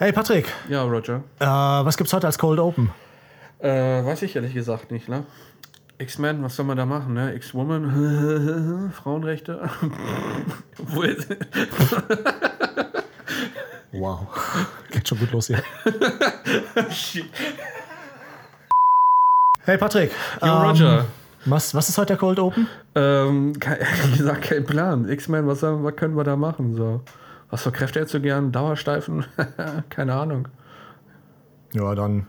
[0.00, 1.22] Hey Patrick, Ja, Roger.
[1.40, 2.90] äh, was gibt's heute als Cold Open?
[3.58, 3.68] Äh,
[4.02, 5.24] weiß ich ehrlich gesagt nicht, ne?
[5.98, 7.34] X-Men, was soll man da machen, ne?
[7.34, 9.60] X-Woman, Frauenrechte.
[10.78, 11.28] Wo ist
[13.92, 14.26] Wow,
[14.90, 15.62] geht schon gut los hier.
[19.66, 21.04] Hey Patrick, Yo, ähm, Roger.
[21.44, 22.66] was, was ist heute der Cold Open?
[22.94, 25.06] Ähm, kein, ehrlich gesagt, kein Plan.
[25.10, 26.74] X-Men, was, was können wir da machen?
[26.74, 27.02] So.
[27.50, 28.52] Was für Kräfte hättest du gern?
[28.52, 29.24] Dauersteifen?
[29.88, 30.48] Keine Ahnung.
[31.72, 32.26] Ja, dann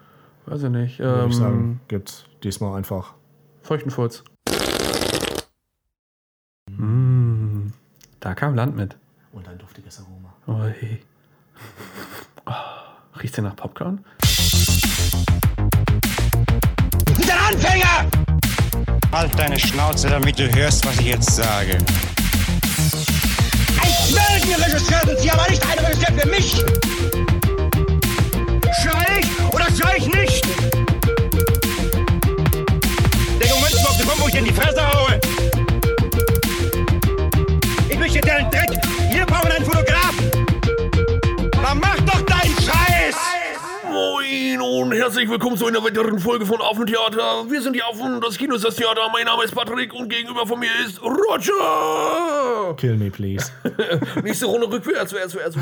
[0.47, 0.99] Weiß ich nicht.
[0.99, 3.13] würde Ähm, ich sagen, gibt's diesmal einfach.
[3.61, 4.23] Feuchtenfurz.
[6.69, 7.67] Mm,
[8.19, 8.97] da kam Land mit.
[9.31, 10.33] Und ein duftiges Aroma.
[10.47, 11.01] Oh, hey.
[12.47, 14.03] Oh, riecht's denn nach Popcorn?
[17.21, 18.09] ein Anfänger!
[19.11, 21.77] Halt deine Schnauze, damit du hörst, was ich jetzt sage.
[23.81, 26.55] Ein Meldenregisseur sind Sie, aber nicht ein Regisseur für mich!
[28.81, 30.45] Schrei ich oder schrei ich nicht?
[33.61, 35.19] Münzen auf die Bombe, wo ich in die Fresse haue!
[37.89, 38.69] Ich möchte dir einen Dreck!
[39.11, 39.90] Wir brauchen einen Fotografen!
[44.71, 47.43] Und herzlich willkommen zu einer weiteren Folge von Affentheater.
[47.49, 49.01] Wir sind die Affen, das Kino ist das Theater.
[49.11, 52.73] Mein Name ist Patrick und gegenüber von mir ist Roger.
[52.77, 53.51] Kill me, please.
[54.23, 55.57] Nächste Runde rückwärts, wärts, wärts.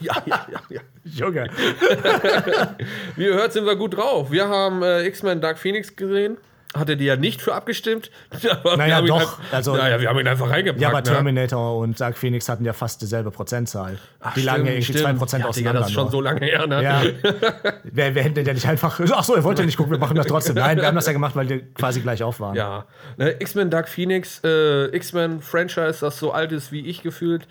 [0.00, 0.80] Ja, ja, ja, ja.
[1.04, 1.46] Junge.
[3.16, 4.32] Wie ihr hört, sind wir gut drauf.
[4.32, 6.38] Wir haben äh, X-Men Dark Phoenix gesehen.
[6.74, 8.10] Hatte die ja nicht für abgestimmt.
[8.50, 9.38] Aber Naja, haben ihn doch.
[9.38, 10.80] Ein, Also- naja, wir haben ihn einfach reingepackt.
[10.80, 11.02] Ja, aber ne?
[11.04, 13.98] Terminator und Dark Phoenix hatten ja fast dieselbe Prozentzahl.
[14.20, 15.42] Ach, die lagen ja stimmt, irgendwie 2% stimmt.
[15.42, 15.80] ja, auseinander.
[15.80, 16.82] das ist schon so lange her, ne?
[16.82, 17.02] Ja.
[17.84, 18.98] wer, wer hätte denn ja nicht einfach.
[19.12, 20.56] Ach so, ihr wollt ja nicht gucken, wir machen das trotzdem.
[20.56, 22.56] Nein, wir haben das ja gemacht, weil die quasi gleich auf waren.
[22.56, 22.86] Ja,
[23.18, 27.46] ne, X-Men Dark Phoenix, äh, X-Men-Franchise, das so alt ist wie ich gefühlt.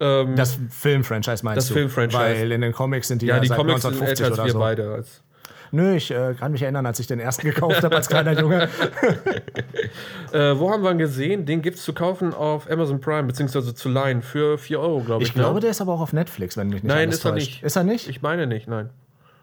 [0.00, 1.74] Ähm, Das Film-Franchise meinst Das du?
[1.74, 2.18] Film-Franchise.
[2.20, 4.38] Weil in den Comics sind die ja, ja, die seit Comics sind 1950 älter als
[4.38, 4.58] oder wir so.
[4.58, 4.94] beide.
[4.94, 5.22] Als,
[5.70, 8.64] Nö, ich äh, kann mich erinnern, als ich den ersten gekauft habe als kleiner Junge.
[10.32, 11.46] äh, wo haben wir ihn gesehen?
[11.46, 15.22] Den gibt es zu kaufen auf Amazon Prime, beziehungsweise zu leihen für 4 Euro, glaube
[15.22, 15.28] ich.
[15.30, 15.60] Ich glaube, ne?
[15.60, 17.46] der ist aber auch auf Netflix, wenn mich nicht Nein, ist er täuscht.
[17.48, 17.62] nicht.
[17.62, 18.08] Ist er nicht?
[18.08, 18.90] Ich meine nicht, nein.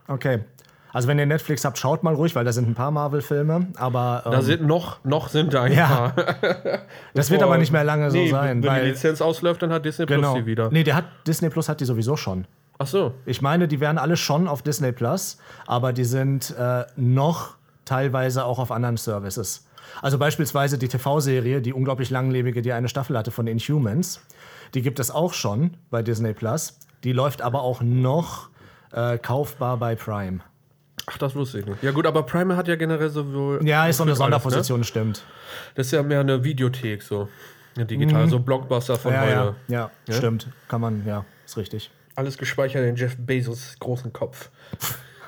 [0.07, 0.39] Okay.
[0.95, 3.67] Also wenn ihr Netflix habt, schaut mal ruhig, weil da sind ein paar Marvel-Filme.
[3.75, 6.13] Aber ähm, Da sind noch, noch sind da ein Ja.
[6.15, 6.25] paar.
[7.13, 8.63] das wird aber nicht mehr lange so nee, sein.
[8.63, 10.31] Wenn die Lizenz ausläuft, dann hat Disney genau.
[10.31, 10.69] Plus die wieder.
[10.71, 12.45] Nee, der hat Disney Plus hat die sowieso schon.
[12.77, 13.13] Ach so.
[13.25, 17.55] Ich meine, die wären alle schon auf Disney Plus, aber die sind äh, noch
[17.85, 19.67] teilweise auch auf anderen Services.
[20.01, 24.19] Also beispielsweise die TV-Serie, die unglaublich langlebige, die eine Staffel hatte von Inhumans,
[24.73, 26.77] die gibt es auch schon bei Disney Plus.
[27.03, 28.49] Die läuft aber auch noch
[28.91, 30.39] äh, kaufbar bei Prime.
[31.05, 31.83] Ach, das wusste ich nicht.
[31.83, 33.59] Ja gut, aber Prime hat ja generell so...
[33.61, 35.17] Ja, ist so eine alles, Sonderposition, stimmt.
[35.17, 35.23] Ne?
[35.75, 37.29] Das ist ja mehr eine Videothek, so.
[37.75, 39.17] Eine digital, so Blockbuster von Mhm.
[39.17, 39.55] Ja, heute.
[39.67, 40.47] ja, ja, stimmt.
[40.67, 41.91] Kann man, ja, ist richtig.
[42.15, 44.49] Alles gespeichert in Jeff Bezos großen Kopf.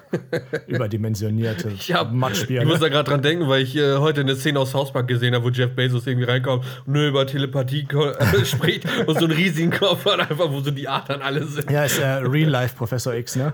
[0.67, 2.61] Überdimensionierte Ich, hab, Matschbier.
[2.61, 5.07] ich muss da gerade dran denken, weil ich äh, heute eine Szene aus South Park
[5.07, 7.85] gesehen habe, wo Jeff Bezos irgendwie reinkommt und nur über Telepathie
[8.19, 11.69] äh, spricht und so einen riesigen Kopf hat, einfach wo so die Adern alle sind.
[11.69, 13.51] Ja, ist äh, Real Life Professor X, ne?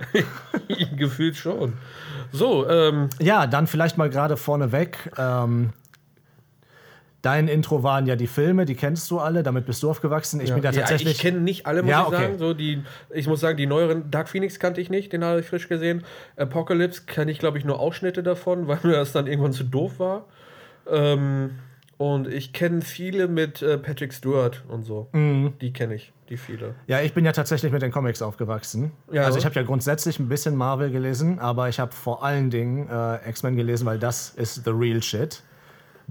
[0.96, 1.74] Gefühlt schon.
[2.32, 5.12] So, ähm, Ja, dann vielleicht mal gerade vorneweg.
[5.18, 5.72] Ähm,
[7.24, 10.42] dein Intro waren ja die Filme, die kennst du alle, damit bist du aufgewachsen.
[10.42, 11.16] Ich bin ja ja, tatsächlich.
[11.16, 12.18] ich kenne nicht alle, muss Ja, ich okay.
[12.18, 12.38] sagen.
[12.38, 15.46] So, die, ich muss sagen, die neueren Dark Phoenix kannte ich nicht, den habe ich
[15.48, 16.04] frisch gesehen.
[16.36, 20.00] Apocalypse kenne ich, glaube ich, nur Ausschnitte davon, weil mir das dann irgendwann zu doof
[20.00, 20.26] war.
[20.88, 21.52] Ähm,
[21.98, 25.08] und ich kenne viele mit äh, Patrick Stewart und so.
[25.14, 25.54] Mhm.
[25.62, 26.76] Die kenne ich, die viele.
[26.88, 28.92] ja, ich bin ja tatsächlich mit den Comics aufgewachsen.
[29.14, 29.24] Ja.
[29.24, 32.90] Also ich habe ja grundsätzlich ein bisschen Marvel gelesen, aber ich habe vor allen Dingen
[32.90, 35.42] äh, X-Men gelesen, weil das ist the real shit.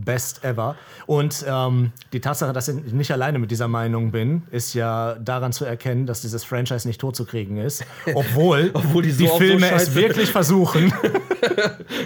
[0.04, 0.76] Best ever.
[1.06, 5.52] Und ähm, die Tatsache, dass ich nicht alleine mit dieser Meinung bin, ist ja daran
[5.52, 7.84] zu erkennen, dass dieses Franchise nicht totzukriegen ist.
[8.14, 10.92] Obwohl, Obwohl die so so Filme es scheiße- wirklich versuchen.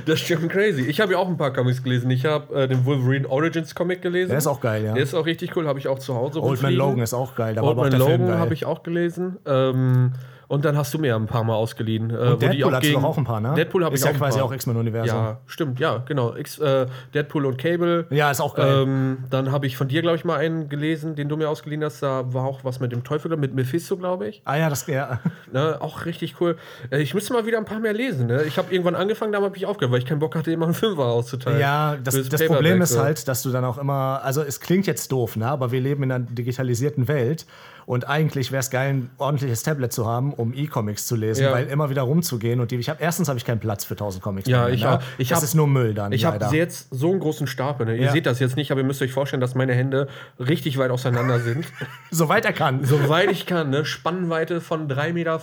[0.07, 0.83] Das ist schon crazy.
[0.83, 2.11] Ich habe ja auch ein paar Comics gelesen.
[2.11, 4.31] Ich habe äh, den Wolverine Origins Comic gelesen.
[4.31, 4.95] Der ist auch geil, ja.
[4.95, 6.43] Der ist auch richtig cool, habe ich auch zu Hause.
[6.43, 6.73] Old Man.
[6.73, 7.55] Logan ist auch geil.
[7.55, 9.37] Da Old aber auch Man Logan habe ich auch gelesen.
[9.45, 10.13] Ähm,
[10.49, 12.11] und dann hast du mir ein paar Mal ausgeliehen.
[12.11, 13.55] Äh, wo die Deadpool du doch auch ein paar, ne?
[13.55, 15.17] Deadpool habe ich Ist auch ja ein quasi auch X-Men-Universum.
[15.17, 16.35] Ja, stimmt, ja, genau.
[16.37, 18.07] X, äh, Deadpool und Cable.
[18.11, 18.83] Ja, ist auch geil.
[18.83, 21.83] Ähm, dann habe ich von dir, glaube ich, mal einen gelesen, den du mir ausgeliehen
[21.83, 22.03] hast.
[22.03, 24.43] Da war auch was mit dem Teufel, mit Mephisto, glaube ich.
[24.45, 25.21] ah ja, das ja.
[25.53, 26.57] Ne, auch richtig cool.
[26.91, 28.27] Äh, ich müsste mal wieder ein paar mehr lesen.
[28.27, 28.45] Ne?
[28.45, 30.75] Ich habe irgendwann angefangen, da habe ich aufgehört, weil ich keinen Bock hatte, immer einen
[30.75, 31.61] Fünfer auszuteilen.
[31.61, 35.11] Ja, das, das Problem ist halt, dass du dann auch immer, also es klingt jetzt
[35.13, 35.47] doof, ne?
[35.47, 37.47] aber wir leben in einer digitalisierten Welt
[37.87, 41.53] Und eigentlich wäre es geil, ein ordentliches Tablet zu haben, um E-Comics zu lesen, Ja.
[41.53, 44.23] weil immer wieder rumzugehen und die, ich habe erstens habe ich keinen Platz für 1000
[44.25, 44.49] Comics.
[44.49, 44.99] Ja, mehr, ich ne?
[45.19, 46.11] Ich das hab- ist nur Müll dann.
[46.11, 47.87] Ich habe jetzt so einen großen Stapel.
[47.87, 47.97] Ne?
[47.97, 48.13] Ihr Ja.
[48.13, 50.09] seht das jetzt nicht, aber ihr müsst euch vorstellen, dass meine Hände
[50.41, 51.65] richtig weit auseinander sind.
[52.11, 52.85] Soweit er kann.
[52.85, 53.85] Soweit ich kann, ne?
[53.85, 55.41] Spannweite von 3,50 Meter.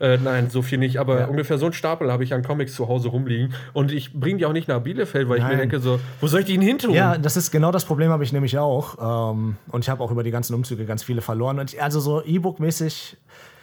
[0.00, 2.88] äh, nein, so viel nicht, aber ungefähr so einen Stapel habe ich an Comics zu
[2.88, 3.54] Hause rumliegen.
[3.72, 5.58] Und ich bringe die auch nicht nach Bielefeld, weil ich mir Nein.
[5.58, 6.90] denke, so, wo soll ich die hin tun?
[6.92, 9.30] Ja, das ist genau das Problem habe ich nämlich auch.
[9.32, 11.58] Ähm, und ich habe auch über die ganzen Umzüge ganz viele verloren.
[11.58, 13.16] Und ich, also so E-Book-mäßig.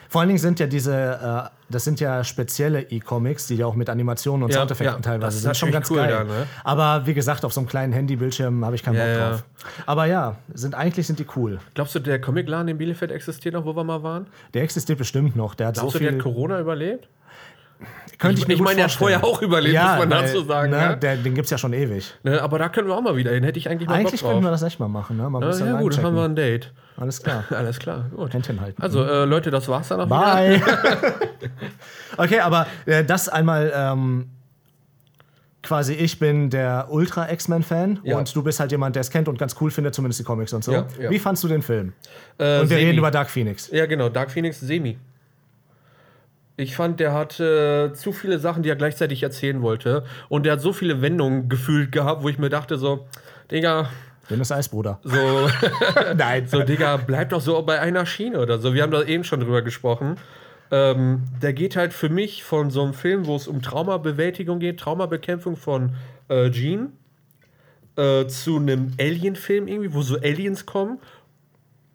[0.09, 3.75] Vor allen Dingen sind ja diese, äh, das sind ja spezielle E-Comics, die ja auch
[3.75, 5.57] mit Animationen und Ja, Soundeffekten ja, teilweise das ist sind.
[5.57, 6.21] Schon ganz natürlich geil.
[6.21, 6.47] cool da, ne?
[6.63, 9.43] Aber wie gesagt, auf so einem kleinen Handybildschirm habe ich keinen Ja, Bock drauf.
[9.85, 11.59] Aber ja, sind, eigentlich sind die cool.
[11.73, 14.27] Glaubst du, der Comicladen in Bielefeld existiert noch, wo wir mal waren?
[14.53, 15.55] Der existiert bestimmt noch.
[15.55, 16.19] Der hat Glaubst so du, der viel.
[16.19, 17.09] hat Corona überlebt?
[18.17, 20.43] Könnte ich mir ich meine, der hat vorher auch überlebt, ja, muss man weil, dazu
[20.43, 20.71] sagen.
[20.71, 20.97] Ne, Ne?
[20.97, 22.13] der, den gibt es ja schon ewig.
[22.23, 23.43] Ne, aber da können wir auch mal wieder hin.
[23.43, 25.17] Hätte ich eigentlich mal Eigentlich könnten wir das echt mal machen.
[25.17, 25.29] Ne?
[25.29, 26.73] Man Ja, muss ja gut, dann haben wir ein Date.
[26.97, 27.43] Alles klar.
[27.51, 28.33] Alles klar, gut.
[28.33, 28.81] Händchen halten.
[28.81, 30.17] Also, äh, Leute, das war's dann auch wieder.
[30.19, 30.61] Bye.
[32.17, 34.29] okay, aber äh, das einmal ähm,
[35.61, 38.17] quasi, ich bin der Ultra-X-Men-Fan Ja.
[38.17, 40.53] und du bist halt jemand, der es kennt und ganz cool findet, zumindest die Comics
[40.53, 40.71] und so.
[40.71, 40.87] Ja.
[41.09, 41.93] Wie fandst du den Film?
[42.39, 42.81] Äh, Und wir Semi.
[42.85, 43.69] reden über Dark Phoenix.
[43.71, 44.97] Ja, genau, Dark Phoenix Semi.
[46.59, 50.03] Ich fand, der hat äh, zu viele Sachen, die er gleichzeitig erzählen wollte.
[50.27, 53.07] Und der hat so viele Wendungen gefühlt gehabt, wo ich mir dachte, so,
[53.51, 53.89] Digga,
[54.29, 54.99] Dünnes Eis, Bruder.
[55.03, 55.15] so,
[56.17, 56.47] Nein.
[56.47, 58.73] so, Digga, bleib doch so bei einer Schiene oder so.
[58.73, 60.15] Wir haben da eben schon drüber gesprochen.
[60.71, 64.79] Ähm, der geht halt für mich von so einem Film, wo es um Traumabewältigung geht,
[64.79, 65.95] Traumabekämpfung von
[66.27, 66.91] äh, Jean,
[67.95, 70.99] äh, zu einem Alien-Film irgendwie, wo so Aliens kommen,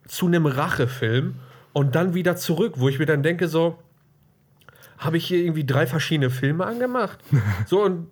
[0.07, 1.35] zu einem Rachefilm
[1.73, 3.79] und dann wieder zurück, wo ich mir dann denke, so,
[5.05, 7.19] habe ich hier irgendwie drei verschiedene Filme angemacht?
[7.67, 8.09] so und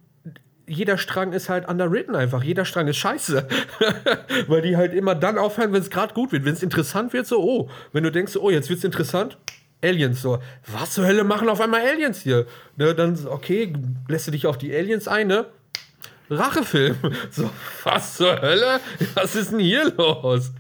[0.67, 2.45] jeder Strang ist halt underwritten einfach.
[2.45, 3.49] Jeder Strang ist scheiße.
[4.47, 6.45] Weil die halt immer dann aufhören, wenn es gerade gut wird.
[6.45, 7.69] Wenn es interessant wird, so, oh.
[7.93, 9.37] Wenn du denkst, oh, jetzt wird's interessant,
[9.83, 10.39] Aliens, so.
[10.69, 12.47] Was zur Hölle machen auf einmal Aliens hier?
[12.77, 13.73] Ne, dann, okay,
[14.07, 15.47] lässt du dich auf die Aliens ein, ne?
[16.31, 16.97] Rachefilm.
[17.31, 17.51] So,
[17.83, 18.81] was zur Hölle?
[19.15, 20.53] Was ist denn hier los?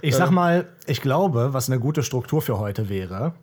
[0.00, 3.34] Ich sag mal, ich glaube, was eine gute Struktur für heute wäre,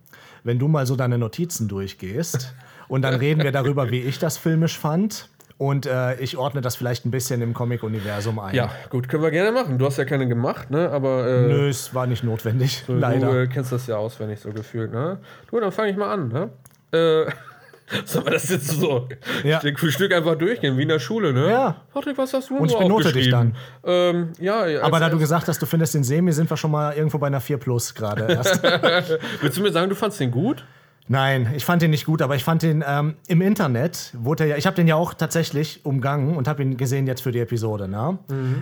[0.44, 2.53] wenn du mal so deine Notizen durchgehst
[2.88, 5.30] und dann reden wir darüber, wie ich das filmisch fand.
[5.57, 8.56] Und äh, ich ordne das vielleicht ein bisschen im Comic-Universum ein.
[8.56, 9.77] Ja, gut, können wir gerne machen.
[9.77, 10.89] Du hast ja keine gemacht, ne?
[10.89, 12.86] Aber äh, Nö, es war nicht notwendig.
[12.88, 13.41] du leider.
[13.41, 15.18] äh, kennst das ja auswendig so gefühlt, ne?
[15.51, 16.50] Du, dann fange ich mal an, ne?
[16.94, 17.30] Äh,
[18.06, 19.07] Sollen wir das jetzt so
[19.44, 19.59] Ja.
[19.59, 21.50] Stück für Stück einfach durchgehen, wie in der Schule, ne?
[21.50, 21.81] Ja.
[21.94, 23.56] Patrick, was hast du Und ich benote dich aufgeschrieben?
[23.83, 26.95] Ähm, ja, Aber da du gesagt hast, du findest den Semi, sind wir schon mal
[26.95, 28.62] irgendwo bei einer 4 Plus gerade erst.
[29.41, 30.65] Willst du mir sagen, du fandst den gut?
[31.12, 34.50] Nein, ich fand den nicht gut, aber ich fand den ähm, im Internet, wurde er
[34.51, 37.39] ja, ich habe den ja auch tatsächlich umgangen und habe ihn gesehen jetzt für die
[37.39, 37.88] Episode.
[37.88, 38.19] Ne?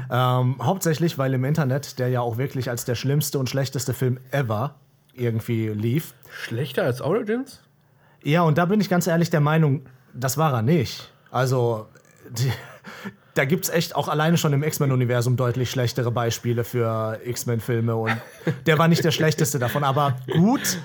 [0.09, 4.17] Ähm, hauptsächlich, weil im Internet der ja auch wirklich als der schlimmste und schlechteste Film
[4.31, 4.75] ever
[5.13, 6.13] irgendwie lief.
[6.31, 7.61] Schlechter als Origins?
[8.23, 11.11] Ja, und da bin ich ganz ehrlich der Meinung, das war er nicht.
[11.31, 11.87] Also,
[12.29, 12.51] die,
[13.33, 18.17] da gibt es echt auch alleine schon im X-Men-Universum deutlich schlechtere Beispiele für X-Men-Filme und
[18.65, 20.79] der war nicht der schlechteste davon, aber gut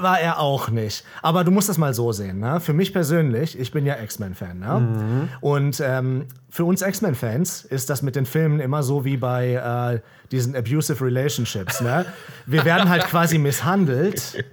[0.00, 1.04] war er auch nicht.
[1.22, 2.38] Aber du musst das mal so sehen.
[2.38, 2.60] Ne?
[2.60, 4.58] Für mich persönlich, ich bin ja X-Men-Fan.
[4.58, 5.28] Ne?
[5.40, 10.00] Und ähm, für uns X-Men-Fans ist das mit den Filmen immer so wie bei äh,
[10.30, 11.80] diesen abusive relationships.
[11.80, 12.06] Ne?
[12.46, 14.44] Wir werden halt quasi misshandelt,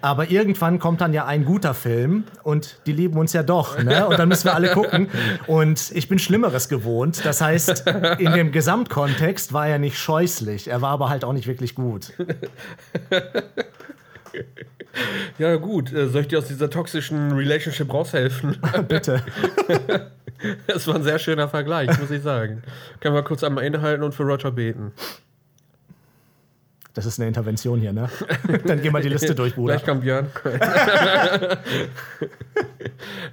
[0.00, 3.82] aber irgendwann kommt dann ja ein guter Film und die lieben uns ja doch.
[3.82, 4.06] Ne?
[4.06, 5.08] Und dann müssen wir alle gucken.
[5.46, 7.24] Und ich bin Schlimmeres gewohnt.
[7.24, 7.86] Das heißt,
[8.18, 10.68] in dem Gesamtkontext war er nicht scheußlich.
[10.68, 12.12] Er war aber halt auch nicht wirklich gut.
[15.38, 15.92] Ja, gut.
[15.92, 18.56] Äh, soll ich dir aus dieser toxischen Relationship raushelfen?
[18.88, 19.22] Bitte.
[20.66, 22.62] Das war ein sehr schöner Vergleich, muss ich sagen.
[23.00, 24.92] Können wir kurz einmal innehalten und für Roger beten.
[26.92, 28.10] Das ist eine Intervention hier, ne?
[28.66, 29.74] Dann gehen wir die Liste durch, Bruder.
[29.76, 30.26] Gleich kommt Björn.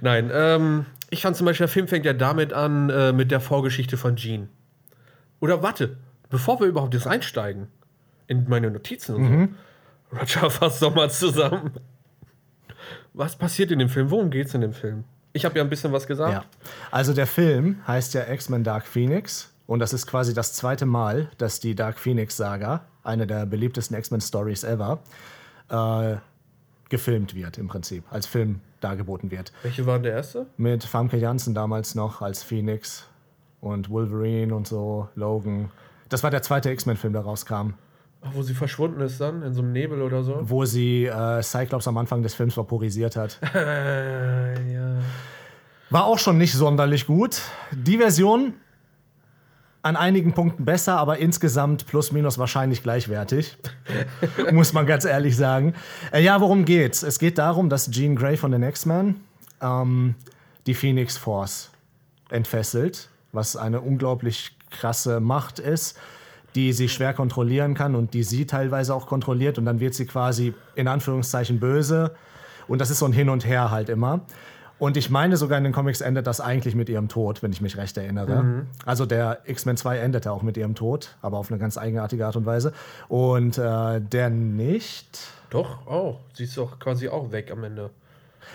[0.00, 3.40] Nein, ähm, ich fand zum Beispiel, der Film fängt ja damit an, äh, mit der
[3.40, 4.48] Vorgeschichte von Jean.
[5.40, 5.96] Oder warte,
[6.30, 7.68] bevor wir überhaupt jetzt einsteigen
[8.26, 9.54] in meine Notizen und Mhm.
[10.18, 11.72] Roger fasst doch mal zusammen.
[13.12, 14.10] Was passiert in dem Film?
[14.10, 15.04] Worum geht's in dem Film?
[15.32, 16.32] Ich habe ja ein bisschen was gesagt.
[16.32, 16.44] Ja.
[16.90, 21.28] Also der Film heißt ja X-Men Dark Phoenix und das ist quasi das zweite Mal,
[21.38, 25.00] dass die Dark Phoenix Saga, eine der beliebtesten X-Men Stories ever,
[25.70, 26.16] äh,
[26.88, 29.52] gefilmt wird im Prinzip, als Film dargeboten wird.
[29.62, 30.46] Welche waren der erste?
[30.56, 33.06] Mit Famke Janssen damals noch als Phoenix
[33.60, 35.70] und Wolverine und so, Logan.
[36.10, 37.70] Das war der zweite X-Men-Film, der rauskam,
[38.26, 40.40] Ach, wo sie verschwunden ist dann, in so einem Nebel oder so.
[40.42, 43.38] wo sie äh, Cyclops am Anfang des Films vaporisiert hat.
[43.54, 44.98] Äh, ja.
[45.90, 47.40] War auch schon nicht sonderlich gut.
[47.72, 48.54] Die Version
[49.82, 53.56] an einigen Punkten besser, aber insgesamt plus minus wahrscheinlich gleichwertig.
[54.52, 55.74] Muss man ganz ehrlich sagen.
[56.10, 57.02] Äh, ja, worum geht's?
[57.02, 59.16] Es geht darum, dass Jean Grey von den X-Men
[59.60, 60.14] ähm,
[60.66, 61.70] die Phoenix Force
[62.30, 65.98] entfesselt, was eine unglaublich krasse Macht ist,
[66.54, 69.58] die sie schwer kontrollieren kann und die sie teilweise auch kontrolliert.
[69.58, 72.14] Und dann wird sie quasi in Anführungszeichen böse.
[72.68, 74.20] Und das ist so ein Hin und Her halt immer.
[74.78, 77.60] Und ich meine sogar in den Comics endet das eigentlich mit ihrem Tod, wenn ich
[77.60, 78.66] mich recht erinnere.
[78.84, 82.36] Also der X-Men 2 endete auch mit ihrem Tod, aber auf eine ganz eigenartige Art
[82.36, 82.72] und Weise.
[83.08, 85.20] Und äh, der nicht.
[85.50, 86.20] Doch, auch.
[86.32, 87.90] Sie ist doch quasi auch weg am Ende.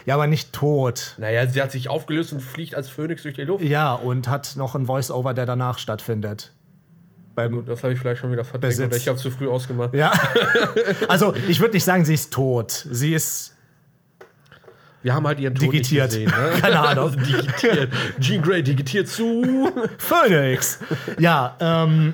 [0.06, 1.15] Ja, aber nicht tot.
[1.18, 3.63] Naja, sie hat sich aufgelöst und fliegt als Phönix durch die Luft.
[3.63, 6.51] Ja, und hat noch ein Voice-Over, der danach stattfindet.
[7.43, 9.93] Beim, Gut, das habe ich vielleicht schon wieder verdeckt oder ich habe zu früh ausgemacht.
[9.93, 10.12] ja.
[11.08, 12.72] also, ich würde nicht sagen, sie ist tot.
[12.91, 13.55] Sie ist
[15.01, 16.08] Wir haben halt ihren Tod digitiert.
[16.10, 16.29] gesehen.
[16.29, 16.51] Ne?
[16.62, 17.15] Keine Ahnung.
[17.25, 17.91] digitiert.
[18.19, 19.72] Jean Grey digitiert zu.
[19.98, 20.79] Phoenix.
[21.17, 22.13] Ja, ähm,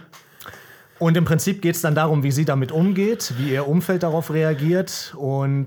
[1.00, 4.32] und im Prinzip geht es dann darum, wie sie damit umgeht, wie ihr Umfeld darauf
[4.32, 5.66] reagiert und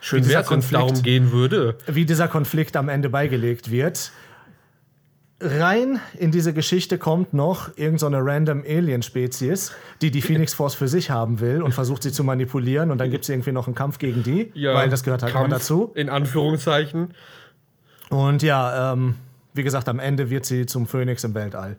[0.00, 1.76] wie Schön dieser wenn es Konflikt- darum gehen würde.
[1.86, 4.12] wie dieser Konflikt am Ende beigelegt wird.
[5.40, 10.88] Rein in diese Geschichte kommt noch irgendeine so random Alien-Spezies, die die Phoenix Force für
[10.88, 13.76] sich haben will und versucht sie zu manipulieren und dann gibt es irgendwie noch einen
[13.76, 15.92] Kampf gegen die, weil das gehört halt Kampf, immer dazu.
[15.94, 17.14] In Anführungszeichen.
[18.10, 19.14] Und ja, ähm,
[19.54, 21.76] wie gesagt, am Ende wird sie zum Phönix im Weltall.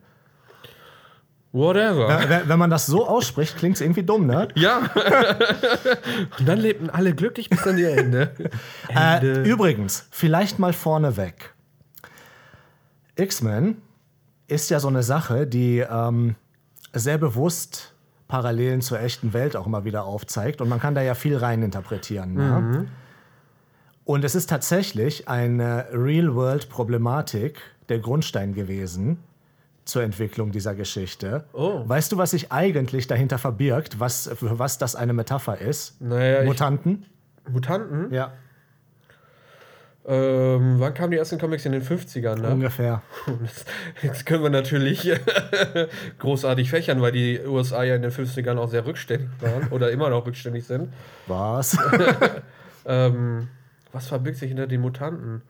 [1.51, 2.07] Whatever.
[2.09, 4.47] Ja, wenn- Wenn man das so ausspricht, klingt es irgendwie dumm, ne?
[4.55, 4.89] Ja.
[6.37, 8.31] und dann lebten alle glücklich bis an ihr Ende.
[8.95, 11.53] Äh, übrigens, vielleicht mal vorneweg.
[13.19, 13.77] X-Men
[14.47, 16.35] ist ja so eine Sache, die ähm,
[16.93, 17.93] sehr bewusst
[18.27, 20.61] Parallelen zur echten Welt auch immer wieder aufzeigt.
[20.61, 22.33] Und man kann da ja viel reininterpretieren.
[22.33, 22.87] Ne?
[24.05, 27.59] Und es ist tatsächlich eine Real-World-Problematik
[27.89, 29.19] der Grundstein gewesen
[29.85, 31.45] zur Entwicklung dieser Geschichte.
[31.53, 31.83] Oh.
[31.85, 35.99] Weißt du, was sich eigentlich dahinter verbirgt, was, für was das eine Metapher ist?
[35.99, 37.05] Naja, ich, Mutanten?
[37.51, 38.11] Mutanten.
[38.13, 38.33] Ja,
[40.05, 41.65] Ähm, wann kamen die ersten Comics?
[41.65, 42.49] In den 50ern, ne?
[42.49, 43.01] ungefähr.
[44.01, 45.09] Jetzt können wir natürlich
[46.19, 50.09] großartig fächern, weil die USA ja in den 50ern auch sehr rückständig waren oder immer
[50.09, 50.91] noch rückständig sind.
[51.27, 51.77] Was?
[52.85, 53.49] Ähm,
[53.91, 55.41] was verbirgt sich hinter den Mutanten?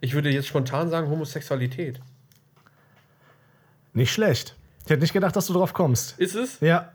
[0.00, 2.00] Ich würde jetzt spontan sagen Homosexualität.
[3.92, 4.54] Nicht schlecht.
[4.84, 6.18] Ich hätte nicht gedacht, dass du drauf kommst.
[6.18, 6.60] Ist es?
[6.60, 6.92] Ja.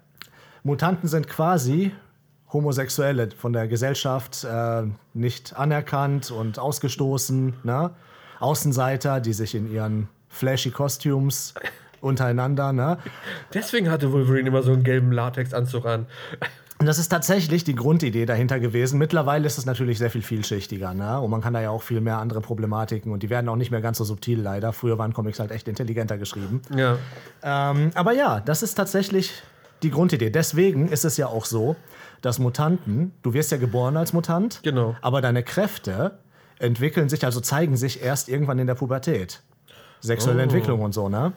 [0.64, 1.92] Mutanten sind quasi
[2.54, 7.54] Homosexuelle von der Gesellschaft äh, nicht anerkannt und ausgestoßen.
[7.64, 7.92] Ne?
[8.40, 11.54] Außenseiter, die sich in ihren flashy Costumes
[12.02, 12.74] untereinander.
[12.74, 12.98] Ne?
[13.54, 16.08] Deswegen hatte Wolverine immer so einen gelben Latexanzug an.
[16.80, 18.98] Und das ist tatsächlich die Grundidee dahinter gewesen.
[18.98, 20.96] Mittlerweile ist es natürlich sehr viel vielschichtiger.
[20.96, 21.20] Ne?
[21.22, 23.70] Und man kann da ja auch viel mehr andere Problematiken und die werden auch nicht
[23.70, 24.74] mehr ganz so subtil leider.
[24.74, 26.64] Früher waren Comics halt echt intelligenter geschrieben.
[26.76, 26.98] Ja.
[27.44, 29.44] Ähm, aber ja, das ist tatsächlich
[29.84, 30.32] die Grundidee.
[30.32, 31.76] Deswegen ist es ja auch so,
[32.22, 34.96] dass Mutanten, du wirst ja geboren als Mutant, Genau.
[35.02, 36.20] aber deine Kräfte
[36.60, 39.42] entwickeln sich, also zeigen sich erst irgendwann in der Pubertät.
[40.00, 40.44] Sexuelle Oh.
[40.44, 41.34] Entwicklung und so, ne?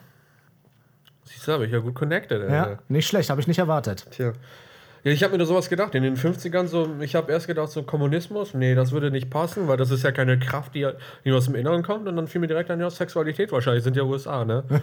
[1.24, 2.50] Siehst du, habe ich ja gut connected.
[2.50, 2.82] Ja, Alter.
[2.88, 4.06] nicht schlecht, habe ich nicht erwartet.
[4.10, 4.32] Tja.
[5.04, 5.94] Ja, ich habe mir da sowas gedacht.
[5.94, 9.68] In den 50ern so, ich habe erst gedacht, so Kommunismus, nee, das würde nicht passen,
[9.68, 10.88] weil das ist ja keine Kraft, die,
[11.24, 12.08] die aus dem Inneren kommt.
[12.08, 14.64] Und dann fiel mir direkt an, ja, Sexualität wahrscheinlich, sind ja USA, ne?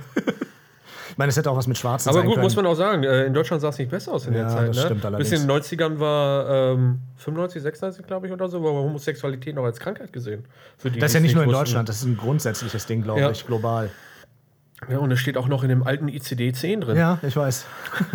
[1.12, 2.44] Ich meine, es hätte auch was mit Schwarzen Aber sein gut, können.
[2.44, 4.50] muss man auch sagen, äh, in Deutschland sah es nicht besser aus in Ja, der
[4.50, 4.70] Zeit.
[4.70, 4.82] das ne?
[4.86, 5.30] stimmt allerdings.
[5.30, 9.64] Bis in den 90ern war ähm, 95, 96, glaube ich, oder so, war Homosexualität noch
[9.66, 10.46] als Krankheit gesehen.
[10.84, 11.60] Die, das ist ja nicht nur in wussten.
[11.66, 13.30] Deutschland, das ist ein grundsätzliches Ding, glaube Ja.
[13.32, 13.90] ich, global.
[14.90, 16.98] Ja, und es steht auch noch in dem alten ICD-10 drin.
[16.98, 17.66] Ja, ich weiß.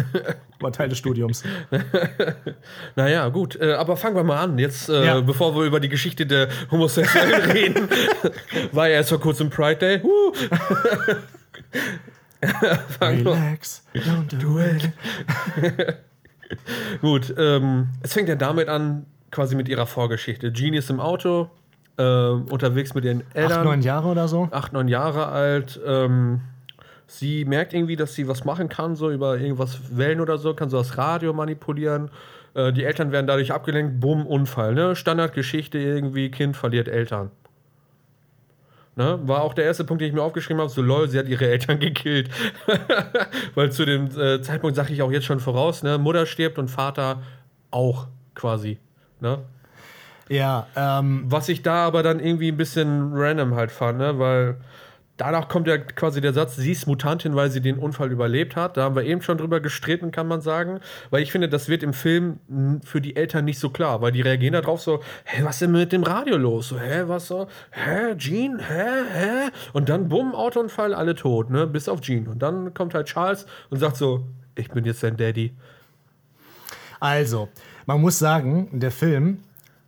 [0.61, 1.45] War Teil des Studiums.
[2.97, 4.59] Naja, gut, äh, aber fangen wir mal an.
[4.59, 5.21] Jetzt, äh, Ja.
[5.21, 7.89] bevor wir über die Geschichte der Homosexuellen reden,
[8.73, 10.01] war ja erst vor kurzem Pride Day.
[10.03, 10.33] Huh.
[13.01, 14.93] Relax, don't do it.
[17.01, 20.53] Gut, ähm, es fängt ja damit an, quasi mit ihrer Vorgeschichte.
[20.53, 21.51] Jean ist im Auto,
[21.99, 23.59] äh, unterwegs mit ihren Eltern.
[23.59, 24.49] Acht, neun Jahre oder so?
[24.51, 25.81] acht, neun Jahre alt.
[25.87, 26.41] Ähm,
[27.07, 30.71] sie merkt irgendwie, dass sie was machen kann, so über irgendwas Wellen oder so, kann
[30.71, 32.11] so das Radio manipulieren.
[32.55, 34.75] Äh, die Eltern werden dadurch abgelenkt, bumm, Unfall.
[34.75, 34.97] Ne?
[34.97, 37.31] Standardgeschichte irgendwie, Kind verliert Eltern.
[38.97, 39.19] Ne?
[39.25, 41.47] War auch der erste Punkt, den ich mir aufgeschrieben habe, so lol, sie hat ihre
[41.47, 42.31] Eltern gekillt.
[43.55, 45.99] Weil zu dem äh, Zeitpunkt sage ich auch jetzt schon voraus, ne?
[45.99, 47.23] Mutter stirbt und Vater
[47.71, 48.79] auch quasi.
[49.21, 49.39] Ne?
[50.29, 54.19] Ja, ähm, Was ich da aber dann irgendwie ein bisschen random halt fand, ne?
[54.19, 54.57] weil
[55.17, 58.77] danach kommt ja quasi der Satz, sie ist Mutantin, weil sie den Unfall überlebt hat.
[58.77, 60.81] Da haben wir eben schon drüber gestritten, kann man sagen.
[61.11, 62.41] Weil ich finde, das wird im Film
[62.85, 65.73] für die Eltern nicht so klar, weil die reagieren darauf so, hä, was ist denn
[65.73, 66.69] mit dem Radio los?
[66.69, 67.49] So, hä, was so?
[67.71, 68.59] Hä, Jean?
[68.59, 69.51] Hä, hä?
[69.73, 71.67] Und dann, bumm, Autounfall, alle tot, ne?
[71.67, 72.27] Bis auf Jean.
[72.27, 75.55] Und dann kommt halt Charles und sagt so, ich bin jetzt dein Daddy.
[77.01, 77.49] Also,
[77.87, 79.39] man muss sagen, der Film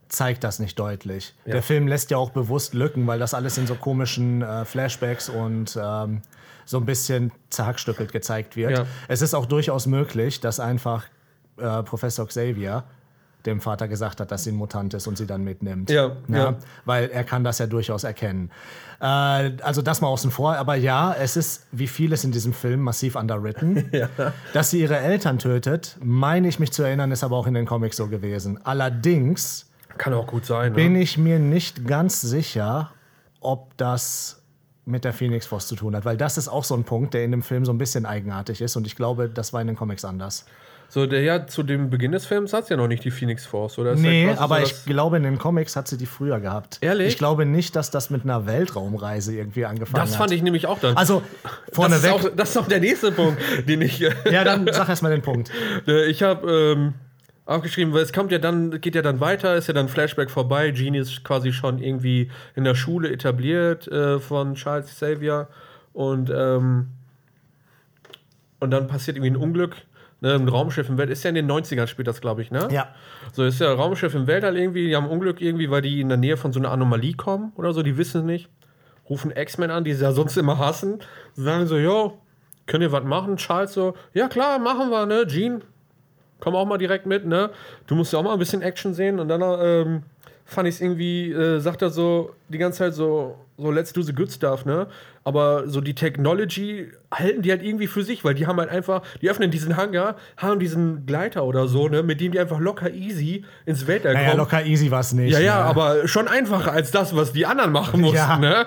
[0.09, 1.35] zeigt das nicht deutlich.
[1.45, 1.53] Ja.
[1.53, 5.29] Der Film lässt ja auch bewusst Lücken, weil das alles in so komischen äh, Flashbacks
[5.29, 6.23] und ähm,
[6.65, 8.79] so ein bisschen zerhackstückelt gezeigt wird.
[8.79, 8.87] Ja.
[9.09, 11.07] Es ist auch durchaus möglich, dass einfach
[11.57, 12.85] äh, Professor Xavier
[13.47, 15.91] dem Vater gesagt hat, dass sie ein Mutant ist und sie dann mitnimmt.
[15.91, 16.57] Ja, ja.
[16.85, 18.51] Weil er kann das ja durchaus erkennen.
[19.01, 20.57] Äh, also das mal außen vor.
[20.57, 23.91] Aber ja, es ist wie vieles in diesem Film massiv underwritten.
[24.53, 27.67] Dass sie ihre Eltern tötet, meine ich mich zu erinnern, ist aber auch in den
[27.67, 28.59] Comics so gewesen.
[28.65, 30.75] Allerdings Kann auch gut sein.
[30.75, 31.01] bin ne?
[31.01, 32.93] ich mir nicht ganz sicher,
[33.41, 34.43] ob das
[34.85, 37.25] mit der Phoenix Force zu tun hat, weil das ist auch so ein Punkt, der
[37.25, 39.77] in dem Film so ein bisschen eigenartig ist und ich glaube, das war in den
[39.77, 40.45] Comics anders.
[40.91, 43.79] So, der ja zu dem Beginn des Films hat ja noch nicht die Phoenix Force,
[43.79, 43.93] oder?
[43.93, 46.79] Ist Nee, ja aber so, ich glaube, in den Comics hat sie die früher gehabt.
[46.81, 47.09] Ehrlich?
[47.09, 50.09] Ich glaube nicht, dass das mit einer Weltraumreise irgendwie angefangen hat.
[50.09, 50.97] Das fand ich nämlich auch dann.
[50.97, 52.11] Also, das ist, vorneweg.
[52.13, 53.99] auch, das ist auch der nächste Punkt, den ich.
[53.99, 55.51] Ja, dann sag erst mal den Punkt.
[56.09, 56.95] Ich habe ähm,
[57.49, 60.71] aufgeschrieben, weil es kommt ja dann, geht ja dann weiter, ist ja dann Flashback vorbei.
[60.71, 65.49] Genie ist quasi schon irgendwie in der Schule etabliert äh, von Charles Xavier
[65.95, 66.89] und ähm,
[68.61, 69.77] und dann passiert irgendwie ein Unglück.
[70.21, 71.13] Ne, ein Raumschiff im Weltall.
[71.13, 72.67] Ist ja in den 90ern spielt das, glaube ich, ne?
[72.73, 72.89] Ja.
[73.33, 76.09] So ist ja ein Raumschiff im Weltall irgendwie, die haben Unglück irgendwie, weil die in
[76.09, 78.49] der Nähe von so einer Anomalie kommen oder so, die wissen es nicht.
[79.09, 80.99] Rufen X-Men an, die sie ja sonst immer hassen.
[81.35, 82.19] Sagen so, jo,
[82.67, 83.37] könnt ihr was machen?
[83.37, 85.25] Charles so, ja klar, machen wir, ne?
[85.25, 85.61] Gene,
[86.41, 87.51] komm auch mal direkt mit, ne?
[87.87, 89.19] Du musst ja auch mal ein bisschen Action sehen.
[89.19, 90.03] Und dann ähm,
[90.45, 94.03] fand ich es irgendwie, äh, sagt er so die ganze Zeit so, so let's do
[94.03, 94.87] the good stuff, ne?
[95.25, 99.03] Aber so die Technology halten die halt irgendwie für sich, weil die haben halt einfach,
[99.23, 102.03] die öffnen diesen Hangar, haben diesen Gleiter oder so, ne?
[102.03, 104.39] Mit dem die einfach locker easy ins Weltall Naja, kommen.
[104.41, 105.33] locker easy war es nicht.
[105.33, 105.65] Ja, ja, ne?
[105.65, 108.17] aber schon einfacher als das, was die anderen machen mussten.
[108.17, 108.37] Ja.
[108.39, 108.67] Ne?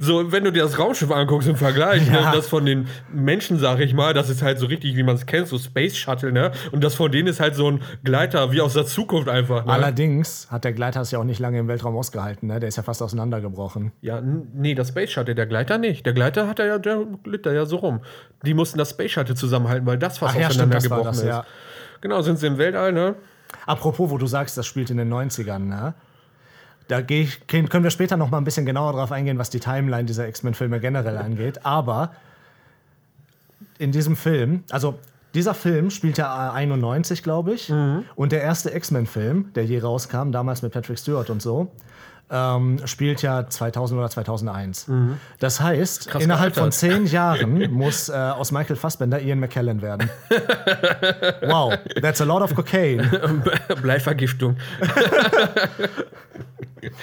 [0.00, 2.30] So, wenn du dir das Raumschiff anguckst im Vergleich, Ja.
[2.30, 2.36] ne?
[2.36, 5.26] das von den Menschen, sag ich mal, das ist halt so richtig, wie man es
[5.26, 6.52] kennt, so Space Shuttle, ne?
[6.72, 9.64] Und das von denen ist halt so ein Gleiter wie aus der Zukunft einfach.
[9.66, 9.72] Ne?
[9.72, 12.60] Allerdings hat der Gleiter es ja auch nicht lange im Weltraum ausgehalten, ne?
[12.60, 13.92] Der ist ja fast auseinandergebrochen.
[14.02, 16.06] Ja, nee, das Space Shuttle, der Gleiter nicht.
[16.06, 18.00] Der Gleiter hat er ja, der glitt da ja so rum.
[18.44, 21.06] Die mussten das Space Shuttle zusammenhalten, weil das fast Ach ja, stimmt, das war auseinandergebrochen
[21.06, 21.26] das, ist.
[21.26, 22.00] ja.
[22.00, 23.14] Genau, sind sie im Weltall, ne?
[23.66, 25.94] Apropos, wo du sagst, das spielt in den 90ern, ne?
[26.88, 30.04] Da ich, können wir später noch mal ein bisschen genauer drauf eingehen, was die Timeline
[30.04, 31.66] dieser X-Men-Filme generell angeht.
[31.66, 32.12] Aber
[33.78, 34.98] in diesem Film, also
[35.34, 37.72] dieser Film spielt ja 91, glaube ich.
[38.14, 41.72] Und der erste X-Men-Film, der je rauskam, damals mit Patrick Stewart und so,
[42.30, 44.90] ähm, spielt ja 2000 oder 2001.
[45.38, 50.10] Das heißt, Krass innerhalb von zehn Jahren muss äh, aus Michael Fassbender Ian McKellen werden.
[51.42, 53.06] wow, that's a lot of cocaine.
[53.82, 54.56] Bleivergiftung.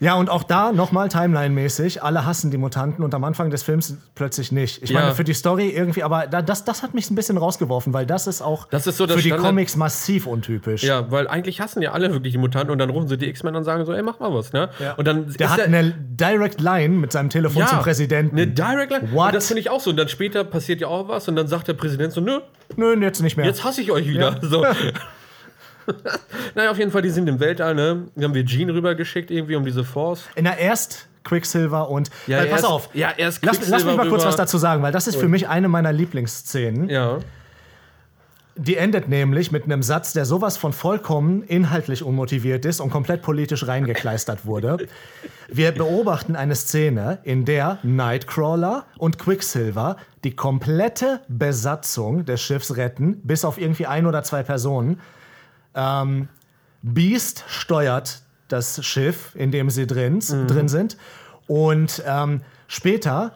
[0.00, 3.98] Ja, und auch da nochmal Timeline-mäßig, alle hassen die Mutanten und am Anfang des Films
[4.14, 4.82] plötzlich nicht.
[4.82, 5.00] Ich Ja.
[5.00, 8.06] meine, für die Story irgendwie, aber da, das, das hat mich ein bisschen rausgeworfen, weil
[8.06, 10.82] das ist auch Das ist so für die Standard- Comics massiv untypisch.
[10.82, 13.54] Ja, weil eigentlich hassen ja alle wirklich die Mutanten und dann rufen sie die X-Men
[13.56, 14.70] und sagen so, ey, mach mal was, ne?
[14.78, 14.94] Ja.
[14.94, 18.36] Und dann Der hat eine Direct Line mit seinem Telefon zum Präsidenten.
[18.36, 19.12] Eine Direct Line.
[19.12, 19.26] What?
[19.26, 19.90] Und das finde ich auch so.
[19.90, 22.40] Und dann später passiert ja auch was und dann sagt der Präsident so, nö,
[22.76, 23.44] Nö, jetzt nicht mehr.
[23.44, 24.38] jetzt hasse ich euch wieder.
[24.40, 24.64] So.
[26.54, 28.08] naja, auf jeden Fall, die sind im Weltall, ne?
[28.14, 30.24] Dann haben wir Jean rübergeschickt irgendwie um diese Force.
[30.34, 32.10] In der erst Quicksilver und.
[32.26, 32.90] Ja, weil, pass erst- auf.
[32.94, 35.48] ja, erst lass, lass mich mal kurz was dazu sagen, weil das ist für mich
[35.48, 36.88] eine meiner Lieblingsszenen.
[36.88, 37.18] Ja.
[38.56, 43.22] Die endet nämlich mit einem Satz, der sowas von vollkommen inhaltlich unmotiviert ist und komplett
[43.22, 44.86] politisch reingekleistert wurde.
[45.48, 53.22] Wir beobachten eine Szene, in der Nightcrawler und Quicksilver die komplette Besatzung des Schiffs retten,
[53.22, 55.00] bis auf irgendwie ein oder zwei Personen.
[55.74, 56.28] Ähm,
[56.82, 60.96] Beast steuert das Schiff, in dem sie drin, drin sind.
[61.46, 63.32] Und ähm, später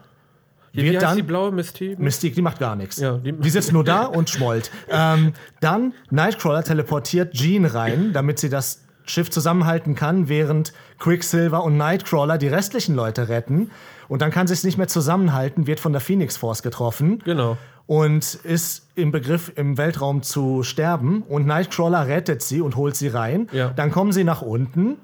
[0.73, 1.97] Wie, wie wird heißt dann die blaue Mystique?
[1.99, 2.97] Mystique, die macht gar nichts.
[2.97, 4.71] Ja, die, die- sitzt nur da und schmollt.
[4.89, 11.77] Ähm, dann Nightcrawler teleportiert Jean rein, damit sie das Schiff zusammenhalten kann, während Quicksilver und
[11.77, 13.69] Nightcrawler die restlichen Leute retten.
[14.07, 17.57] Und dann kann sie es nicht mehr zusammenhalten, wird von der Phoenix Force getroffen Genau.
[17.87, 21.23] Und ist im Begriff, im Weltraum zu sterben.
[21.23, 23.47] Und Nightcrawler rettet sie und holt sie rein.
[23.51, 23.69] Ja.
[23.69, 24.97] Dann kommen sie nach unten.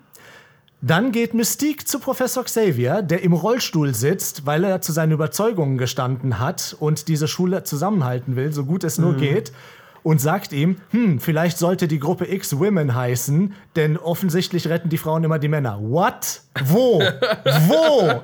[0.84, 5.78] Dann geht Mystique zu Professor Xavier, der im Rollstuhl sitzt, weil er zu seinen Überzeugungen
[5.78, 9.52] gestanden hat und diese Schule zusammenhalten will, so gut es nur geht.
[10.04, 14.98] Und sagt ihm, hm, vielleicht sollte die Gruppe X Women heißen, denn offensichtlich retten die
[14.98, 15.78] Frauen immer die Männer.
[15.80, 16.41] What?
[16.63, 17.00] Wo?
[17.67, 18.22] Wo?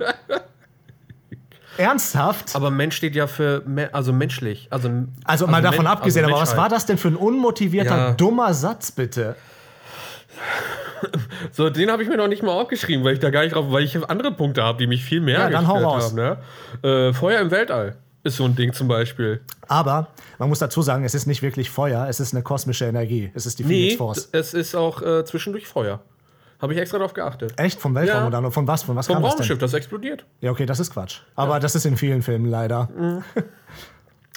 [1.78, 2.56] Ernsthaft?
[2.56, 4.68] Aber Mensch steht ja für, me also menschlich.
[4.70, 4.90] Also,
[5.26, 8.12] also mal davon Men- abgesehen, also aber was war das denn für ein unmotivierter, Ja.
[8.14, 9.36] dummer Satz, bitte?
[11.52, 13.66] So, den habe ich mir noch nicht mal aufgeschrieben, weil ich da gar nicht drauf,
[13.70, 16.06] weil ich andere Punkte habe, die mich viel mehr Ja, dann hau raus.
[16.06, 16.16] haben.
[16.16, 16.38] Ne?
[16.84, 19.42] Äh, Feuer im Weltall ist so ein Ding zum Beispiel.
[19.68, 20.08] Aber
[20.40, 23.32] man muss dazu sagen, es ist nicht wirklich Feuer, es ist eine kosmische Energie.
[23.36, 24.30] Es ist die Phoenix Nee, Force.
[24.32, 26.00] es ist auch äh, zwischendurch Feuer.
[26.60, 27.54] Habe ich extra darauf geachtet.
[27.58, 27.80] Echt?
[27.80, 28.40] Vom Weltraum Ja.
[28.40, 28.84] oder von was?
[28.84, 29.60] Von was Vom kam das Raumschiff, denn?
[29.60, 30.26] das explodiert.
[30.42, 31.20] Ja, okay, das ist Quatsch.
[31.36, 32.90] Aber das ist in vielen Filmen leider.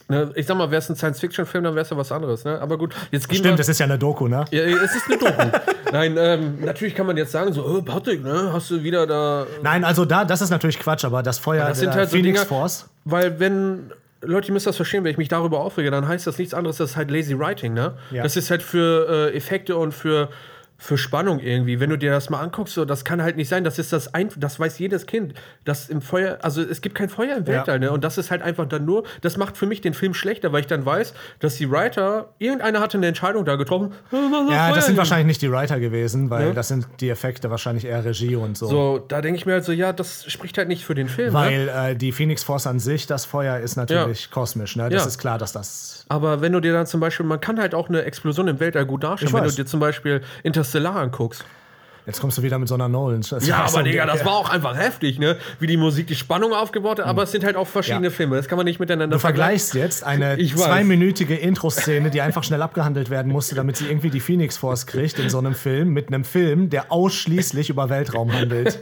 [0.09, 2.45] Ne, ich sag mal, wäre es ein Science-Fiction-Film, dann wäre es ja was anderes.
[2.45, 2.61] Ne?
[2.61, 3.59] Aber gut, jetzt gehen Stimmt, wir.
[3.59, 4.45] das ist ja eine Doku, ne?
[4.51, 5.59] Ja, es ist eine Doku.
[5.93, 9.47] Nein, ähm, natürlich kann man jetzt sagen, so, oh, Patrick, ne, hast du wieder da.
[9.63, 12.17] Nein, also da, das ist natürlich Quatsch, aber das Feuer Das sind der halt so
[12.17, 12.89] Phoenix Dinger- Force.
[13.05, 13.93] Weil, wenn.
[14.23, 16.77] Leute, ihr müsst das verstehen, wenn ich mich darüber aufrege, dann heißt das nichts anderes,
[16.77, 17.95] das ist halt lazy writing, ne?
[18.11, 18.23] Ja.
[18.23, 20.29] Das ist halt für äh, Effekte und für,
[20.83, 21.79] für Spannung irgendwie.
[21.79, 24.14] Wenn du dir das mal anguckst, so, das kann halt nicht sein, das ist das
[24.14, 27.79] ein, das weiß jedes Kind, dass im Feuer, also es gibt kein Feuer im Weltall,
[27.79, 27.93] ne?
[27.93, 30.61] Und das ist halt einfach dann nur, das macht für mich den Film schlechter, weil
[30.62, 33.93] ich dann weiß, dass die Writer, irgendeiner hatte eine Entscheidung da getroffen.
[34.51, 36.53] Ja, das sind wahrscheinlich nicht die Writer gewesen, weil Ja.
[36.55, 38.66] das sind die Effekte wahrscheinlich eher Regie und so.
[38.66, 41.29] So, da denke ich mir halt so, ja, das spricht halt nicht für den Film.
[41.29, 41.35] ne?
[41.35, 44.88] Weil äh, die Phoenix Force an sich, das Feuer ist natürlich kosmisch, ne?
[44.88, 45.09] Das Ja.
[45.09, 46.07] ist klar, dass das.
[46.09, 48.87] Aber wenn du dir dann zum Beispiel, man kann halt auch eine Explosion im Weltall
[48.87, 51.45] gut darstellen, wenn du dir zum Beispiel Interstellar anguckst.
[52.07, 53.21] Jetzt kommst du wieder mit so einer Nolan.
[53.29, 55.37] Das Ja, aber Digga, das war auch einfach heftig, ne?
[55.59, 58.11] Wie die Musik die Spannung aufgebaut hat, aber es sind halt auch verschiedene Ja.
[58.11, 58.37] Filme.
[58.37, 63.11] Das kann man nicht miteinander Du vergleichst jetzt eine zweiminütige Intro-Szene, die einfach schnell abgehandelt
[63.11, 66.25] werden musste, damit sie irgendwie die Phoenix Force kriegt in so einem Film, mit einem
[66.25, 68.81] Film, der ausschließlich über Weltraum handelt.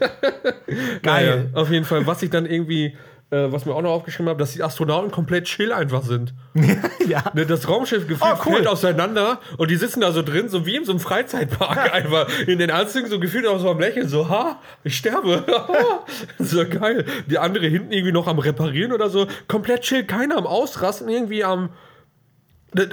[1.03, 1.51] Geil.
[1.53, 2.97] Ja, auf jeden Fall, was ich dann irgendwie,
[3.31, 6.35] äh, was mir auch noch aufgeschrieben habe, dass die Astronauten komplett chill einfach sind.
[7.09, 7.25] Ja.
[7.33, 8.53] Ne, das Raumschiff gefühlt Oh, cool.
[8.57, 12.29] fällt auseinander und die sitzen da so drin, so wie in so einem Freizeitpark einfach.
[12.47, 15.43] In den Anzügen so gefühlt auch so am Lächeln, so, ha, ich sterbe.
[16.39, 17.07] so geil.
[17.27, 19.27] Die andere hinten irgendwie noch am Reparieren oder so.
[19.47, 21.71] Komplett chill, keiner am Ausrasten, irgendwie am.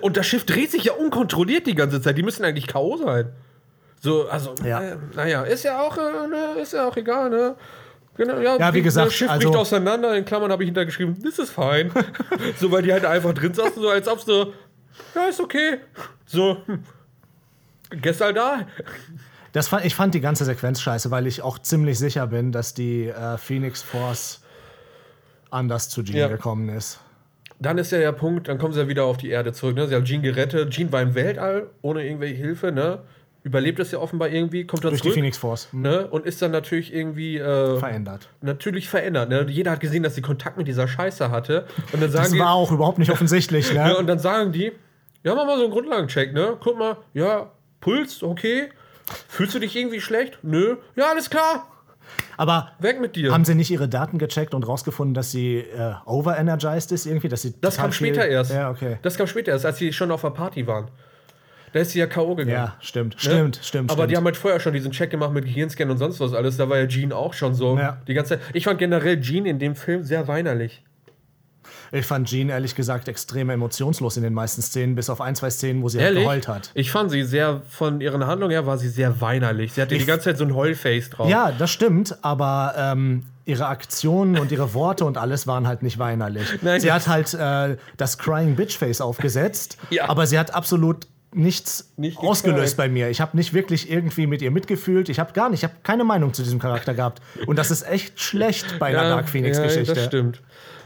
[0.02, 2.18] Und das Schiff dreht sich ja unkontrolliert die ganze Zeit.
[2.18, 2.96] Die müssen eigentlich K.O.
[2.96, 3.34] sein.
[4.00, 4.82] So, also, Ja.
[4.82, 7.56] äh, naja, ist ja auch, äh, ne, ist ja auch egal, ne?
[8.18, 11.22] Genau, ja, Ja, wie gesagt, das Schiff also- bricht auseinander, in Klammern habe ich hintergeschrieben,
[11.22, 11.90] this is fine.
[12.60, 14.54] so, weil die halt einfach drin saßen, so als ob so,
[15.14, 15.80] ja, ist okay.
[16.26, 16.84] So, hm,
[18.02, 18.68] gestern da.
[19.52, 22.74] Das fand, ich fand die ganze Sequenz scheiße, weil ich auch ziemlich sicher bin, dass
[22.74, 24.42] die äh, Phoenix Force
[25.52, 26.28] anders zu Jean Ja.
[26.28, 27.00] gekommen ist.
[27.60, 29.76] Dann ist ja der Punkt, dann kommen sie ja wieder auf die Erde zurück.
[29.78, 29.88] Ne?
[29.88, 30.72] Sie haben Jean gerettet.
[30.72, 33.00] Jean war im Weltall, ohne irgendwelche Hilfe, ne?
[33.46, 35.14] Überlebt es ja offenbar irgendwie, kommt dann Durch die zurück.
[35.14, 35.68] Phoenix Force.
[35.72, 35.84] Hm.
[35.84, 36.08] Ne?
[36.08, 38.28] Und ist dann natürlich irgendwie äh, Verändert.
[38.42, 39.30] natürlich verändert.
[39.30, 39.46] Ne?
[39.48, 41.68] Jeder hat gesehen, dass sie Kontakt mit dieser Scheiße hatte.
[41.94, 43.96] Und dann sagen Das die, war auch überhaupt nicht offensichtlich, ne?
[44.00, 44.72] und dann sagen die,
[45.24, 46.58] ja, mach mal so einen Grundlagencheck, ne?
[46.60, 48.70] Guck mal, ja, Puls, okay.
[49.28, 50.40] Fühlst du dich irgendwie schlecht?
[50.42, 50.78] Nö.
[50.96, 51.68] Ja, alles klar.
[52.38, 53.32] Aber Weg mit dir.
[53.32, 57.30] haben sie nicht ihre Daten gecheckt und rausgefunden, dass sie äh, overenergized ist irgendwie?
[57.30, 58.52] Dass sie das kam später erst.
[58.52, 58.98] Ja, okay.
[59.04, 60.90] Das kam später erst, als sie schon auf der Party waren.
[61.76, 62.36] Da ist sie ja K.O.
[62.36, 62.52] gegangen.
[62.56, 63.16] Ja, stimmt.
[63.16, 63.20] Ne?
[63.20, 64.12] Stimmt, stimmt, Aber stimmt.
[64.12, 66.56] die haben halt vorher schon diesen Check gemacht mit Gehirnscan und sonst was alles.
[66.56, 67.98] Da war ja Jean auch schon so Ja.
[68.08, 68.42] die ganze Zeit.
[68.54, 70.86] Ich fand generell Jean in dem Film sehr weinerlich.
[71.92, 75.50] Ich fand Jean ehrlich gesagt extrem emotionslos in den meisten Szenen, bis auf ein, zwei
[75.50, 76.72] Szenen, wo sie halt geheult hat.
[76.76, 79.74] Ich fand sie sehr, von ihren Handlungen her war sie sehr weinerlich.
[79.74, 81.30] Sie hatte die ganze Zeit so ein Heulface drauf.
[81.30, 86.00] Ja, das stimmt, aber ähm, ihre Aktionen und ihre Worte und alles waren halt nicht
[86.00, 86.48] weinerlich.
[86.62, 90.08] Nein, sie das- hat halt äh, das Crying Bitch Face aufgesetzt, Ja.
[90.10, 93.10] aber sie hat absolut nichts Nicht ausgelöst bei mir.
[93.10, 95.10] Ich habe nicht wirklich irgendwie mit ihr mitgefühlt.
[95.10, 97.22] Ich habe gar nicht, ich habe keine Meinung zu diesem Charakter gehabt.
[97.46, 99.90] Und das ist echt schlecht bei einer Dark Phoenix Geschichte.
[99.92, 100.42] Ja, das stimmt.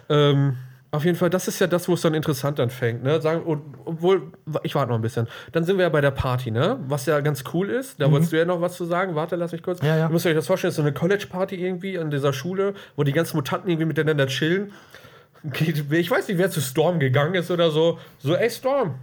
[0.10, 0.58] Ähm,
[0.92, 3.04] auf jeden Fall, das ist ja das, wo es dann interessant anfängt.
[3.04, 3.22] Ne?
[3.22, 3.44] Sagen,
[3.86, 4.24] obwohl,
[4.64, 5.28] ich warte noch ein bisschen.
[5.52, 6.80] Dann sind wir ja bei der Party, ne?
[6.88, 8.02] Was ja ganz cool ist.
[8.02, 9.14] Da wolltest du ja noch was zu sagen.
[9.14, 9.82] Warte, lass mich kurz.
[9.84, 9.88] Mhm.
[9.88, 10.06] Ja, ja.
[10.08, 13.04] Ihr müsst euch das vorstellen, das ist so eine College-Party irgendwie an dieser Schule, wo
[13.04, 14.72] die ganzen Mutanten irgendwie miteinander chillen.
[15.44, 18.00] Geht- Ich weiß nicht, wer zu Storm gegangen ist oder so.
[18.18, 18.96] So, ey, Storm,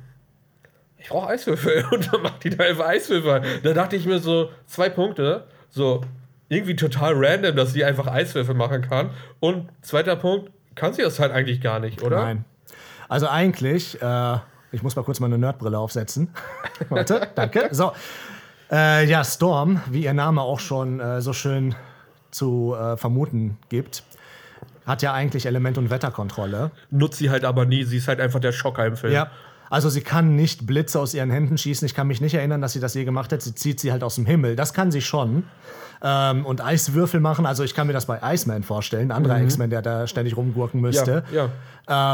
[0.98, 1.84] ich brauche Eiswürfel.
[1.90, 3.42] Und dann macht die da einfach Eiswürfel.
[3.62, 5.44] Da dachte ich mir so, zwei Punkte.
[5.70, 6.02] So,
[6.48, 9.10] irgendwie total random, dass sie einfach Eiswürfel machen kann.
[9.40, 12.20] Und zweiter Punkt, kann sie das halt eigentlich gar nicht, oder?
[12.20, 12.44] Nein.
[13.08, 14.36] Also eigentlich, äh,
[14.72, 16.28] ich muss mal kurz meine Nerdbrille aufsetzen.
[16.88, 17.68] Warte, danke.
[17.70, 17.92] So.
[18.70, 21.74] Äh, ja, Storm, wie ihr Name auch schon äh, so schön
[22.30, 24.02] zu äh, vermuten gibt,
[24.84, 26.72] hat ja eigentlich Element- und Wetterkontrolle.
[26.90, 27.84] Nutzt sie halt aber nie.
[27.84, 29.12] Sie ist halt einfach der Schocker im Film.
[29.12, 29.30] Ja.
[29.70, 31.86] Also sie kann nicht Blitze aus ihren Händen schießen.
[31.86, 33.42] Ich kann mich nicht erinnern, dass sie das je gemacht hat.
[33.42, 34.56] Sie zieht sie halt aus dem Himmel.
[34.56, 35.44] Das kann sie schon.
[36.08, 37.46] Ähm, und Eiswürfel machen.
[37.46, 40.80] Also ich kann mir das bei Iceman vorstellen, ein anderer X-Men, der da ständig rumgurken
[40.80, 41.24] müsste.
[41.30, 41.34] Mhm.
[41.36, 41.48] Ja,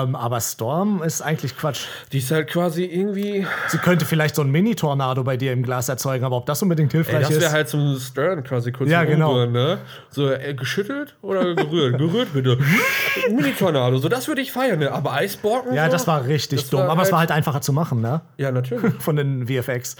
[0.05, 1.87] Ähm, aber Storm ist eigentlich Quatsch.
[2.13, 3.47] Die ist halt quasi irgendwie.
[3.69, 6.93] Sie könnte vielleicht so ein Mini-Tornado bei dir im Glas erzeugen, aber ob das unbedingt
[6.95, 7.41] Ey, hilfreich das ist.
[7.43, 9.31] wäre halt zum Stirren quasi kurz Ja, genau.
[9.31, 9.79] Umrühren, ne?
[10.11, 11.99] So äh, geschüttelt oder gerührt?
[11.99, 12.59] gerührt bitte.
[13.31, 14.93] Mini-Tornado, so das würde ich feiern, ne?
[14.93, 15.75] Aber Eisborken?
[15.75, 15.93] ja, so?
[15.93, 16.81] das war richtig Das dumm.
[16.81, 18.21] war aber es halt- war halt einfacher zu machen, ne?
[18.37, 18.93] Ja, natürlich.
[19.01, 19.97] Von den VFX.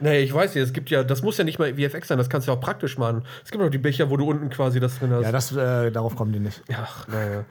[0.00, 2.30] Nee, ich weiß nicht, es gibt ja, das muss ja nicht mal VFX sein, das
[2.30, 3.22] kannst du ja auch praktisch machen.
[3.44, 5.24] Es gibt auch die Becher, wo du unten quasi das drin hast.
[5.24, 6.62] Ja, das, äh, darauf kommen die nicht.
[6.72, 7.44] Ach, naja.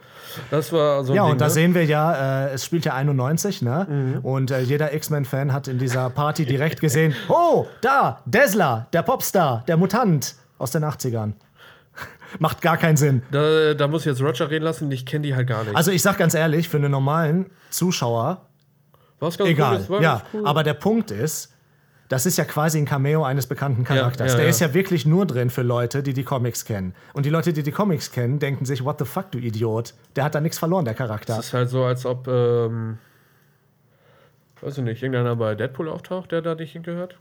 [0.50, 1.50] Das war so Ja, Ding, und da ne?
[1.50, 3.86] sehen wir ja, äh, es spielt ja 91, ne?
[3.88, 4.18] Mhm.
[4.22, 9.64] Und äh, jeder X-Men-Fan hat in dieser Party direkt gesehen: Oh, da, Desla, der Popstar,
[9.68, 11.32] der Mutant aus den 80ern.
[12.38, 13.22] Macht gar keinen Sinn.
[13.30, 15.76] Da, da muss ich jetzt Roger reden lassen, ich kenne die halt gar nicht.
[15.76, 18.46] Also, ich sag ganz ehrlich, für einen normalen Zuschauer,
[19.20, 19.88] was ganz egal.
[19.88, 20.46] War ja, cool.
[20.46, 21.52] aber der Punkt ist,
[22.08, 24.32] das ist ja quasi ein Cameo eines bekannten Charakters.
[24.32, 24.50] ja, der ja.
[24.50, 26.94] ist ja wirklich nur drin für Leute, die die Comics kennen.
[27.12, 29.94] Und die Leute, die die Comics kennen, denken sich: What the fuck, du Idiot?
[30.16, 31.36] Der hat da nichts verloren, der Charakter.
[31.36, 32.98] Das ist halt so, als ob, ähm,
[34.62, 37.18] weiß ich nicht, irgendeiner bei Deadpool auftaucht, der da nicht hingehört.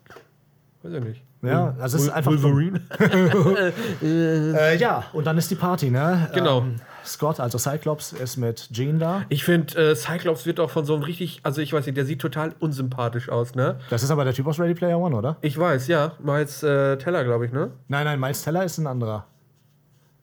[0.84, 1.23] Weiß ich nicht.
[1.41, 2.32] Ja, also es ist einfach.
[2.32, 2.82] Wolverine.
[4.02, 6.30] Äh, ja, und dann ist die Party, ne?
[6.34, 6.62] Genau.
[6.62, 6.76] Ähm,
[7.08, 9.24] Scott, also Cyclops, ist mit Jean da.
[9.30, 12.06] Ich finde, äh, Cyclops wird auch von so einem richtig, also ich weiß nicht, der
[12.06, 13.80] sieht total unsympathisch aus, ne?
[13.89, 15.38] Das ist aber der Typ aus Ready Player One, oder?
[15.41, 16.13] Ich weiß, ja.
[16.20, 17.72] Miles äh, Teller, glaube ich, ne?
[17.88, 19.26] Nein, nein, Miles Teller ist ein anderer.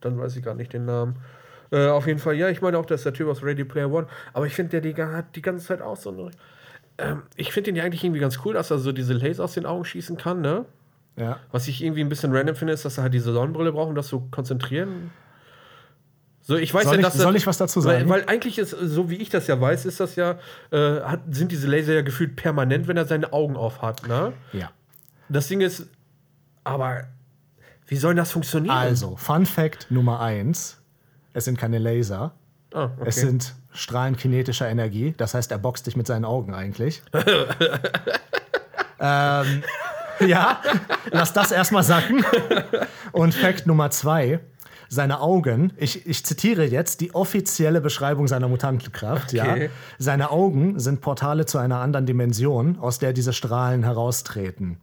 [0.00, 1.16] Dann weiß ich gar nicht den Namen.
[1.70, 3.90] Äh, auf jeden Fall, ja, ich meine auch, das ist der Typ aus Ready Player
[3.90, 4.06] One.
[4.32, 6.30] Aber ich finde, der die, hat die ganze Zeit auch so eine.
[6.98, 9.54] Ähm, ich finde den ja eigentlich irgendwie ganz cool, dass er so diese Laser aus
[9.54, 10.66] den Augen schießen kann, ne?
[11.16, 11.38] Ja.
[11.52, 13.94] Was ich irgendwie ein bisschen random finde, ist, dass er halt diese Sonnenbrille braucht, um
[13.94, 15.10] das zu konzentrieren.
[16.46, 18.06] So, ich weiß Soll ja, ich- dass soll ich was dazu sagen?
[18.08, 20.38] Weil, weil eigentlich ist, so wie ich das ja weiß, ist das ja,
[20.70, 24.34] äh, hat, sind diese Laser ja gefühlt permanent, wenn er seine Augen auf hat, ne?
[24.52, 24.70] Ja.
[25.30, 25.86] Das Ding ist,
[26.62, 27.04] aber
[27.86, 28.76] wie soll das funktionieren?
[28.76, 30.82] Also, Fun Fact Nummer eins:
[31.32, 32.32] Es sind keine Laser.
[32.74, 33.04] Ah, okay.
[33.06, 35.14] Es sind Strahlen kinetischer Energie.
[35.16, 37.02] Das heißt, er boxt dich mit seinen Augen eigentlich.
[39.00, 39.62] ähm,
[40.20, 40.60] ja,
[41.10, 42.24] lass das erstmal sacken.
[43.12, 44.40] Und Fact Nummer zwei.
[44.94, 49.32] Seine Augen, ich, ich zitiere jetzt die offizielle Beschreibung seiner Mutantenkraft.
[49.32, 49.50] Ja.
[49.50, 49.70] Okay.
[49.98, 54.78] Seine Augen sind Portale zu einer anderen Dimension, aus der diese Strahlen heraustreten.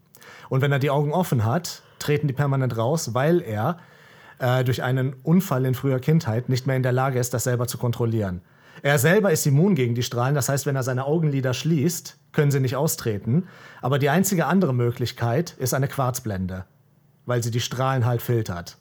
[0.49, 3.77] Und wenn er die Augen offen hat, treten die permanent raus, weil er
[4.39, 7.67] äh, durch einen Unfall in früher Kindheit nicht mehr in der Lage ist, das selber
[7.67, 8.41] zu kontrollieren.
[8.81, 12.51] Er selber ist immun gegen die Strahlen, das heißt, wenn er seine Augenlider schließt, können
[12.51, 13.47] sie nicht austreten.
[13.81, 16.65] Aber die einzige andere Möglichkeit ist eine Quarzblende,
[17.25, 18.77] weil sie die Strahlen halt filtert.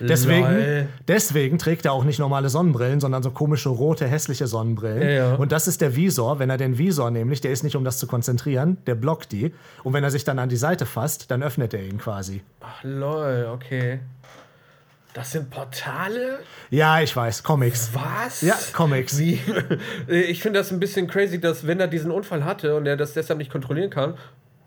[0.00, 0.88] Deswegen, Lol.
[1.06, 5.02] deswegen trägt er auch nicht normale Sonnenbrillen, sondern so komische rote, hässliche Sonnenbrillen.
[5.02, 5.34] Ja, ja.
[5.34, 6.38] Und das ist der Visor.
[6.38, 9.54] Wenn er den Visor nämlich, der ist nicht, um das zu konzentrieren, der blockt die.
[9.84, 12.42] Und wenn er sich dann an die Seite fasst, dann öffnet er ihn quasi.
[12.60, 14.00] Ach, lol, okay.
[15.14, 16.40] Das sind Portale?
[16.70, 17.90] Ja, ich weiß, Comics.
[17.92, 18.40] Was?
[18.40, 19.16] Ja, Comics.
[19.16, 19.40] Wie?
[20.08, 23.12] Ich finde das ein bisschen crazy, dass wenn er diesen Unfall hatte und er das
[23.12, 24.14] deshalb nicht kontrollieren kann,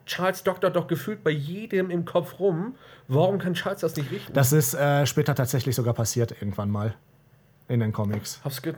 [0.07, 2.75] Charles doktert doch gefühlt bei jedem im Kopf rum.
[3.07, 4.33] Warum kann Charles das nicht richten?
[4.33, 6.95] Das ist äh, später tatsächlich sogar passiert, irgendwann mal.
[7.67, 8.39] In den Comics.
[8.43, 8.73] Hab's ge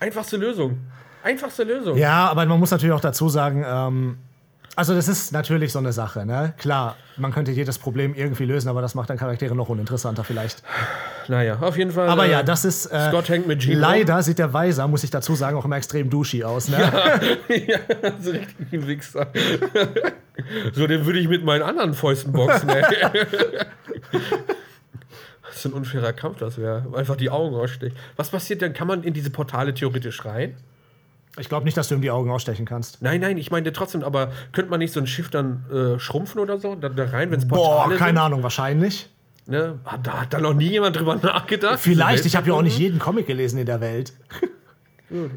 [0.00, 0.78] Einfachste Lösung.
[1.24, 1.98] Einfachste Lösung.
[1.98, 4.18] Ja, aber man muss natürlich auch dazu sagen, ähm,
[4.78, 6.54] also das ist natürlich so eine Sache, ne?
[6.56, 10.62] Klar, man könnte jedes Problem irgendwie lösen, aber das macht dann Charaktere noch uninteressanter vielleicht.
[11.26, 12.08] Naja, auf jeden Fall.
[12.08, 12.86] Aber äh, ja, das ist.
[12.86, 15.78] Äh, Scott hängt mit Jean Leider sieht der Weiser, muss ich dazu sagen, auch immer
[15.78, 16.68] extrem douchey aus.
[16.68, 16.78] Ne?
[17.66, 17.78] ja,
[18.20, 19.26] so richtig ein Wichser.
[20.72, 22.84] so, den würde ich mit meinen anderen Fäusten boxen, ey.
[25.42, 26.86] Was für ein unfairer Kampf das wäre.
[26.94, 27.96] Einfach die Augen ausstechen.
[28.14, 28.74] Was passiert denn?
[28.74, 30.54] Kann man in diese Portale theoretisch rein?
[31.38, 33.02] Ich glaube nicht, dass du ihm die Augen ausstechen kannst.
[33.02, 36.40] Nein, nein, ich meine trotzdem, aber könnte man nicht so ein Schiff dann äh, schrumpfen
[36.40, 36.74] oder so?
[36.74, 39.08] Da, da rein, wenn es Boah, keine Ahnung, wahrscheinlich.
[39.46, 39.58] sind?
[39.58, 39.78] Ne?
[39.84, 41.78] Hat, da hat da noch nie jemand drüber nachgedacht.
[41.78, 44.12] Vielleicht, ich habe ja auch nicht jeden Comic gelesen in der Welt.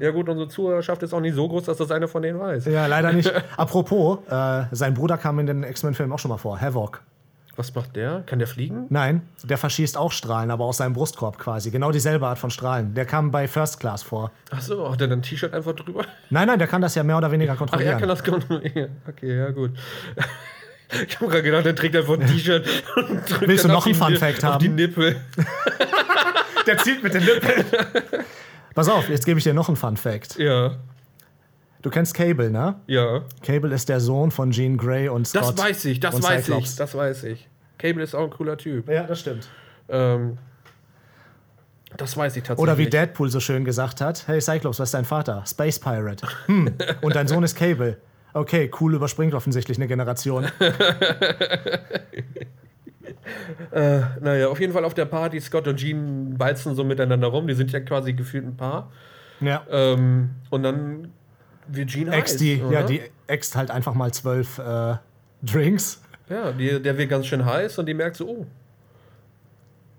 [0.02, 2.66] Ja, gut, unsere Zuhörerschaft ist auch nicht so groß, dass das einer von denen weiß.
[2.66, 3.32] Ja, leider nicht.
[3.58, 7.02] Apropos, äh, sein Bruder kam in den X-Men-Filmen auch schon mal vor, Havok.
[7.62, 8.24] Was macht der?
[8.26, 8.88] Kann der fliegen?
[8.90, 11.70] Nein, der verschießt auch Strahlen, aber aus seinem Brustkorb quasi.
[11.70, 12.96] Genau dieselbe Art von Strahlen.
[12.96, 14.32] Der kam bei First Class vor.
[14.50, 16.04] Achso, hat er dann ein T-Shirt einfach drüber?
[16.32, 17.94] Nein, nein, der kann das ja mehr oder weniger Ach, kontrollieren.
[17.94, 18.98] er kann das kontrollieren.
[19.08, 19.72] Okay, ja, gut.
[21.08, 23.96] Ich habe gerade gedacht, er trägt einfach ein T-Shirt und drückt Willst du noch einen
[23.96, 24.76] Fun-Fact auf die haben?
[24.76, 25.22] Nippel.
[26.68, 27.64] Der zieht mit den Lippen.
[28.76, 30.38] Pass auf, jetzt gebe ich dir noch einen Fun Fact.
[30.38, 30.76] Ja,
[31.82, 32.76] Du kennst Cable, ne?
[32.88, 33.22] ja.
[33.42, 35.58] Cable ist der Sohn von Jean Grey und Scott.
[35.58, 36.70] Das weiß ich, das weiß Cyclops.
[36.72, 37.48] ich, das weiß ich.
[37.82, 38.88] Cable ist auch ein cooler Typ.
[38.90, 39.50] Ja, das stimmt.
[39.90, 40.38] Ähm,
[41.98, 42.64] das weiß ich tatsächlich.
[42.64, 45.44] Oder wie Deadpool so schön gesagt hat: Hey Cyclops, was ist dein Vater?
[45.46, 46.28] Space Pirate.
[46.46, 46.74] Hm.
[47.02, 47.98] Und dein Sohn ist Cable.
[48.34, 50.46] Okay, cool, überspringt offensichtlich eine Generation.
[53.72, 57.48] äh, naja, auf jeden Fall auf der Party, Scott und Jean balzen so miteinander rum.
[57.48, 58.90] Die sind ja quasi gefühlt ein Paar.
[59.42, 59.64] Ja.
[59.70, 61.12] Ähm, und dann
[61.68, 62.80] wird Jean Ex, heiß, die, oder?
[62.80, 64.96] ja, die ext halt einfach mal zwölf äh,
[65.44, 66.01] Drinks.
[66.32, 68.46] Ja, die, der wird ganz schön heiß und die merkt so, oh,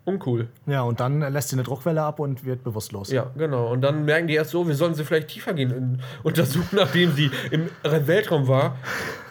[0.05, 0.49] uncool.
[0.67, 3.13] Ja, und dann lässt sie eine Druckwelle ab und wird bewusstlos.
[3.13, 3.71] Ja, genau.
[3.71, 7.13] Und dann merken die erst so, wir sollen sie vielleicht tiefer gehen und untersuchen, nachdem
[7.13, 8.77] sie im Weltraum war,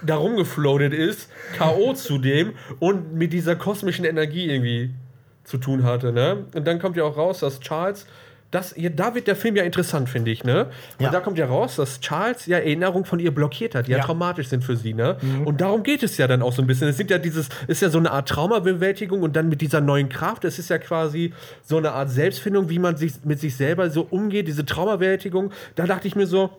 [0.04, 1.94] da rumgefloatet ist, K.O.
[1.94, 4.94] zudem und mit dieser kosmischen Energie irgendwie
[5.44, 6.12] zu tun hatte.
[6.12, 6.46] Ne?
[6.54, 8.06] Und dann kommt ja auch raus, dass Charles.
[8.52, 10.66] Das, da wird der Film ja interessant, finde ich, ne?
[11.00, 11.10] Und Ja.
[11.10, 14.04] da kommt ja raus, dass Charles ja Erinnerungen von ihr blockiert hat, die ja, Ja.
[14.04, 14.08] Mhm.
[14.08, 15.16] traumatisch sind für sie, ne?
[15.46, 16.90] Und darum geht es ja dann auch so ein bisschen.
[16.90, 20.10] Es sind ja dieses, ist ja so eine Art Traumabewältigung und dann mit dieser neuen
[20.10, 21.34] Kraft, es ist ja quasi
[21.64, 25.52] so eine Art Selbstfindung, wie man sich mit sich selber so umgeht, diese Traumabewältigung.
[25.76, 26.50] Da dachte ich mir so,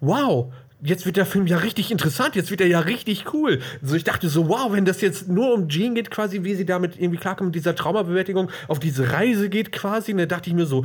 [0.00, 0.50] wow,
[0.82, 3.60] jetzt wird der Film ja richtig interessant, jetzt wird er ja richtig cool.
[3.82, 6.66] Also ich dachte so, wow, wenn das jetzt nur um Jean geht, quasi, wie sie
[6.66, 10.66] damit irgendwie klarkommt, mit dieser Traumabewältigung auf diese Reise geht quasi, ne, dachte ich mir
[10.66, 10.84] so,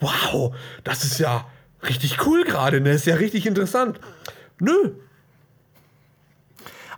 [0.00, 1.46] wow, das ist ja
[1.86, 4.00] richtig cool gerade, ne, ist ja richtig interessant.
[4.60, 4.92] Nö,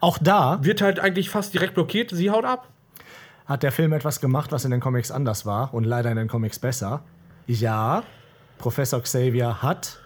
[0.00, 2.68] Auch da wird halt eigentlich fast direkt blockiert, sie haut ab.
[3.46, 6.28] hat der Film etwas gemacht, was in den Comics anders war und leider in den
[6.28, 7.02] Comics besser.
[7.46, 8.04] Ja,
[8.58, 9.98] Professor Xavier hat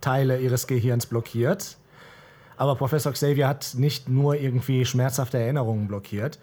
[0.00, 1.76] Teile ihres Gehirns blockiert,
[2.56, 6.38] aber Professor Xavier hat nicht nur irgendwie schmerzhafte Erinnerungen blockiert.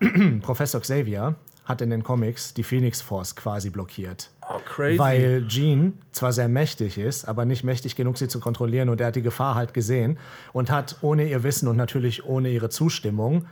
[0.42, 4.30] Professor Xavier hat in den Comics die Phoenix Force quasi blockiert.
[4.48, 4.98] Oh, crazy.
[4.98, 8.88] Weil Jean zwar sehr mächtig ist, aber nicht mächtig genug, sie zu kontrollieren.
[8.88, 10.18] Und er hat die Gefahr halt gesehen
[10.52, 13.46] und hat ohne ihr Wissen und natürlich ohne ihre Zustimmung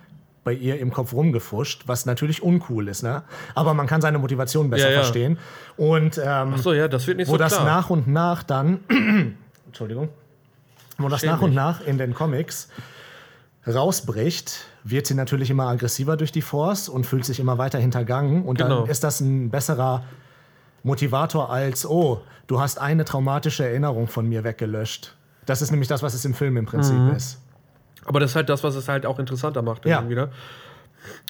[0.45, 3.03] bei ihr im Kopf rumgefuscht, was natürlich uncool ist.
[3.03, 3.23] Ne?
[3.55, 4.99] Aber man kann seine Motivation besser Ja, ja.
[5.01, 5.39] verstehen.
[5.77, 7.65] Und ähm, so, ja, das wird nicht wo so das klar.
[7.65, 8.81] nach und nach dann,
[9.67, 10.11] Entschuldigung,
[10.99, 12.69] wo das Schäm nach und nach in den Comics
[13.67, 18.45] rausbricht, wird sie natürlich immer aggressiver durch die Force und fühlt sich immer weiter hintergangen.
[18.45, 18.81] Und Genau.
[18.83, 20.05] dann ist das ein besserer
[20.85, 25.16] Motivator als, oh, du hast eine traumatische Erinnerung von mir weggelöscht.
[25.47, 27.11] Das ist nämlich das, was es im Film im Prinzip Mhm.
[27.16, 27.40] ist.
[28.05, 29.85] Aber das ist halt das, was es halt auch interessanter macht.
[29.87, 30.09] Ja.
[30.09, 30.29] Wieder.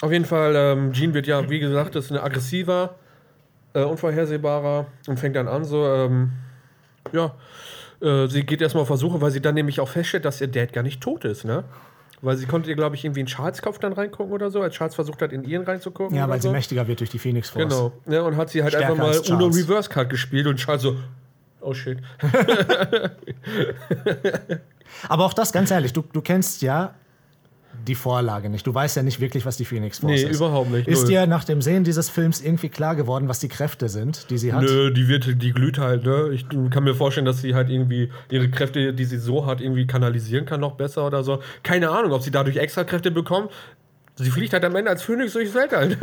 [0.02, 2.96] Auf jeden Fall, ähm, Jean wird ja, wie gesagt, ist ein aggressiver,
[3.74, 6.32] äh, unvorhersehbarer und fängt dann an, so, ähm,
[7.12, 7.32] ja,
[8.00, 10.72] äh, sie geht erstmal auf Versuche, weil sie dann nämlich auch feststellt, dass ihr Dad
[10.72, 11.64] gar nicht tot ist, ne?
[12.24, 14.94] Weil sie konnte, glaube ich, irgendwie in Charles Kopf dann reingucken oder so, als Charles
[14.94, 16.16] versucht hat, in ihren reinzugucken.
[16.16, 16.48] Ja, weil so.
[16.48, 17.68] sie mächtiger wird durch die Phoenix Force.
[17.68, 17.92] Genau.
[18.06, 19.46] Ja, und hat sie halt Stärker einfach mal Uno.
[19.46, 20.96] Reverse Card gespielt und Charles so,
[21.60, 21.98] oh shit.
[25.08, 26.94] Aber auch das, ganz ehrlich, du, du kennst ja
[27.86, 28.66] die Vorlage nicht.
[28.66, 30.36] Du weißt ja nicht wirklich, was die Phoenix Force Nee, ist.
[30.36, 31.08] überhaupt nicht, Ist null.
[31.10, 34.52] dir nach dem Sehen dieses Films irgendwie klar geworden, was die Kräfte sind, die sie
[34.52, 34.62] hat?
[34.62, 36.30] Nö, die wird, die glüht halt, ne?
[36.32, 39.86] Ich kann mir vorstellen, dass sie halt irgendwie ihre Kräfte, die sie so hat, irgendwie
[39.86, 41.40] kanalisieren kann, noch besser oder so.
[41.62, 43.50] Keine Ahnung, ob sie dadurch extra Kräfte bekommt.
[44.16, 45.96] Sie fliegt halt am Ende als Phönix durchs Weltall.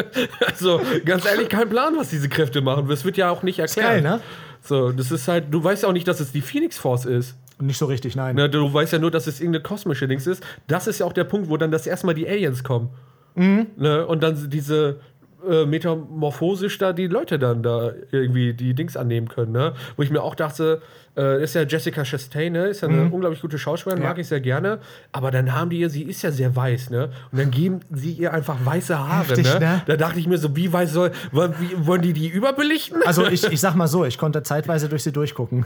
[0.46, 2.88] also, ganz ehrlich, kein Plan, was diese Kräfte machen.
[2.88, 3.88] Das wird ja auch nicht erklärt.
[3.88, 4.20] geil, ne?
[4.62, 7.34] So, das ist halt, du weißt ja auch nicht, dass es die Phoenix Force ist.
[7.58, 8.36] Nicht so richtig, nein.
[8.36, 10.42] Ne, du weißt ja nur, dass es irgendeine kosmische Dings ist.
[10.66, 12.90] Das ist ja auch der Punkt, wo dann das erste Mal die Aliens kommen.
[13.34, 13.68] Mhm.
[13.76, 15.00] Ne, und dann diese
[15.48, 19.52] äh, metamorphosisch da die Leute dann da irgendwie die Dings annehmen können.
[19.52, 19.72] Ne?
[19.96, 20.82] Wo ich mir auch dachte,
[21.16, 22.66] äh, ist ja Jessica Chastain, ne?
[22.66, 24.16] ist ja eine unglaublich gute Schauspielerin, mag Mhm.
[24.16, 24.20] Ja.
[24.20, 24.80] ich sehr gerne.
[25.12, 27.10] Aber dann haben die ihr, sie ist ja sehr weiß, ne?
[27.32, 29.60] Und dann geben sie ihr einfach weiße Haare, Heftig, ne?
[29.60, 29.82] ne?
[29.86, 33.00] Da dachte ich mir so, wie weiß soll, wollen, wie, wollen die die überbelichten?
[33.06, 35.64] Also ich, ich sag mal so, ich konnte zeitweise durch sie durchgucken.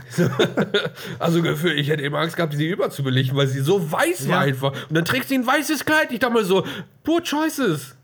[1.19, 4.41] Also Gefühl, ich hätte eben Angst gehabt, sie überzubelichten, weil sie so weiß war Ja.
[4.41, 4.73] einfach.
[4.89, 6.13] Und dann trägt sie ein weißes Kleid.
[6.13, 6.65] Ich dachte mir so,
[7.03, 7.97] poor choices.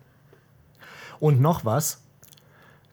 [1.21, 2.06] Und noch was.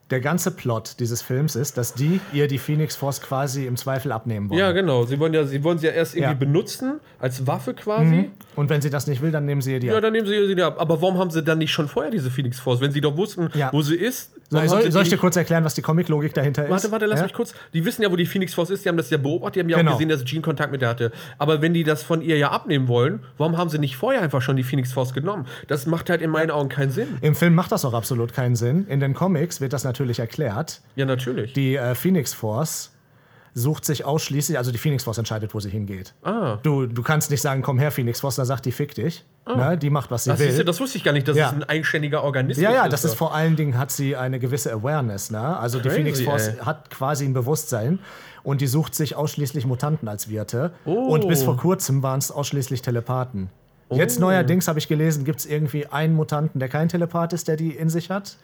[0.10, 4.12] Der ganze Plot dieses Films ist, dass die ihr die Phoenix Force quasi im Zweifel
[4.12, 4.60] abnehmen wollen.
[4.60, 5.06] Ja, genau.
[5.06, 6.38] Sie wollen ja, sie wollen sie ja erst irgendwie Ja.
[6.38, 8.30] benutzen, als Waffe quasi.
[8.56, 10.02] Und wenn sie das nicht will, dann nehmen sie ihr die Ja, ab.
[10.02, 10.76] dann nehmen sie sie ab.
[10.80, 13.50] Aber warum haben sie dann nicht schon vorher diese Phoenix Force, wenn sie doch wussten,
[13.56, 13.70] Ja.
[13.72, 14.32] wo sie ist?
[14.54, 16.70] Haben soll, sie soll ich die dir kurz erklären, was die Comic-Logik dahinter ist?
[16.70, 17.26] Warte, warte, lass ja?
[17.26, 17.56] mich kurz.
[17.74, 18.86] Die wissen ja, wo die Phoenix Force ist.
[18.86, 19.56] Die haben das ja beobachtet.
[19.56, 19.92] Die haben ja Genau.
[19.92, 21.12] auch gesehen, dass Jean Kontakt mit der hatte.
[21.39, 24.44] Aber wenn die das von ihr ja abnehmen wollen, warum haben sie nicht vorher einfach
[24.44, 25.48] schon die Phoenix Force genommen?
[25.68, 27.08] Das macht halt in meinen Augen keinen Sinn.
[27.22, 28.86] Im Film macht das auch absolut keinen Sinn.
[28.89, 30.82] In den Comics wird das natürlich erklärt.
[30.95, 31.53] Ja, natürlich.
[31.53, 32.91] Die äh, Phoenix Force
[33.56, 36.13] sucht sich ausschließlich, also die Phoenix Force entscheidet, wo sie hingeht.
[36.23, 36.58] ah.
[36.63, 39.23] Du, du kannst nicht sagen, komm her, Phoenix Force, da sagt die, fick dich.
[39.45, 39.77] Ne?
[39.77, 40.47] Die macht, was sie Das, will.
[40.47, 41.47] ist, ja- das wusste ich gar nicht, dass Ja.
[41.49, 42.93] es ein eigenständiger Organismus Ja, ja, ist.
[42.93, 45.58] das ist vor allen Dingen hat sie eine gewisse Awareness, ne?
[45.58, 46.58] Also die Crazy, Phoenix Force ey.
[46.65, 47.99] hat quasi ein Bewusstsein
[48.41, 50.71] und die sucht sich ausschließlich Mutanten als Wirte.
[50.86, 50.93] Oh.
[50.93, 53.49] Und bis vor kurzem waren es ausschließlich Telepathen.
[53.91, 54.21] Jetzt Oh.
[54.21, 57.71] neuerdings habe ich gelesen, gibt es irgendwie einen Mutanten, der kein Telepath ist, der die
[57.75, 58.38] in sich hat.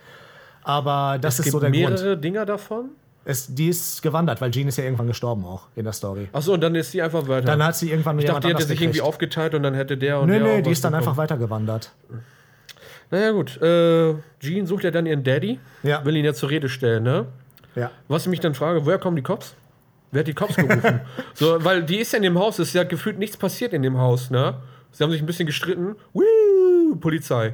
[0.69, 1.81] Aber das Es ist gibt so der Grund.
[1.99, 2.89] mehrere Dinger davon.
[3.25, 6.29] Es, die ist gewandert, weil Jean ist ja irgendwann gestorben auch in der Story.
[6.31, 7.45] Achso, und dann ist sie einfach weiter.
[7.47, 9.03] Dann hat sie irgendwann ich dachte, die hätte sich irgendwie gekriegt.
[9.03, 11.07] aufgeteilt und dann hätte der und Nö, der nö, auch die ist dann bekommen.
[11.09, 11.91] einfach weitergewandert.
[13.11, 13.59] Naja, gut.
[13.61, 15.59] Äh, Jean sucht ja dann ihren Daddy.
[15.83, 16.05] Ja.
[16.05, 17.25] Will ihn ja zur Rede stellen, ne?
[17.75, 17.91] Ja.
[18.07, 19.55] Was ich mich dann frage, woher kommen die Cops?
[20.11, 21.01] Wer hat die Cops gerufen?
[21.33, 23.81] so, weil die ist ja in dem Haus, es ist ja gefühlt nichts passiert in
[23.81, 24.55] dem Haus, ne?
[24.91, 25.95] Sie haben sich ein bisschen gestritten.
[26.13, 27.53] Woo, Polizei.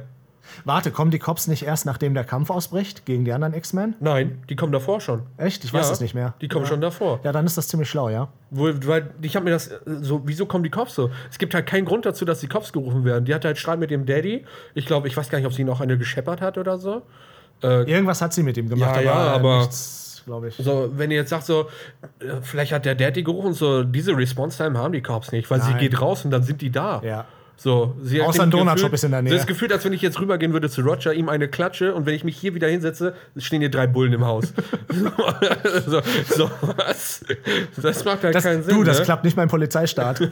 [0.64, 3.94] Warte, kommen die Cops nicht erst, nachdem der Kampf ausbricht gegen die anderen X-Men?
[4.00, 5.22] Nein, die kommen davor schon.
[5.36, 5.64] Echt?
[5.64, 6.34] Ich weiß Ja, es nicht mehr.
[6.40, 6.70] Die kommen ja.
[6.70, 7.20] schon davor.
[7.24, 8.28] Ja, dann ist das ziemlich schlau, ja.
[8.50, 11.10] Wo, weil ich habe mir das äh, so, wieso kommen die Cops so?
[11.30, 13.24] Es gibt halt keinen Grund dazu, dass die Cops gerufen werden.
[13.24, 14.44] Die hatte halt Streit mit dem Daddy.
[14.74, 17.02] Ich glaube, ich weiß gar nicht, ob sie ihn auch eine gescheppert hat oder so.
[17.62, 20.56] Irgendwas hat sie mit ihm gemacht, Ja, ja, aber, aber- nichts, glaube ich.
[20.56, 21.68] So, wenn ihr jetzt sagt, so,
[22.20, 25.70] äh, vielleicht hat der Daddy gerufen, so, diese Response-Time haben die Cops nicht, weil sie
[25.70, 25.80] Nein.
[25.80, 27.00] geht raus und dann sind die da.
[27.02, 27.24] Ja.
[27.58, 29.32] So, sie hat Außer ein Donutshop ist in der Nähe.
[29.34, 32.14] Das Gefühl, als wenn ich jetzt rübergehen würde zu Roger, ihm eine klatsche und wenn
[32.14, 34.52] ich mich hier wieder hinsetze, stehen hier drei Bullen im Haus.
[35.86, 37.24] so, so, was?
[37.80, 38.74] Das macht halt Das, keinen Sinn.
[38.74, 39.04] du, das ne?
[39.04, 40.20] klappt nicht beim Polizeistaat.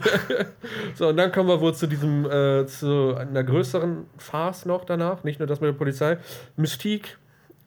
[0.95, 5.23] So, und dann kommen wir wohl zu diesem, äh, zu einer größeren Farce noch danach,
[5.23, 6.17] nicht nur das mit der Polizei.
[6.57, 7.17] Mystique.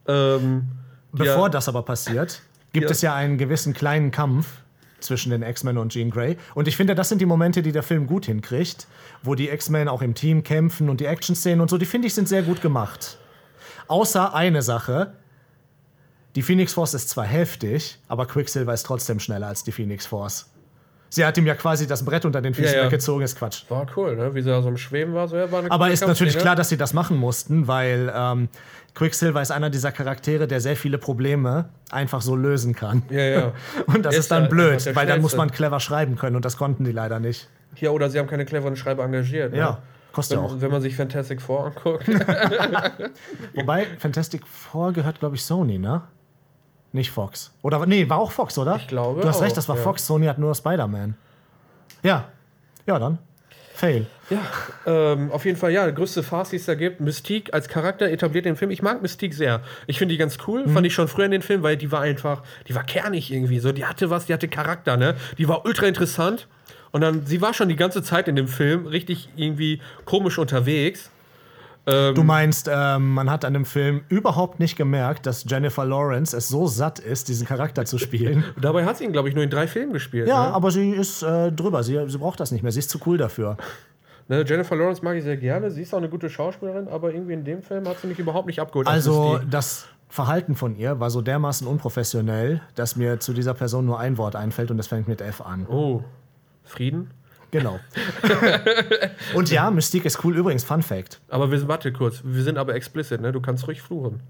[0.07, 0.69] Ähm,
[1.13, 2.41] Bevor ja, das aber passiert,
[2.73, 2.91] gibt Ja.
[2.91, 4.47] es ja einen gewissen kleinen Kampf
[5.01, 6.37] zwischen den X-Men und Jean Grey.
[6.55, 8.87] Und ich finde, das sind die Momente, die der Film gut hinkriegt,
[9.23, 12.15] wo die X-Men auch im Team kämpfen und die Action-Szenen und so, die finde ich
[12.15, 13.19] sind sehr gut gemacht.
[13.87, 15.15] Außer eine Sache.
[16.35, 20.51] Die Phoenix Force ist zwar heftig, aber Quicksilver ist trotzdem schneller als die Phoenix Force.
[21.11, 22.87] Sie hat ihm ja quasi das Brett unter den Füßen Ja, ja.
[22.87, 23.65] weggezogen, ist Quatsch.
[23.71, 24.35] war cool, ne?
[24.35, 25.27] Wie sie da so im Schweben war.
[25.29, 28.49] So, ja, war Aber ist natürlich klar, dass sie das machen mussten, weil ähm,
[28.95, 33.03] Quicksilver ist einer dieser Charaktere, der sehr viele Probleme einfach so lösen kann.
[33.11, 33.53] Ja, ja.
[33.87, 36.45] Und das ist, ist dann halt blöd, weil dann muss man clever schreiben können und
[36.45, 37.49] das konnten die leider nicht.
[37.77, 39.53] Ja, oder sie haben keine cleveren Schreiber engagiert.
[39.53, 39.59] Ne?
[39.59, 39.79] Ja,
[40.13, 40.53] kostet ja auch.
[40.55, 42.09] Wenn, wenn man sich Fantastic Four anguckt.
[43.55, 46.03] Wobei Fantastic Four gehört, glaube ich, Sony, ne?
[46.93, 47.53] Nicht Fox.
[47.62, 48.76] Oder nee, war auch Fox, oder?
[48.76, 49.82] Ich glaube Du hast auch, recht, das war ja.
[49.82, 50.07] Fox.
[50.07, 51.14] Sony hat nur Spider-Man.
[52.03, 52.28] Ja.
[52.86, 53.18] Ja, dann.
[53.74, 54.07] Fail.
[54.28, 54.43] ja,
[54.86, 56.99] ähm, auf jeden Fall, ja, der größte Farce, die es da gibt.
[57.01, 58.72] Mystique als Charakter etabliert den Film.
[58.72, 59.61] Ich mag Mystique sehr.
[59.86, 60.66] Ich finde die ganz cool.
[60.66, 60.70] Mhm.
[60.70, 63.61] Fand ich schon früher in den Film, weil die war einfach, die war kernig irgendwie.
[63.61, 65.14] So, die hatte was, die hatte Charakter, ne?
[65.39, 66.49] Die war ultra interessant.
[66.91, 71.12] Und dann, sie war schon die ganze Zeit in dem Film richtig irgendwie komisch unterwegs.
[71.89, 76.49] Du meinst, ähm, man hat an dem Film überhaupt nicht gemerkt, dass Jennifer Lawrence es
[76.49, 78.45] so satt ist, diesen Charakter zu spielen.
[78.61, 80.28] Dabei hat sie ihn, glaube ich, nur in drei Filmen gespielt.
[80.28, 80.55] Ja, ne?
[80.55, 81.82] aber sie ist äh, drüber.
[81.82, 82.72] Sie, sie braucht das nicht mehr.
[82.72, 83.57] Sie ist zu cool dafür.
[84.28, 85.70] Ne, Jennifer Lawrence mag ich sehr gerne.
[85.70, 88.47] Sie ist auch eine gute Schauspielerin, aber irgendwie in dem Film hat sie mich überhaupt
[88.47, 88.86] nicht abgeholt.
[88.86, 93.86] als Also, das Verhalten von ihr war so dermaßen unprofessionell, dass mir zu dieser Person
[93.86, 95.66] nur ein Wort einfällt und das fängt mit F an.
[95.66, 96.03] Oh,
[96.64, 97.11] Frieden?
[97.51, 97.81] Genau.
[99.35, 100.37] und ja, Mystique ist cool.
[100.37, 101.21] Übrigens, Fun Fact.
[101.29, 103.33] Aber wir, warte kurz, wir sind aber explicit, ne?
[103.33, 104.21] Du kannst ruhig fluchen.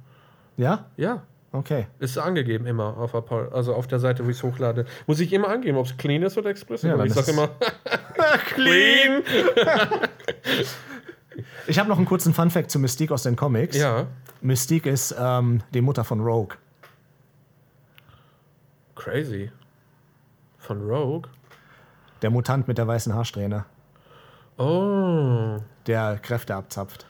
[0.57, 0.87] Ja?
[0.97, 1.87] Ja, Okay.
[1.99, 4.85] ist angegeben immer auf der, also auf der Seite, wo ich es hochlade.
[5.07, 6.91] Muss ich immer angeben, ob es clean ist oder explicit?
[6.91, 7.49] Ja, ich sag ist- immer
[8.55, 9.23] clean.
[11.69, 13.77] Ich habe noch einen kurzen Fun Fact zu Mystique aus den Comics.
[13.77, 14.07] Ja,
[14.41, 16.57] Mystique ist ähm, die Mutter von Rogue.
[18.97, 19.51] crazy.
[20.59, 21.29] Von Rogue.
[22.23, 23.65] Der Mutant mit der weißen Haarsträhne,
[24.59, 25.59] Oh.
[25.87, 27.07] der Kräfte abzapft.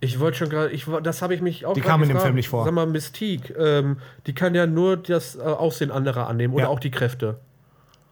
[0.00, 2.18] Ich wollte schon gerade, ich, das habe ich mich auch Die kam in dem.
[2.18, 2.64] Film nicht vor.
[2.64, 6.68] Sag mal, Mystique, ähm, die kann ja nur das äh, Aussehen anderer annehmen oder Ja.
[6.70, 7.38] auch die Kräfte.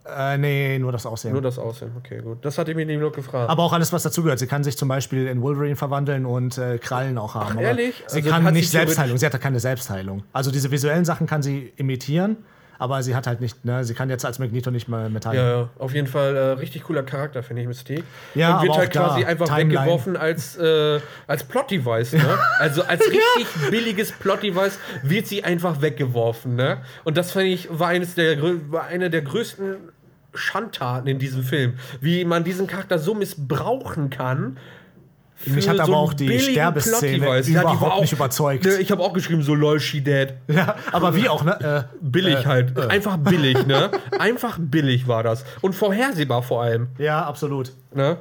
[0.04, 1.32] Äh, nee, nur das Aussehen.
[1.32, 2.38] Nur das Aussehen, okay, gut.
[2.44, 3.50] Das hatte ich mir nämlich nur gefragt.
[3.50, 4.38] Aber auch alles, was dazugehört.
[4.38, 7.52] Sie kann sich zum Beispiel in Wolverine verwandeln und äh, Krallen auch haben.
[7.52, 8.02] Aber ehrlich?
[8.06, 9.18] Sie Also kann nicht Selbstheilung.
[9.18, 10.22] Sie hat ja keine Selbstheilung.
[10.32, 12.38] Also diese visuellen Sachen kann sie imitieren,
[12.80, 15.36] aber sie hat halt nicht, ne, sie kann jetzt als Magneto nicht mal Metall.
[15.36, 18.04] Ja, ja, auf jeden Fall äh, richtig cooler Charakter, finde ich, Mystique.
[18.34, 19.80] Ja, und wird halt quasi einfach Timeline.
[19.80, 22.38] weggeworfen als, äh, als Plot-Device, ne?
[22.58, 26.78] Also als richtig billiges Plot-Device wird sie einfach weggeworfen, ne?
[27.04, 29.76] Und das fand ich, war eines der war eine der größten
[30.32, 31.74] Schandtaten in diesem Film.
[32.00, 34.56] Wie man diesen Charakter so missbrauchen kann.
[35.46, 38.64] Mich hat aber so auch die Sterbeszene überhaupt nicht überzeugt.
[38.64, 40.34] Ne, ich habe auch geschrieben, so lol, she dead.
[40.48, 41.88] Ja, aber wie auch, ne?
[41.90, 42.78] Äh, Billig halt.
[42.78, 43.90] Einfach billig, ne?
[44.18, 45.44] Einfach billig war das.
[45.60, 46.88] Und vorhersehbar vor allem.
[46.98, 47.72] ja, absolut.
[47.94, 48.18] Ne?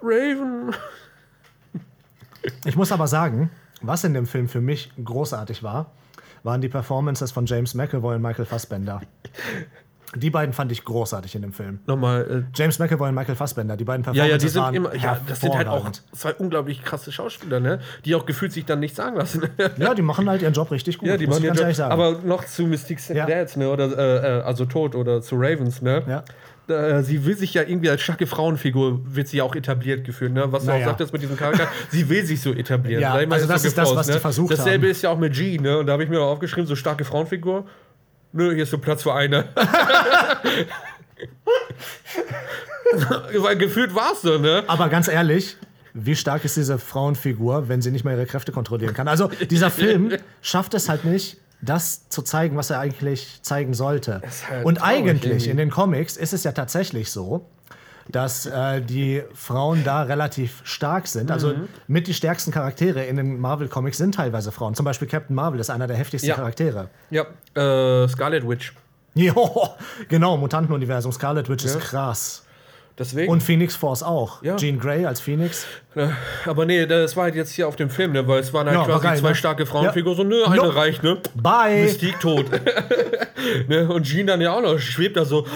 [0.00, 0.74] Raven.
[2.64, 3.50] Ich muss aber sagen,
[3.82, 5.92] was in dem Film für mich großartig war,
[6.42, 9.00] waren die Performances von James McAvoy und Michael Fassbender.
[10.14, 11.78] Die beiden fand ich großartig in dem Film.
[11.86, 12.46] Nochmal.
[12.54, 14.94] James McAvoy und Michael Fassbender, die beiden Äh, ja, Performances ja, die sind immer.
[14.96, 17.80] Ja, das sind halt auch zwei unglaublich krasse Schauspieler, ne?
[18.04, 19.42] Die auch gefühlt sich dann nichts sagen lassen.
[19.78, 21.08] Ja, die machen halt ihren Job richtig gut.
[21.08, 21.72] ja, die machen ihren Job.
[21.74, 21.92] sagen.
[21.92, 23.26] Aber noch zu Mystique Ja.
[23.26, 23.70] Dads, ne?
[23.70, 26.02] Oder, äh, äh, also Tod oder zu Ravens, ne?
[26.06, 26.24] Ja.
[26.68, 30.32] Äh, sie will sich ja irgendwie als starke Frauenfigur, wird sie ja auch etabliert gefühlt,
[30.32, 30.44] ne?
[30.52, 30.84] Was du Naja.
[30.84, 33.00] auch sagtest mit diesem Charakter, sie will sich so etablieren.
[33.02, 34.20] Ja, also so das ist das, was die ne?
[34.20, 34.90] versucht Dasselbe haben.
[34.92, 35.78] ist ja auch mit G, ne?
[35.78, 37.64] Und da habe ich mir auch aufgeschrieben, so starke Frauenfigur.
[38.32, 39.48] Nö, hier ist so Platz für eine.
[43.36, 44.64] Weil gefühlt war es so, ne?
[44.66, 45.56] Aber ganz ehrlich,
[45.94, 49.08] wie stark ist diese Frauenfigur, wenn sie nicht mehr ihre Kräfte kontrollieren kann.
[49.08, 54.22] Also dieser Film schafft es halt nicht, das zu zeigen, was er eigentlich zeigen sollte.
[54.48, 55.50] halt Und eigentlich irgendwie.
[55.50, 57.46] in den Comics ist es ja tatsächlich so,
[58.08, 61.30] dass äh, die Frauen da relativ stark sind.
[61.30, 61.68] Also Mhm.
[61.86, 64.74] mit die stärksten Charaktere in den Marvel-Comics sind teilweise Frauen.
[64.74, 66.34] Zum Beispiel Captain Marvel ist einer der heftigsten Ja.
[66.36, 66.88] Charaktere.
[67.10, 67.22] Ja,
[67.54, 68.72] äh, Scarlet Witch.
[69.14, 69.68] Jo,
[70.08, 71.12] genau, Mutantenuniversum.
[71.12, 71.80] Scarlet Witch ist Ja.
[71.80, 72.44] krass.
[72.98, 73.30] Deswegen.
[73.32, 74.42] Und Phoenix Force auch.
[74.42, 74.56] Ja.
[74.56, 75.66] Jean Grey als Phoenix.
[75.94, 76.10] Ja,
[76.44, 78.28] aber nee, das war halt jetzt hier auf dem Film, ne?
[78.28, 79.34] Weil es waren halt Ja, quasi geil, zwei ne?
[79.34, 80.16] starke Frauenfiguren.
[80.16, 80.68] So, nö, eine No.
[80.68, 81.16] reicht, ne?
[81.34, 81.84] Bye!
[81.84, 82.46] Mystique tot.
[83.68, 83.88] ne?
[83.88, 85.46] Und Jean dann ja auch noch, schwebt da so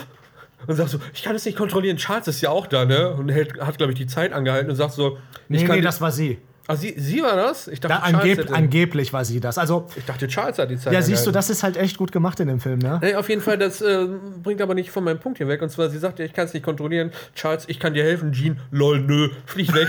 [0.67, 1.97] und sagt so, ich kann es nicht kontrollieren.
[1.97, 3.11] Charles ist ja auch da, ne?
[3.11, 6.01] Und hält, hat, glaube ich, die Zeit angehalten und sagt so, ich Nee, nee, das
[6.01, 6.39] war sie.
[6.69, 7.69] Ah, sie, sie war das?
[7.69, 9.57] Ich dachte, Da, Charles angeb hätte, angeblich war sie das.
[9.57, 12.11] Also, ich dachte, Charles hat die Zeit ja, siehst du, das ist halt echt gut
[12.11, 12.99] gemacht in dem Film, ne?
[13.01, 14.09] Nee, auf jeden Fall, das äh,
[14.43, 15.63] bringt aber nicht von meinem Punkt hier weg.
[15.63, 17.13] Und zwar, sie sagt ja, ich kann es nicht kontrollieren.
[17.37, 18.33] Charles, ich kann dir helfen.
[18.33, 19.87] Jean, lol, nö, flieg weg.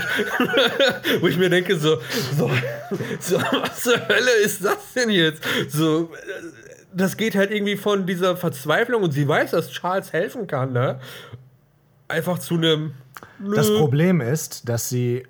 [1.20, 1.98] Wo ich mir denke, so,
[2.36, 2.48] so,
[3.18, 5.42] so, was zur Hölle ist das denn jetzt?
[5.68, 10.46] So, äh, das geht halt irgendwie von dieser Verzweiflung und sie weiß, dass Charles helfen
[10.46, 11.00] kann, ne?
[12.08, 12.94] Einfach zu einem.
[13.54, 13.68] Das.
[13.74, 15.24] Problem ist, dass sie.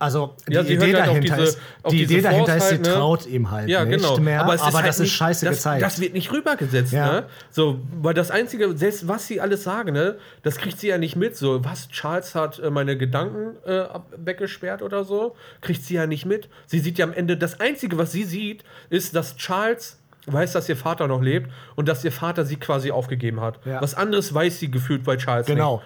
[0.00, 1.58] Also, die Ja, Idee halt dahinter diese- ist,
[1.90, 2.92] die Idee dahinter Force ist, sie halt, ne?
[2.94, 4.16] traut ihm halt Ja, nicht genau.
[4.18, 5.82] mehr, aber, es ist das halt ist nicht- scheiße das, gezeigt.
[5.82, 7.12] Das wird nicht rübergesetzt, Ja.
[7.12, 7.26] ne?
[7.50, 11.16] So, weil das Einzige, selbst was sie alles sagen, ne, das kriegt sie ja nicht
[11.16, 11.36] mit.
[11.36, 13.86] So, was, Charles hat äh, meine Gedanken äh,
[14.16, 16.48] weggesperrt oder so, kriegt sie ja nicht mit.
[16.66, 19.98] Sie sieht ja am Ende, das Einzige, was sie sieht, ist, dass Charles
[20.32, 23.58] weiß, dass ihr Vater noch lebt und dass ihr Vater sie quasi aufgegeben hat.
[23.64, 23.80] Ja.
[23.82, 25.76] Was anderes weiß sie gefühlt bei Charles genau.
[25.76, 25.84] nicht.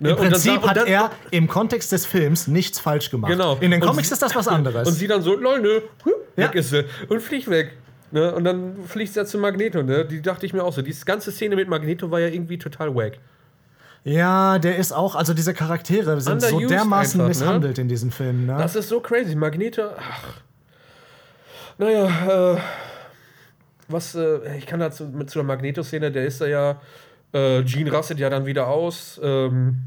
[0.00, 0.08] Ne?
[0.10, 3.30] Im Und dann Prinzip und hat dann- er im Kontext des Films nichts falsch gemacht.
[3.30, 3.56] Genau.
[3.60, 4.88] In den Comics sie- ist das was anderes.
[4.88, 6.44] Und sie dann so, lol, nö, hup, Ja.
[6.48, 6.84] weg ist sie.
[7.08, 7.72] Und fliegt weg.
[8.10, 8.34] Ne?
[8.34, 10.04] Und dann fliegt sie ja zu Magneto, ne?
[10.04, 10.82] Die dachte ich mir auch so.
[10.82, 13.18] Die ganze Szene mit Magneto war ja irgendwie total wack.
[14.04, 17.28] ja, der ist auch, also diese Charaktere sind so dermaßen einfach, ne?
[17.28, 18.46] misshandelt in diesen Filmen.
[18.46, 18.56] Ne?
[18.58, 19.36] Das ist so crazy.
[19.36, 20.24] Magneto, ach.
[21.78, 22.58] Naja, äh,
[23.92, 26.80] was, äh, ich kann dazu mit zu der Magneto-Szene, der ist da ja,
[27.32, 29.20] äh, Jean rastet ja dann wieder aus.
[29.22, 29.78] Ähm,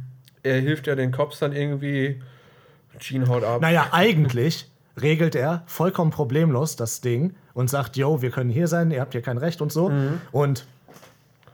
[0.44, 2.22] er hilft ja den Cops dann irgendwie.
[3.00, 3.62] Jean haut ab.
[3.62, 4.70] Naja, eigentlich
[5.02, 9.14] regelt er vollkommen problemlos das Ding und sagt, yo, wir können hier sein, ihr habt
[9.14, 9.90] hier kein Recht und so.
[9.90, 10.22] Mhm.
[10.32, 10.66] Und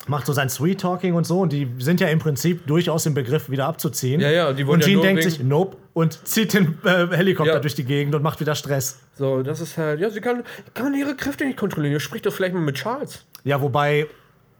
[0.07, 1.39] macht so sein Sweet Talking und so.
[1.41, 4.19] Und die sind ja im Prinzip durchaus im Begriff, wieder abzuziehen.
[4.21, 7.07] Ja, ja, die wollen und ja Jean nur denkt sich, nope, und zieht den äh,
[7.15, 7.59] Helikopter Ja.
[7.59, 8.99] durch die Gegend und macht wieder Stress.
[9.13, 10.43] So, das ist halt, ja, sie kann,
[10.73, 11.99] kann ihre Kräfte nicht kontrollieren.
[11.99, 13.25] Sprich doch vielleicht mal mit Charles.
[13.43, 14.07] Ja, wobei,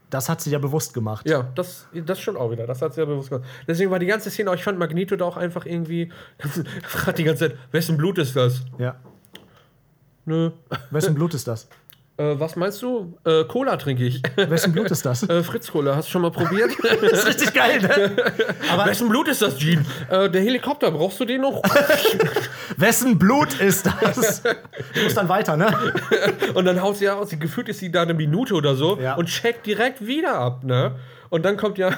[0.09, 1.27] das hat sie ja bewusst gemacht.
[1.27, 2.67] Ja, das, das stimmt auch wieder.
[2.67, 3.47] Das hat sie ja bewusst gemacht.
[3.67, 6.11] Deswegen war die ganze Szene, auch ich fand Magneto da auch einfach irgendwie,
[6.83, 8.61] fragt die ganze Zeit, wessen Blut ist das?
[8.77, 8.95] Ja.
[10.25, 10.51] Nö.
[10.91, 11.67] Wessen Blut ist das?
[12.21, 13.17] Äh, was meinst du?
[13.25, 14.21] Äh, Cola trinke ich.
[14.35, 15.27] Wessen Blut ist das?
[15.27, 16.71] äh, Fritz Cola, hast du schon mal probiert?
[17.01, 18.11] Das ist richtig geil, ne?
[18.71, 19.85] Aber wessen Blut ist das, Jean?
[20.09, 21.61] Äh, der Helikopter, brauchst du den noch?
[22.77, 24.43] wessen Blut ist das?
[24.43, 25.73] Du musst dann weiter, ne?
[26.53, 28.97] Und dann haut sie ja aus, sie gefühlt ist sie da eine Minute oder so
[28.99, 29.15] Ja.
[29.15, 30.95] und checkt direkt wieder ab, ne?
[31.29, 31.91] Und dann kommt ja,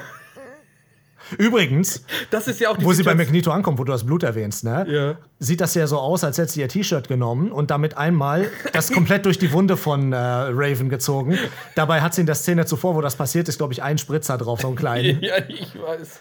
[1.38, 4.24] Übrigens, das ist ja auch wo sie bei Situation- Magneto ankommt, wo du das Blut
[4.24, 4.86] erwähnst, ne?
[4.88, 5.16] Ja.
[5.40, 8.92] Sieht das ja so aus, als hätte sie ihr T-Shirt genommen und damit einmal das
[8.92, 11.38] komplett durch die Wunde von äh, Raven gezogen.
[11.76, 14.38] Dabei hat sie in der Szene zuvor, wo das passiert ist, glaube ich, einen Spritzer
[14.38, 15.20] drauf, so einen kleinen.
[15.22, 16.20] Ja, ich weiß.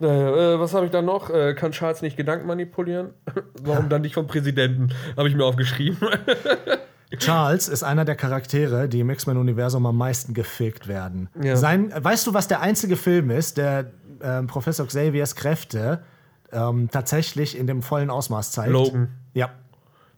[0.00, 1.30] Naja, äh, was habe ich da noch?
[1.30, 3.10] Äh, kann Charles nicht Gedanken manipulieren?
[3.62, 4.88] Warum dann nicht vom Präsidenten?
[5.16, 5.96] Habe ich mir aufgeschrieben.
[7.18, 11.28] Charles ist einer der Charaktere, die im X-Men-Universum am meisten gefickt werden.
[11.40, 11.54] Ja.
[11.56, 13.92] Sein, weißt du, was der einzige Film ist, der
[14.24, 16.02] ähm, Professor Xaviers Kräfte
[16.52, 18.72] ähm, tatsächlich in dem vollen Ausmaß zeigt?
[18.72, 19.08] Logan.
[19.34, 19.50] Ja,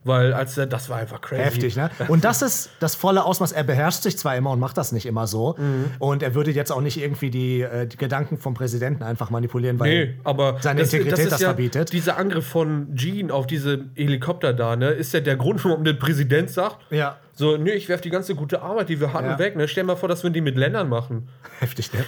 [0.04, 1.42] Weil als er, das war einfach crazy.
[1.42, 1.90] heftig, ne?
[2.08, 3.52] Und das ist das volle Ausmaß.
[3.52, 5.56] Er beherrscht sich zwar immer und macht das nicht immer so.
[5.58, 5.86] Mhm.
[5.98, 9.80] Und er würde jetzt auch nicht irgendwie die, äh, die Gedanken vom Präsidenten einfach manipulieren,
[9.80, 10.06] weil.
[10.06, 11.92] Nee, aber Seine Integrität das ja, verbietet.
[11.92, 15.94] Dieser Angriff von Jean auf diese Helikopter da, ne, ist ja der Grund, warum der
[15.94, 19.38] Präsident sagt, Ja, so, nee, ich werf die ganze gute Arbeit, die wir hatten, Ja.
[19.38, 19.56] weg.
[19.56, 19.68] Ne?
[19.68, 21.28] Stell mal vor, dass wir die mit Ländern machen.
[21.60, 22.04] heftig, ne?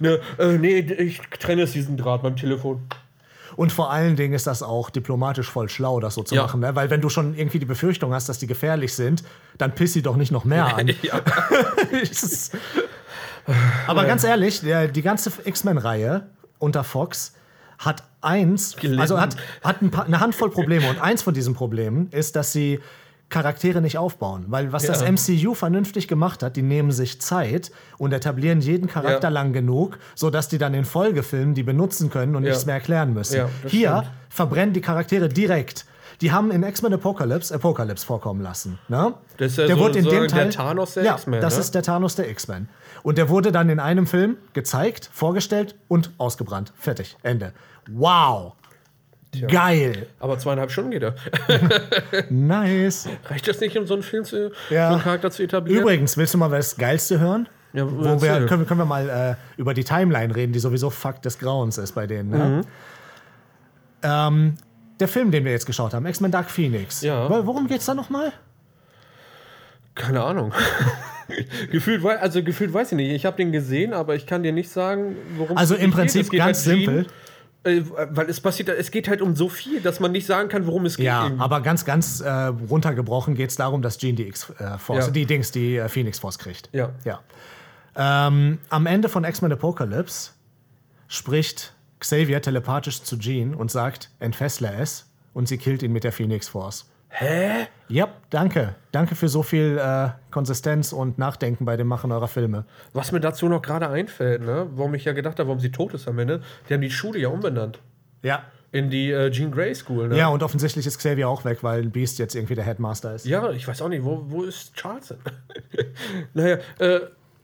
[0.00, 2.82] ne, äh, nee, ich trenne jetzt diesen Draht beim Telefon.
[3.56, 6.42] Und vor allen Dingen ist das auch diplomatisch voll schlau, das so zu Ja.
[6.42, 6.60] machen.
[6.60, 6.76] Ne?
[6.76, 9.24] Weil wenn du schon irgendwie die Befürchtung hast, dass die gefährlich sind,
[9.56, 10.88] dann piss sie doch nicht noch mehr an.
[13.86, 16.26] Aber ganz ehrlich, der, die ganze X-Men-Reihe
[16.58, 17.32] unter Fox
[17.78, 19.00] hat eins, Gelitten.
[19.00, 20.88] also hat, hat ein paar, eine Handvoll Probleme.
[20.90, 22.80] Und eins von diesen Problemen ist, dass sie
[23.28, 24.46] Charaktere nicht aufbauen.
[24.48, 25.08] Weil was das Ja.
[25.10, 29.34] MCU vernünftig gemacht hat, die nehmen sich Zeit und etablieren jeden Charakter Ja.
[29.34, 32.50] lang genug, sodass die dann in Folgefilmen die benutzen können und Ja.
[32.50, 33.42] nichts mehr erklären müssen.
[33.62, 34.12] Das Hier stimmt.
[34.30, 35.84] verbrennen die Charaktere direkt.
[36.20, 38.78] Die haben in X-Men Apocalypse Apocalypse vorkommen lassen.
[38.88, 39.14] Ne?
[39.36, 41.54] Das ist ja so- wurde in dem sozusagen Teil, der Thanos der ja, X-Men, Das
[41.54, 41.60] ne?
[41.60, 42.68] ist der Thanos der X-Men.
[43.04, 46.72] Und der wurde dann in einem Film gezeigt, vorgestellt und ausgebrannt.
[46.76, 47.16] Fertig.
[47.22, 47.52] Ende.
[47.88, 48.54] Wow.
[49.48, 50.06] Geil.
[50.20, 51.14] Aber zweieinhalb Stunden geht er.
[52.30, 53.08] Nice.
[53.26, 54.88] Reicht das nicht, um so einen Film zu, Ja.
[54.88, 55.82] so einen Charakter zu etablieren?
[55.82, 57.48] Übrigens, willst du mal das Geilste hören?
[57.74, 59.08] Ja, Wo wir, können, wir- können wir mal
[59.38, 62.30] äh, über die Timeline reden, die sowieso Fakt des Grauens ist bei denen.
[62.30, 62.38] Ne?
[62.38, 62.60] Mhm.
[64.02, 64.54] Ähm,
[64.98, 67.02] der Film, den wir jetzt geschaut haben, X-Men Dark Phoenix.
[67.02, 67.28] Ja.
[67.28, 68.32] Wo- Worum geht's da nochmal?
[69.94, 70.52] Keine Ahnung.
[71.70, 73.10] gefühlt, also gefühlt weiß ich nicht.
[73.12, 75.94] Ich habe den gesehen, aber ich kann dir nicht sagen, worum Also es im geht.
[75.98, 77.06] Prinzip Es geht ganz halt simpel.
[77.68, 80.66] Äh, weil es passiert, es geht halt um so viel, dass man nicht sagen kann,
[80.66, 81.06] worum es geht.
[81.06, 81.42] Ja, irgendwie.
[81.42, 85.10] aber ganz, ganz äh, runtergebrochen geht es darum, dass Jean die X-Force, Ja.
[85.10, 86.68] die Dings, die äh, Phoenix Force kriegt.
[86.72, 86.90] Ja.
[87.04, 87.20] ja.
[87.96, 90.30] Ähm, am Ende von X-Men Apocalypse
[91.08, 96.12] spricht Xavier telepathisch zu Jean und sagt, entfessle es und sie killt ihn mit der
[96.12, 96.86] Phoenix Force.
[97.10, 97.66] Hä?
[97.88, 98.74] Ja, danke.
[98.92, 102.64] Danke für so viel äh, Konsistenz und Nachdenken bei dem Machen eurer Filme.
[102.92, 104.68] Was mir dazu noch gerade einfällt, ne?
[104.72, 107.18] warum ich ja gedacht habe, warum sie tot ist am Ende, die haben die Schule
[107.18, 107.80] ja umbenannt.
[108.22, 108.44] Ja.
[108.70, 110.18] In die äh, Jean Grey School, ne?
[110.18, 113.24] Ja, und offensichtlich ist Xavier auch weg, weil Beast jetzt irgendwie der Headmaster ist.
[113.24, 115.08] Ja, ich weiß auch nicht, wo, wo ist Charles
[115.74, 115.86] denn?
[116.34, 117.00] naja, äh,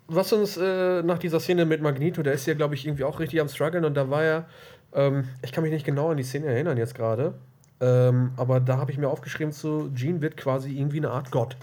[0.07, 3.21] was uns äh, nach dieser Szene mit Magneto, der ist ja, glaube ich, irgendwie auch
[3.21, 4.45] richtig am struggeln und da war er,
[4.93, 7.35] ähm, ich kann mich nicht genau an die Szene erinnern jetzt gerade,
[7.81, 11.57] ähm, aber da habe ich mir aufgeschrieben zu, Jean wird quasi irgendwie eine Art Gott.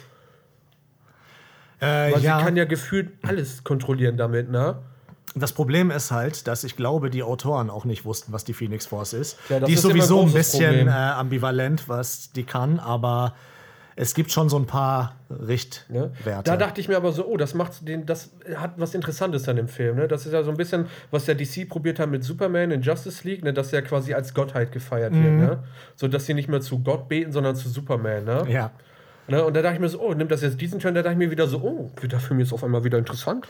[1.80, 2.38] Äh, Weil ja.
[2.38, 4.78] sie kann ja gefühlt alles kontrollieren damit, ne?
[5.34, 8.86] Das Problem ist halt, dass ich glaube, die Autoren auch nicht wussten, was die Phoenix
[8.86, 9.38] Force ist.
[9.48, 13.34] Ja, die ist ist sowieso ein bisschen äh, ambivalent, was die kann, aber
[13.96, 15.94] es gibt schon so ein paar Richtwerte.
[15.94, 16.42] Ne?
[16.44, 19.56] Da dachte ich mir aber so, oh, das macht den, das hat was Interessantes an
[19.58, 19.98] dem Film.
[19.98, 20.08] Ne?
[20.08, 23.28] Das ist ja so ein bisschen, was der DC probiert hat mit Superman in Justice
[23.28, 23.54] League, ne?
[23.54, 25.24] dass er quasi als Gottheit gefeiert Mhm.
[25.24, 25.34] wird.
[25.50, 25.64] Ne?
[25.96, 28.26] So dass sie nicht mehr zu Gott beten, sondern zu Superman.
[28.26, 28.46] Ne?
[28.50, 28.72] ja.
[29.32, 29.44] Ne?
[29.44, 30.94] Und da dachte ich mir so, oh, nimmt das jetzt diesen Turn?
[30.94, 33.48] Da dachte ich mir wieder so, oh, wird der Film jetzt auf einmal wieder interessant?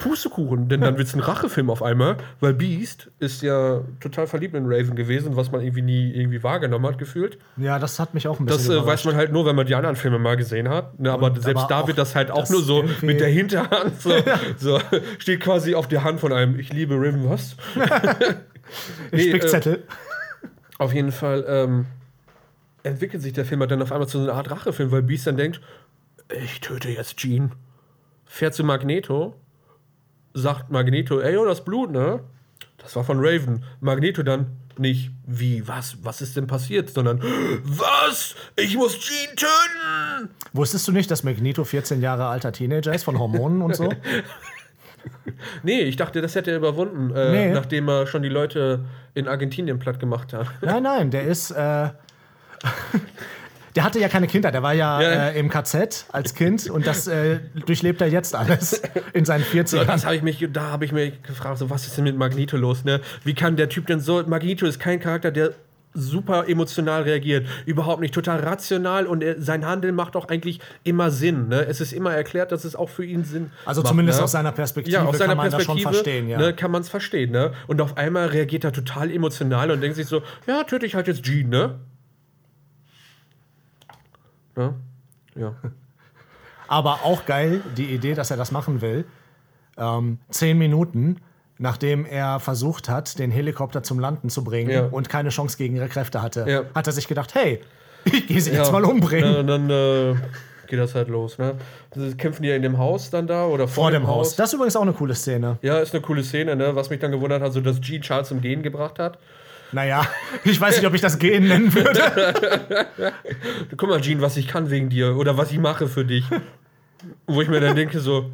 [0.00, 4.54] Pustekuchen, denn dann wird es ein Rachefilm auf einmal, weil Beast ist ja total verliebt
[4.54, 7.38] in Raven gewesen, was man irgendwie nie irgendwie wahrgenommen hat, gefühlt.
[7.56, 9.06] ja, das hat mich auch ein bisschen Das äh, weiß überrascht.
[9.06, 10.98] man halt nur, wenn man die anderen Filme mal gesehen hat.
[11.00, 13.28] Ne, aber Und- selbst aber da wird das halt auch das nur so mit der
[13.28, 14.00] Hinterhand.
[14.00, 14.10] So,
[14.56, 14.80] so,
[15.18, 17.56] steht quasi auf der Hand von einem, ich liebe Riven, was?
[19.12, 19.82] nee, Spickzettel.
[20.78, 21.86] Auf jeden Fall ähm,
[22.84, 25.26] entwickelt sich der Film halt dann auf einmal zu so einer Art Rachefilm, weil Beast
[25.26, 25.60] dann denkt,
[26.42, 27.52] ich töte jetzt Jean.
[28.24, 29.34] Fährt zu Magneto,
[30.32, 32.20] sagt Magneto, ey, oh, das Blut, ne?
[32.78, 33.64] Das war von Raven.
[33.80, 37.22] Magneto dann nicht, wie, was, was ist denn passiert, sondern,
[37.62, 38.34] was?
[38.56, 40.30] Ich muss Jean töten!
[40.52, 43.88] Wusstest du nicht, dass Magneto 14 Jahre alter Teenager ist von Hormonen und so?
[45.62, 47.52] Nee, ich dachte, das hätte er überwunden, äh, Nee.
[47.52, 50.46] nachdem er schon die Leute in Argentinien platt gemacht hat.
[50.62, 51.50] nein, nein, der ist.
[51.50, 51.90] Äh,
[53.76, 55.28] der hatte ja keine Kinder, der war ja, Ja.
[55.28, 59.84] Äh, im KZ als Kind und das äh, durchlebt er jetzt alles in seinen 40ern.
[59.84, 62.84] Das ich mich, da habe ich mich gefragt, so, was ist denn mit Magneto los?
[62.84, 63.00] Ne?
[63.24, 64.22] Wie kann der Typ denn so?
[64.26, 65.54] Magneto ist kein Charakter, der
[65.94, 71.10] super emotional reagiert, überhaupt nicht, total rational und er, sein Handeln macht auch eigentlich immer
[71.10, 71.48] Sinn.
[71.48, 71.64] Ne?
[71.66, 74.24] Es ist immer erklärt, dass es auch für ihn Sinn Also macht, zumindest ne?
[74.24, 76.38] aus seiner Perspektive ja, aus seiner kann man Perspektive das schon verstehen, ja.
[76.38, 77.30] ne, kann man es verstehen.
[77.30, 77.52] Ne?
[77.68, 81.06] Und auf einmal reagiert er total emotional und denkt sich so, ja, töte ich halt
[81.06, 81.78] jetzt Jean, ne?
[84.56, 84.74] Ne?
[85.36, 85.54] Ja.
[86.68, 89.04] Aber auch geil, die Idee, dass er das machen will.
[89.76, 91.20] Ähm, zehn Minuten,
[91.58, 94.86] nachdem er versucht hat, den Helikopter zum Landen zu bringen Ja.
[94.86, 96.62] und keine Chance gegen ihre Kräfte hatte, Ja.
[96.74, 97.60] hat er sich gedacht, hey,
[98.04, 99.36] ich gehe sie jetzt Ja, mal umbringen.
[99.36, 100.14] Und dann äh,
[100.68, 101.38] geht das halt los.
[101.38, 101.54] Ne?
[101.94, 104.36] Sie kämpfen die ja in dem Haus dann da oder vor, Vor dem Haus.
[104.36, 105.58] Das ist übrigens auch eine coole Szene.
[105.62, 106.74] Ja, ist eine coole Szene, ne?
[106.76, 109.18] Was mich dann gewundert hat, so dass Jean Charles zum Gehen gebracht hat.
[109.74, 110.06] Naja,
[110.44, 112.86] ich weiß nicht, ob ich das Gehen nennen würde.
[113.76, 116.24] Guck mal, Jean, was ich kann wegen dir oder was ich mache für dich.
[117.26, 118.30] Wo ich mir dann denke, so,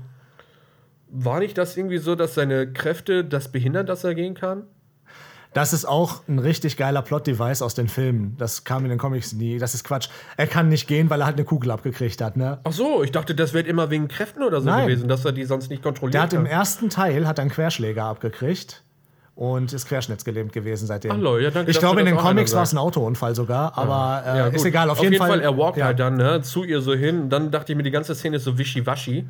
[1.11, 4.65] war nicht das irgendwie so, dass seine Kräfte das behindern, dass er gehen kann?
[5.53, 8.37] Das ist auch ein richtig geiler Plot-Device aus den Filmen.
[8.39, 9.59] Das kam in den Comics nie.
[9.59, 10.09] Das ist Quatsch.
[10.37, 12.61] Er kann nicht gehen, weil er halt eine Kugel abgekriegt hat, ne?
[12.63, 14.87] Ach so, ich dachte, das wäre immer wegen Kräften oder so Nein.
[14.87, 18.05] gewesen, dass er die sonst nicht kontrolliert Der hat im ersten Teil hat einen Querschläger
[18.05, 18.85] abgekriegt
[19.41, 21.19] und ist querschnittsgelähmt gewesen seitdem.
[21.19, 24.37] Lol, ja, danke, ich glaube, in den Comics war es ein Autounfall sogar, aber äh,
[24.37, 24.67] Ja, ist gut.
[24.67, 24.91] egal.
[24.91, 25.87] Auf, jeden, Fall, er walkt ja.
[25.87, 27.31] halt dann ne, zu ihr so hin.
[27.31, 29.25] Dann dachte ich mir, die ganze Szene ist so wischiwaschi.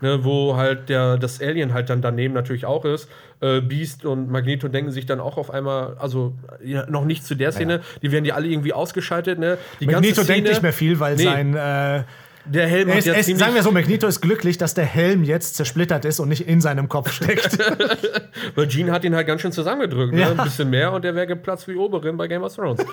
[0.00, 3.08] Ne, wo halt der, das Alien halt dann daneben natürlich auch ist.
[3.40, 6.34] Äh, Beast und Magneto denken sich dann auch auf einmal, also
[6.64, 9.38] ja, noch nicht zu der Szene, die werden ja alle irgendwie ausgeschaltet.
[9.38, 9.58] Ne?
[9.78, 11.22] Die Magneto denkt nicht mehr viel, weil Nee.
[11.22, 11.54] sein.
[11.54, 12.02] Äh,
[12.46, 15.24] Der Helm hat es, ja ziemlich, sagen wir so, Magneto ist glücklich, dass der Helm
[15.24, 17.58] jetzt zersplittert ist und nicht in seinem Kopf steckt.
[18.54, 20.14] weil Jean hat ihn halt ganz schön zusammengedrückt.
[20.14, 20.30] Ja.
[20.30, 20.38] Ne?
[20.38, 22.84] Ein bisschen mehr und der wäre geplatzt wie Oberin bei Game of Thrones.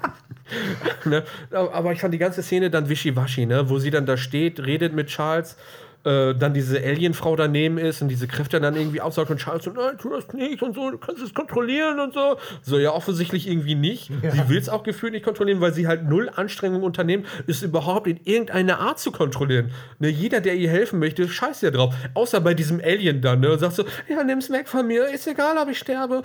[1.04, 1.24] ne?
[1.50, 3.70] Aber ich fand die ganze Szene dann wischiwaschi, ne?
[3.70, 5.56] wo sie dann da steht, redet mit Charles.
[6.04, 9.70] Äh, dann diese Alienfrau daneben ist und diese Kräfte dann irgendwie aussagt und Charles so,
[9.70, 12.38] nein, tu das nicht und so, du kannst es kontrollieren und so.
[12.62, 14.10] So, ja, offensichtlich irgendwie nicht.
[14.22, 18.06] Sie will es auch gefühlt nicht kontrollieren, weil sie halt null Anstrengung unternimmt, es überhaupt
[18.06, 19.72] in irgendeiner Art zu kontrollieren.
[19.98, 21.94] Ne, jeder, der ihr helfen möchte, scheißt ja drauf.
[22.14, 25.26] Außer bei diesem Alien dann, ne, und sagt so, ja, nimm's weg von mir, ist
[25.26, 26.22] egal, ob ich sterbe.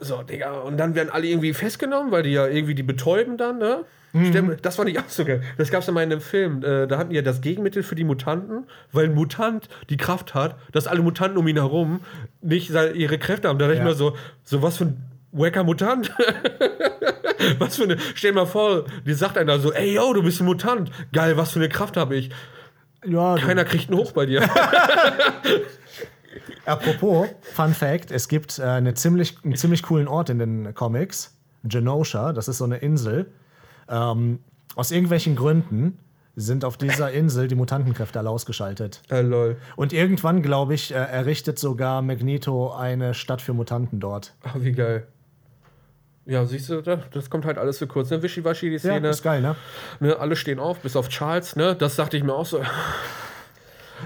[0.00, 3.58] So, Digga, und dann werden alle irgendwie festgenommen, weil die ja irgendwie die betäuben dann,
[3.58, 3.84] ne?
[4.14, 5.42] Stimmt, das fand ich auch so geil.
[5.56, 6.62] Das gab es in einem Film.
[6.62, 10.34] Äh, da hatten die ja das Gegenmittel für die Mutanten, weil ein Mutant die Kraft
[10.34, 12.00] hat, dass alle Mutanten um ihn herum
[12.42, 13.58] nicht ihre Kräfte haben.
[13.58, 13.84] Da dachte Ja.
[13.84, 15.02] ich mir so, so was für ein
[15.32, 16.12] wacker Mutant.
[17.58, 20.40] was für eine, stell dir mal vor, die sagt einer so, ey yo, du bist
[20.40, 20.90] ein Mutant.
[21.14, 22.30] Geil, was für eine Kraft habe ich.
[23.06, 24.42] Ja, Keiner kriegt einen Hoch bei dir.
[26.64, 31.36] Apropos, Fun Fact: Es gibt äh, eine ziemlich, einen ziemlich coolen Ort in den Comics,
[31.64, 33.26] Genosha, das ist so eine Insel.
[33.92, 34.40] Ähm,
[34.74, 35.98] aus irgendwelchen Gründen
[36.34, 39.02] sind auf dieser Insel die Mutantenkräfte alle ausgeschaltet.
[39.10, 39.58] äh, lol.
[39.76, 44.32] Und irgendwann, glaube ich, äh, errichtet sogar Magneto eine Stadt für Mutanten dort.
[44.42, 45.06] Ach, wie geil.
[46.24, 48.08] Ja, siehst du, das kommt halt alles zu kurz.
[48.10, 48.22] Ne?
[48.22, 49.08] Wischiwaschi, die Ja, Szene.
[49.08, 49.56] ist geil, ne?
[50.00, 51.74] Ne, alle stehen auf, bis auf Charles, ne?
[51.74, 52.62] Das dachte ich mir auch so.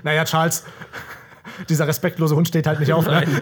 [0.03, 0.65] Naja, Charles,
[1.69, 3.07] dieser respektlose Hund steht halt nicht auf.
[3.07, 3.23] Ne?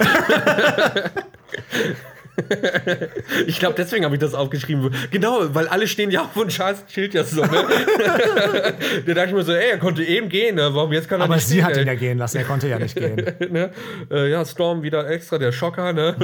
[3.47, 4.95] Ich glaube, deswegen habe ich das aufgeschrieben.
[5.11, 7.49] Genau, weil alle stehen ja auf und Charles chillt ja so, ne?
[9.07, 10.71] da dachte ich mir so, ey, er konnte eben gehen, ne?
[10.73, 11.87] Warum jetzt kann er Aber nicht sie stehen, hat ihn ey?
[11.87, 13.17] ja gehen lassen, er konnte ja nicht gehen.
[13.51, 13.71] ne?
[14.11, 16.15] äh, ja, Storm wieder extra, der Schocker, ne?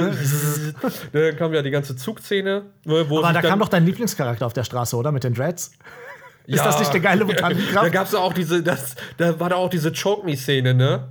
[1.13, 2.63] Dann kam ja die ganze Zugszene.
[2.85, 5.11] ne, Wo Aber da kam doch dein Lieblingscharakter auf der Straße, oder?
[5.11, 5.71] Mit den Dreads?
[6.47, 6.65] Ist Ja.
[6.65, 7.91] das nicht eine geile Da Mutantenkraft?
[7.91, 11.09] gab es auch diese, das, da war da auch diese Choke-Me-Szene, ne?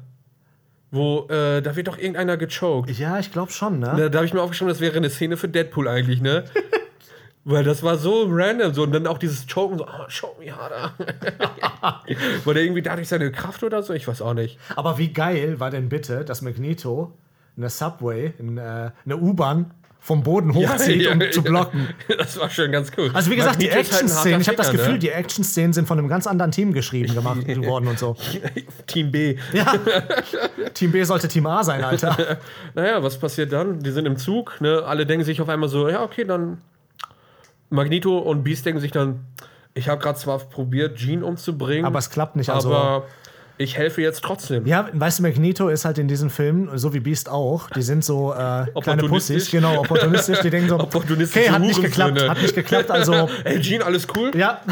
[0.93, 2.91] Wo, äh, da wird doch irgendeiner gechoked.
[2.99, 3.95] Ja, ich glaube schon, ne?
[3.97, 6.45] Da, da habe ich mir aufgeschrieben, das wäre eine Szene für Deadpool eigentlich, ne?
[7.45, 10.55] Weil das war so random so und dann auch dieses Choken so, oh, choke me
[10.55, 10.93] harder.
[12.45, 13.95] war der irgendwie dadurch seine Kraft oder so?
[13.95, 14.59] Ich weiß auch nicht.
[14.77, 17.17] Aber wie geil war denn bitte, dass Magneto
[17.57, 19.71] eine Subway, eine, eine U-Bahn
[20.01, 21.89] vom Boden hochzieht, um zu blocken?
[22.19, 23.11] Das war schon ganz cool.
[23.13, 25.11] Also wie gesagt, die Magneto ist halt Action-Szenen, ich habe das harter Gefühl, Ficker, die
[25.11, 28.17] Action-Szenen sind von einem ganz anderen Team geschrieben gemacht worden und so.
[28.33, 28.63] ne?
[28.87, 29.37] Team B.
[29.53, 29.75] Ja.
[30.75, 32.39] Team B sollte Team A sein, Alter.
[32.75, 33.81] Naja, was passiert dann?
[33.81, 34.83] Die sind im Zug, ne?
[34.85, 36.59] Alle denken sich auf einmal so, ja, okay, dann
[37.69, 39.21] Magneto und Beast denken sich dann,
[39.75, 43.05] ich habe gerade zwar probiert, Jean umzubringen, Aber es klappt nicht, also- aber
[43.61, 44.67] ich helfe jetzt trotzdem.
[44.67, 48.03] Ja, weißt du, Magneto ist halt in diesen Filmen, so wie Beast auch, die sind
[48.03, 49.03] so äh, kleine.
[49.05, 53.61] Pussys, genau, opportunistisch, die denken so, okay, hat nicht geklappt, hat nicht geklappt, also, Ey,
[53.61, 54.31] Jean, alles cool?
[54.35, 54.63] ja,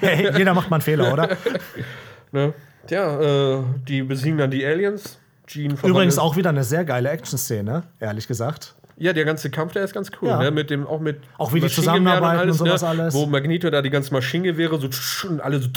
[0.00, 1.36] hey, jeder macht mal einen Fehler, oder?
[2.34, 2.54] Ne?
[2.86, 5.18] Tja, äh, die besiegen dann die Aliens.
[5.46, 8.74] Verwandelt- Übrigens auch wieder eine sehr geile Action-Szene, ehrlich gesagt.
[9.02, 10.38] Ja, der ganze Kampf, der ist ganz cool, Ja.
[10.38, 10.52] ne?
[10.52, 12.88] Mit dem, auch mit Auch wie die Maschinengewehren zusammenarbeiten und sowas ne?
[12.88, 13.14] alles.
[13.14, 14.88] Wo Magneto da die ganzen Maschinengewehre so
[15.28, 15.68] und alle so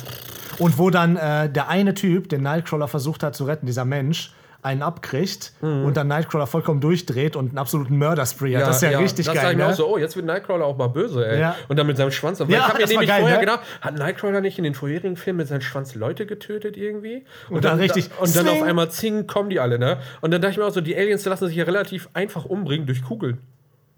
[0.60, 4.32] Und wo dann äh, der eine Typ, den Nightcrawler versucht hat zu retten, dieser Mensch,
[4.66, 8.68] einen abkriegt und dann Nightcrawler vollkommen durchdreht und einen absoluten Mörder-Spree hat.
[8.68, 9.70] das ist ja, richtig das geil, ich mir ne?
[9.70, 11.40] auch so, oh, jetzt wird Nightcrawler auch mal böse, ey.
[11.40, 11.56] Ja.
[11.68, 12.40] Und dann mit seinem Schwanz.
[12.40, 13.46] Ja, ich habe mir das nämlich geil, vorher ne?
[13.46, 17.26] gedacht, hat Nightcrawler nicht in den vorherigen Filmen mit seinem Schwanz Leute getötet irgendwie?
[17.50, 20.00] Und dann richtig Und dann auf einmal zing, kommen die alle, ne?
[20.22, 22.88] Und dann dachte ich mir auch so, die Aliens lassen sich ja relativ einfach umbringen
[22.88, 23.40] durch Kugeln.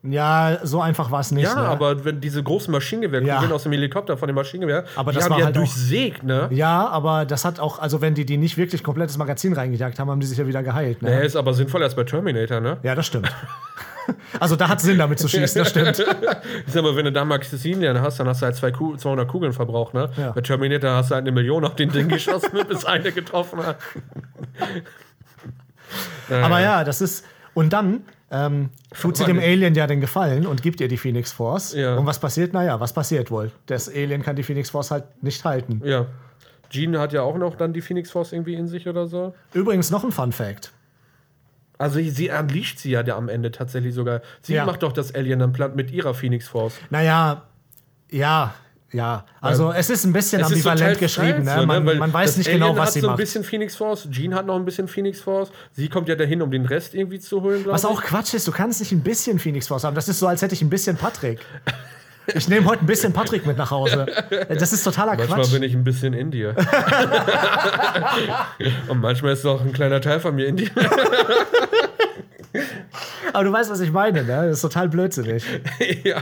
[0.03, 1.43] Ja, so einfach war es nicht.
[1.43, 1.61] Ja, ne?
[1.67, 3.55] aber wenn diese großen Maschinengewehrkugeln Ja.
[3.55, 6.47] aus dem Helikopter von dem Maschinengewehr, Aber die das haben war ja halt durchsägt, ne?
[6.51, 10.09] Ja, aber das hat auch, also wenn die die nicht wirklich komplettes Magazin reingejagt haben,
[10.09, 11.01] haben die sich ja wieder geheilt.
[11.01, 11.09] Ne?
[11.09, 12.77] Er ist aber sinnvoller als bei Terminator, ne?
[12.83, 13.29] Ja, das stimmt.
[14.39, 15.99] also da hat Sinn, damit zu schießen, das stimmt.
[16.67, 19.27] Ich sag mal, wenn du da Maxisilien hast, dann hast du halt zwei Ku 200
[19.27, 20.09] Kugeln verbraucht, ne?
[20.15, 20.31] Ja.
[20.31, 23.77] Bei Terminator hast du halt eine Million auf den Ding geschossen, bis eine getroffen hat.
[26.29, 27.25] Aber ja, das ist.
[27.53, 28.69] Und dann ähm,
[28.99, 29.39] tut sie dem.
[29.39, 31.73] Alien ja den Gefallen und gibt ihr die Phoenix Force.
[31.73, 31.95] Ja.
[31.97, 32.53] Und was passiert?
[32.53, 33.51] Naja, was passiert wohl?
[33.67, 35.81] Das Alien kann die Phoenix Force halt nicht halten.
[35.85, 36.07] Ja.
[36.69, 39.33] Jean hat ja auch noch dann die Phoenix Force irgendwie in sich oder so.
[39.53, 40.73] Übrigens noch ein Fun Fact.
[41.77, 44.21] Also sie unleasht sie ja da am Ende tatsächlich sogar.
[44.41, 44.65] Sie Ja.
[44.65, 46.73] macht doch das Alien dann platt mit ihrer Phoenix Force.
[46.89, 47.43] Naja,
[48.09, 48.53] ja,
[48.93, 49.25] ja.
[49.41, 51.43] Also es ist ein bisschen Es ambivalent geschrieben.
[51.43, 51.55] Ne?
[51.59, 53.17] so, Man, Weil man weiß nicht Alien genau, was hat sie so ein macht.
[53.19, 55.49] bisschen Phoenix Force, Jean hat noch ein bisschen Phoenix Force.
[55.73, 57.65] Sie kommt ja dahin, um den Rest irgendwie zu holen.
[57.65, 59.95] Was auch Quatsch ist, du kannst nicht ein bisschen Phoenix Force haben.
[59.95, 61.39] Das ist so, als hätte ich ein bisschen Patrick.
[62.33, 64.05] Ich nehme heute ein bisschen Patrick mit nach Hause.
[64.49, 65.51] Das ist totaler Manchmal Quatsch.
[65.53, 66.53] bin ich ein bisschen in dir.
[68.89, 70.69] Und manchmal ist auch ein kleiner Teil von mir in dir.
[73.33, 74.47] Aber du weißt, was ich meine, ne?
[74.47, 75.43] Das ist total blödsinnig.
[76.03, 76.21] ja.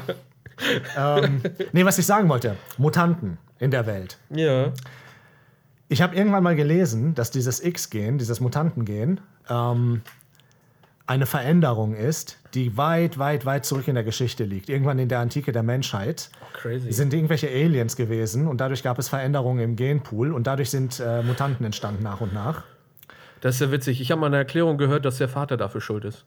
[0.98, 1.42] Ähm,
[1.74, 2.56] nee, was ich sagen wollte.
[2.78, 4.18] Mutanten in der Welt.
[4.30, 4.72] Ja.
[5.88, 10.02] Ich habe irgendwann mal gelesen, dass dieses X-Gen, dieses Mutanten-Gen, ähm,
[11.08, 14.70] eine Veränderung ist, die weit, weit, weit zurück in der Geschichte liegt.
[14.70, 16.92] Irgendwann in der Antike der Menschheit Crazy.
[16.92, 21.22] sind irgendwelche Aliens gewesen und dadurch gab es Veränderungen im Genpool und dadurch sind äh,
[21.22, 22.64] Mutanten entstanden nach und nach.
[23.42, 24.02] Das ist ja witzig.
[24.02, 26.26] Ich habe mal eine Erklärung gehört, dass der Vater dafür schuld ist.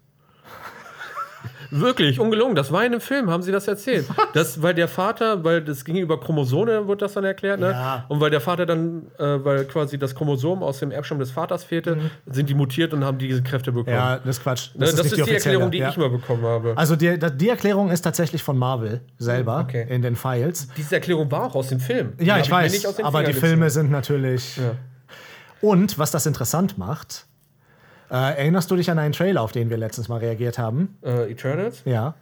[1.70, 2.54] Wirklich, ungelungen.
[2.54, 4.06] Das war in einem Film, haben sie das erzählt.
[4.34, 7.70] Das, weil der Vater, weil das ging über Chromosome, wurde das dann erklärt, ne?
[7.70, 8.04] Ja.
[8.08, 11.64] Und weil der Vater dann, äh, weil quasi das Chromosom aus dem Erbstamm des Vaters
[11.64, 13.96] fehlte, sind die mutiert und haben diese Kräfte bekommen.
[13.96, 14.00] Mhm.
[14.00, 14.70] Ja, das ist Quatsch.
[14.74, 14.80] ne?
[14.80, 15.88] das, ist, nicht die, offizielle, Erklärung, die ja.
[15.88, 16.74] ich mal bekommen habe.
[16.76, 19.86] Also die, die Erklärung ist tatsächlich von Marvel selber Okay.
[19.88, 20.68] in den Files.
[20.76, 22.12] Diese Erklärung war auch aus dem Film.
[22.20, 24.56] Die Ja, ich mir weiß, nicht aus den aber die Fingern Filme sind natürlich.
[24.58, 24.72] Ja.
[25.60, 27.26] Und was das interessant macht,
[28.10, 30.96] äh, erinnerst du dich an einen Trailer, auf den wir letztens mal reagiert haben?
[31.02, 31.82] Äh, Eternals?
[31.84, 32.14] Ja.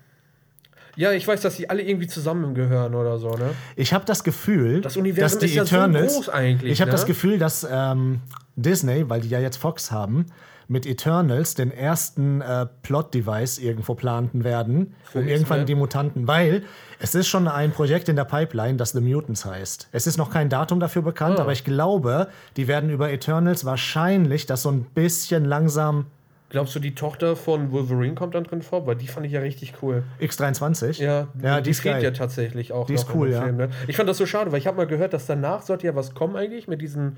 [0.96, 3.50] Ja, ich weiß, dass die alle irgendwie zusammengehören oder so, ne?
[3.76, 6.14] Ich habe das Gefühl, Das Universum dass die ist ja so Eternals.
[6.14, 6.92] groß eigentlich, ich habe ne?
[6.92, 8.20] das Gefühl, dass ähm,
[8.56, 10.26] Disney, weil die ja jetzt Fox haben,
[10.68, 16.26] mit Eternals den ersten äh, Plot-Device irgendwo planten werden, Für um irgendwann die Mutanten.
[16.26, 16.62] Weil
[16.98, 19.88] es ist schon ein Projekt in der Pipeline, das The Mutants heißt.
[19.92, 21.42] Es ist noch kein Datum dafür bekannt, Ah.
[21.42, 26.06] aber ich glaube, die werden über Eternals wahrscheinlich das so ein bisschen langsam
[26.48, 28.86] Glaubst du, die Tochter von Wolverine kommt dann drin vor?
[28.86, 30.04] Weil die fand ich ja richtig cool.
[30.20, 31.02] X23.
[31.02, 32.04] Ja, ja die, ist fehlt geil.
[32.04, 33.42] ja tatsächlich auch Die ist cool, dem ja.
[33.42, 33.56] Film.
[33.56, 33.68] Ne?
[33.88, 36.14] Ich fand das so schade, weil ich habe mal gehört, dass danach sollte ja was
[36.14, 37.16] kommen eigentlich mit diesen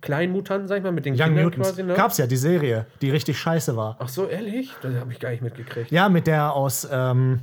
[0.00, 1.68] kleinen Mutanten, sag ich mal, mit den Young Kindern Mutants.
[1.68, 1.82] quasi.
[1.82, 1.94] Ne?
[1.94, 3.96] Gab's ja die Serie, die richtig scheiße war.
[3.98, 4.74] Ach so, ehrlich?
[4.82, 5.90] Das habe ich gar nicht mitgekriegt.
[5.90, 7.40] Ja, mit der aus, ähm,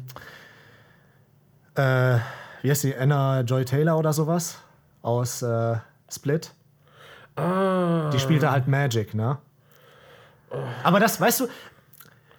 [1.76, 2.18] äh,
[2.62, 4.60] wie heißt die, Anna Joy Taylor oder sowas?
[5.01, 5.76] Aus äh,
[6.12, 6.51] Split.
[7.36, 8.10] Ah.
[8.12, 9.38] Die spielte halt Magic, ne?
[10.84, 11.47] Aber das, weißt du,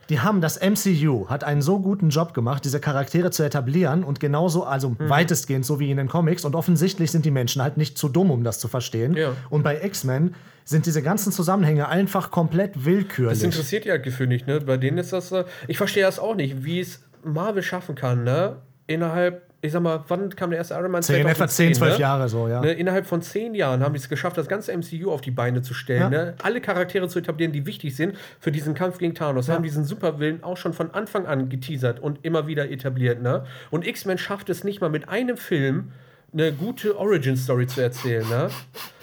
[0.08, 4.20] die haben das MCU hat einen so guten Job gemacht, diese Charaktere zu etablieren und
[4.20, 5.08] genauso, also Mhm.
[5.08, 6.44] weitestgehend so wie in den Comics.
[6.44, 9.14] Und offensichtlich sind die Menschen halt nicht zu dumm, um das zu verstehen.
[9.14, 9.32] Ja.
[9.50, 10.34] Und bei X-Men
[10.64, 13.38] sind diese ganzen Zusammenhänge einfach komplett willkürlich.
[13.38, 14.60] Das interessiert ja Gefühl nicht, ne?
[14.60, 15.32] Bei denen ist das.
[15.32, 18.56] Äh, ich verstehe das auch nicht, wie es Marvel schaffen kann, ne?
[18.86, 21.02] Innerhalb, ich sag mal, wann kam der erste Iron Man?
[21.02, 22.00] Zehn, etwa 10, 12 ne?
[22.00, 22.60] Jahre so, ja.
[22.60, 25.62] Ne, innerhalb von zehn Jahren haben die es geschafft, das ganze MCU auf die Beine
[25.62, 26.12] zu stellen.
[26.12, 26.24] Ja.
[26.24, 26.34] Ne?
[26.42, 29.48] Alle Charaktere zu etablieren, die wichtig sind für diesen Kampf gegen Thanos.
[29.48, 33.20] Haben diesen Superwillen auch schon von Anfang an geteasert und immer wieder etabliert.
[33.20, 33.44] Ne?
[33.70, 35.90] Und X-Men schafft es nicht mal mit einem Film
[36.32, 38.28] eine gute Origin-Story zu erzählen.
[38.28, 38.50] Ne?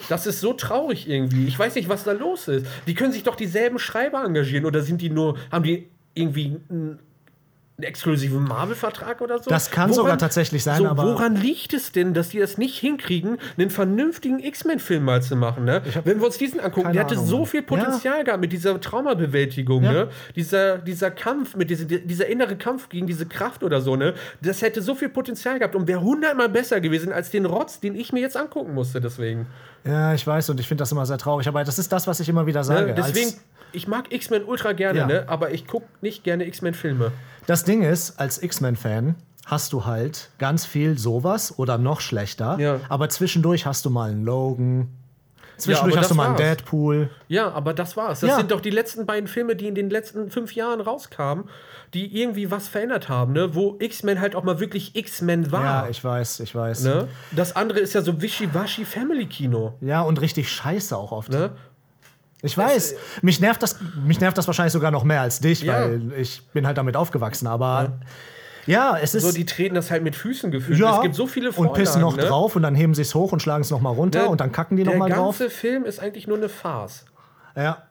[0.08, 1.46] Das ist so traurig irgendwie.
[1.46, 2.66] Ich weiß nicht, was da los ist.
[2.86, 6.98] Die können sich doch dieselben Schreiber engagieren oder sind die nur, haben die irgendwie einen
[7.78, 9.50] einen exklusiven Marvel-Vertrag oder so?
[9.50, 12.78] Das kann sogar tatsächlich sein, so, aber- Woran liegt es denn, dass die es nicht
[12.78, 15.64] hinkriegen, einen vernünftigen X-Men-Film mal zu machen?
[15.64, 15.82] Ne?
[16.04, 19.82] Wenn wir uns diesen angucken, der hatte Ahnung, so viel Potenzial gehabt mit dieser Traumabewältigung,
[19.84, 19.92] Ja.
[19.92, 20.08] ne?
[20.34, 23.94] dieser, dieser Kampf, mit diese, dieser innere Kampf gegen diese Kraft oder so.
[23.96, 24.14] Ne?
[24.40, 27.94] Das hätte so viel Potenzial gehabt und wäre hundertmal besser gewesen als den Rotz, den
[27.94, 29.00] ich mir jetzt angucken musste.
[29.02, 29.46] Deswegen.
[29.84, 32.20] Ja, ich weiß und ich finde das immer sehr traurig, aber das ist das, was
[32.20, 32.86] ich immer wieder sage.
[32.86, 32.94] Ne?
[32.94, 33.34] Deswegen,
[33.72, 35.06] ich mag X-Men ultra gerne, Ja.
[35.06, 35.24] ne?
[35.28, 37.12] aber ich gucke nicht gerne X-Men-Filme.
[37.46, 39.14] Das Ding ist, als X-Men-Fan
[39.46, 42.80] hast du halt ganz viel sowas oder noch schlechter, Ja.
[42.88, 44.88] aber zwischendurch hast du mal einen Logan,
[45.56, 46.42] zwischendurch aber hast du mal einen war's.
[46.42, 47.10] Deadpool.
[47.28, 48.20] Ja, aber das war's.
[48.20, 48.36] Das Ja.
[48.38, 51.44] sind doch die letzten beiden Filme, die in den letzten fünf Jahren rauskamen,
[51.94, 53.54] die irgendwie was verändert haben, ne?
[53.54, 55.84] Wo X-Men halt auch mal wirklich X-Men war.
[55.84, 56.82] Ja, ich weiß, ich weiß.
[56.82, 57.06] ne?
[57.30, 59.74] Das andere ist ja so wischiwaschi Family-Kino.
[59.80, 61.30] Ja, und richtig scheiße auch oft.
[61.30, 61.52] Ne?
[62.42, 65.80] Ich weiß, mich nervt das, mich nervt das wahrscheinlich sogar noch mehr als dich, Ja.
[65.82, 67.98] weil ich bin halt damit aufgewachsen, aber
[68.66, 70.78] ja, es ist So, die treten das halt mit Füßen gefühlt.
[70.78, 72.24] ja, Es gibt so viele und Vorlagen, pissen noch ne?
[72.24, 74.28] drauf und dann heben sie es hoch und schlagen es noch mal runter Ne?
[74.28, 75.38] und dann kacken die noch Der mal drauf.
[75.38, 77.04] ganze Film ist eigentlich nur eine Farce.
[77.56, 77.82] Ja.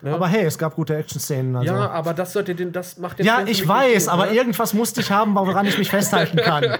[0.00, 0.12] Ne?
[0.12, 1.54] Aber hey, es gab gute Action-Szenen.
[1.54, 1.72] Also.
[1.72, 4.32] Ja, aber das sollte den, das macht den Ja, Film ich weiß, aber ne?
[4.34, 6.64] irgendwas musste ich haben, woran ich mich festhalten kann.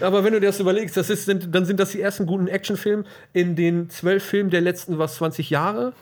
[0.00, 3.04] Aber wenn du dir das überlegst, das ist, dann sind das die ersten guten Actionfilme
[3.32, 5.92] in den zwölf Filmen der letzten, was, 20 Jahre?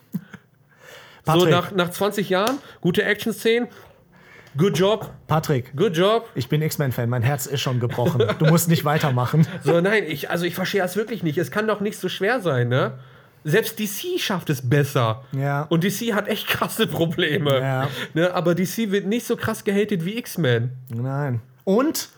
[1.27, 1.51] So Patrick.
[1.51, 3.69] nach, nach 20 Jahren, gute Action-Szenen.
[4.57, 6.29] Good job, Patrick, good job.
[6.37, 8.23] ich bin X-Men-Fan, mein Herz ist schon gebrochen.
[8.39, 9.47] Du musst nicht weitermachen.
[9.65, 11.39] So, nein, ich, also ich verstehe das wirklich nicht.
[11.39, 12.99] Es kann doch nicht so schwer sein, ne?
[13.45, 15.25] Selbst DC schafft es besser.
[15.33, 15.63] Ja.
[15.69, 17.59] Und DC hat echt krasse Probleme.
[17.59, 17.89] Ja.
[18.15, 18.33] Ne?
[18.33, 20.71] Aber DC wird nicht so krass gehatet wie X-Men.
[20.89, 21.43] Nein.
[21.65, 22.09] Und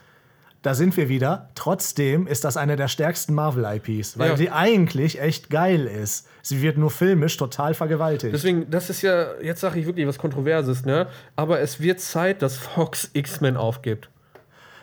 [0.66, 1.48] da sind wir wieder.
[1.54, 4.34] Trotzdem ist das eine der stärksten Marvel-IPs, weil Ja.
[4.34, 6.26] die eigentlich echt geil ist.
[6.42, 8.34] Sie wird nur filmisch total vergewaltigt.
[8.34, 11.06] Deswegen, das ist ja, jetzt sage ich wirklich was Kontroverses, ne?
[11.36, 14.08] Aber es wird Zeit, dass Fox X-Men aufgibt.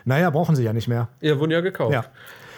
[0.06, 1.10] naja, brauchen sie ja nicht mehr.
[1.22, 1.94] Ja, wurden ja gekauft.
[1.94, 2.06] Ja.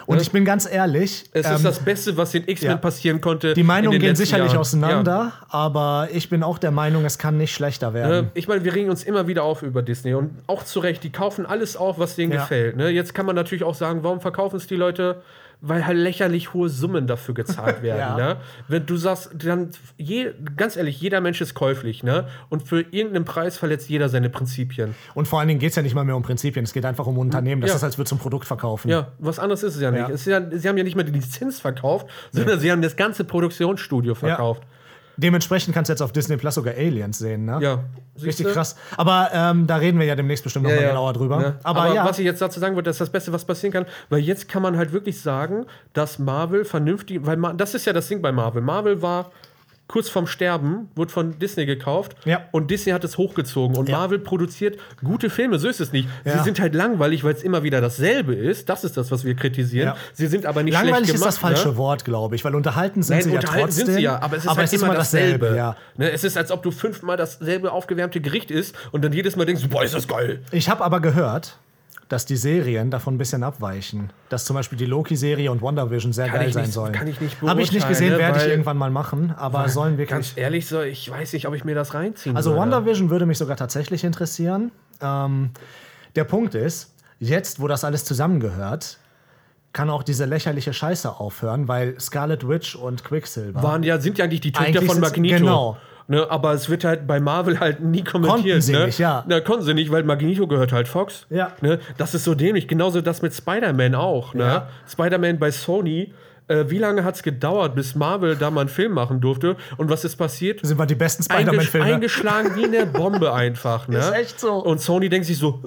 [0.07, 2.77] Und ich bin ganz ehrlich, Es ähm, ist das Beste, was den X-Men ja.
[2.77, 3.53] passieren konnte.
[3.53, 4.59] die Meinungen gehen sicherlich Jahren.
[4.59, 7.93] auseinander, aber ich bin auch der Meinung, es kann nicht schlechter Ja.
[7.93, 8.25] werden.
[8.25, 8.31] Ne?
[8.33, 11.11] Ich meine, wir regen uns immer wieder auf über Disney und auch zu Recht, die
[11.11, 12.41] kaufen alles auf, was denen Ja.
[12.41, 12.75] gefällt.
[12.77, 12.89] Ne?
[12.89, 15.21] Jetzt kann man natürlich auch sagen, warum verkaufen es die Leute?
[15.61, 17.99] Weil halt lächerlich hohe Summen dafür gezahlt werden.
[17.99, 18.15] Ja.
[18.17, 18.37] ne?
[18.67, 22.27] Wenn du sagst, dann je, ganz ehrlich, jeder Mensch ist käuflich, ne?
[22.49, 24.95] Und für irgendeinen Preis verletzt jeder seine Prinzipien.
[25.13, 27.07] Und vor allen Dingen geht es ja nicht mal mehr um Prinzipien, es geht einfach
[27.07, 27.61] um Unternehmen.
[27.61, 27.75] Das Ja.
[27.77, 28.89] ist, als würde zum Produkt verkaufen.
[28.89, 30.01] Ja, was anderes ist es ja nicht.
[30.01, 30.09] Ja.
[30.09, 32.95] Es ist ja, sie haben ja nicht mehr die Lizenz verkauft, sondern sie haben das
[32.95, 34.63] ganze Produktionsstudio verkauft.
[35.17, 37.59] Dementsprechend kannst du jetzt auf Disney Plus sogar Aliens sehen, ne?
[37.61, 37.83] Ja,
[38.23, 38.75] Richtig krass.
[38.95, 41.37] Aber ähm, da reden wir ja demnächst bestimmt nochmal genauer drüber.
[41.37, 41.59] Ne?
[41.63, 43.73] Aber, Aber, ja, was ich jetzt dazu sagen würde, das ist das Beste, was passieren
[43.73, 47.85] kann, weil jetzt kann man halt wirklich sagen, dass Marvel vernünftig, weil Ma das ist
[47.85, 48.61] ja das Ding bei Marvel.
[48.61, 49.31] Marvel war
[49.87, 52.41] kurz vorm Sterben, wurde von Disney gekauft Ja.
[52.51, 53.97] und Disney hat es hochgezogen und Ja.
[53.99, 56.09] Marvel produziert gute Filme, so ist es nicht.
[56.23, 56.43] Sie Ja.
[56.43, 58.67] sind halt langweilig, weil es immer wieder dasselbe ist.
[58.69, 59.89] Das ist das, was wir kritisieren.
[59.89, 59.97] Ja.
[60.13, 61.27] Sie sind aber nicht langweilig schlecht ist gemacht.
[61.27, 61.77] das falsche ne?
[61.77, 63.85] Wort, glaube ich, weil unterhalten sind Nein, sie ja unterhalten trotzdem.
[63.85, 65.53] sind sie ja, aber es ist halt immer dasselbe.
[65.55, 65.75] Ja.
[65.97, 69.45] Ne, es ist, als ob du fünfmal dasselbe aufgewärmte Gericht isst und dann jedes Mal
[69.45, 70.41] denkst, boah, ist das geil.
[70.51, 71.57] Ich habe aber gehört,
[72.07, 74.11] dass die Serien davon ein bisschen abweichen.
[74.29, 76.91] Dass zum Beispiel die Loki-Serie und WandaVision sehr Kann geil sein nicht- sollen.
[76.93, 79.97] kann ich nicht Habe ich nicht gesehen, ne, werde ich irgendwann mal machen, aber sollen
[79.97, 82.61] wir Ganz ehrlich, so, ich weiß nicht, ob ich mir das reinziehen Also würde.
[82.61, 84.71] WandaVision würde mich sogar tatsächlich interessieren.
[85.01, 85.49] Ähm,
[86.15, 88.99] der Punkt ist, jetzt, wo das alles zusammengehört,
[89.73, 94.23] kann auch diese lächerliche Scheiße aufhören, weil Scarlet Witch und Quicksilver waren ja, sind ja
[94.25, 95.37] eigentlich die Töchter Eigentlich von Magneto.
[95.37, 95.77] genau.
[96.07, 98.43] Ne, aber es wird halt bei Marvel halt nie kommentiert.
[98.43, 98.85] Konnten sie ne?
[98.85, 99.23] nicht, ja.
[99.27, 101.25] Na, konnten sie nicht, weil Magneto gehört halt Fox.
[101.31, 101.51] Ja.
[101.61, 101.79] Ne?
[101.97, 102.67] Das ist so dämlich.
[102.67, 104.35] Genauso das mit Spider-Man auch.
[104.35, 104.43] Ne?
[104.43, 104.67] Ja.
[104.87, 106.13] Spider-Man bei Sony.
[106.47, 109.55] Äh, wie lange hat es gedauert, bis Marvel da mal einen Film machen durfte?
[109.77, 110.59] Und was ist passiert?
[110.63, 111.85] sind wir die besten Eingesch Spider-Man-Filme.
[111.85, 113.87] eingeschlagen wie eine Bombe einfach.
[113.95, 113.99] Ne?
[113.99, 114.53] Ist echt so.
[114.55, 115.59] Und Sony denkt sich so,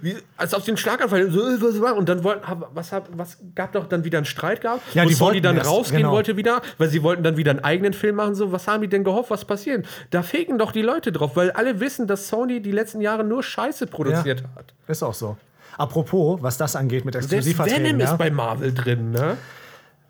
[0.00, 1.28] wie, als auf den Schlaganfall.
[1.28, 1.92] äh?
[1.92, 2.42] Und dann wollten,
[2.72, 6.02] was, was gab doch dann wieder einen Streit gab, Ja, wo die Sony dann rausgehen
[6.02, 6.12] genau.
[6.12, 8.34] wollte wieder, weil sie wollten dann wieder einen eigenen Film machen.
[8.34, 9.86] So, was haben die denn gehofft, was passiert?
[10.10, 13.42] Da fegen doch die Leute drauf, weil alle wissen, dass Sony die letzten Jahre nur
[13.42, 14.74] Scheiße produziert hat.
[14.86, 15.36] Ist auch so.
[15.76, 17.84] Apropos, was das angeht mit Selbst Exklusivverträgen.
[17.84, 19.36] Venom Ja, ist bei Marvel drin, ne?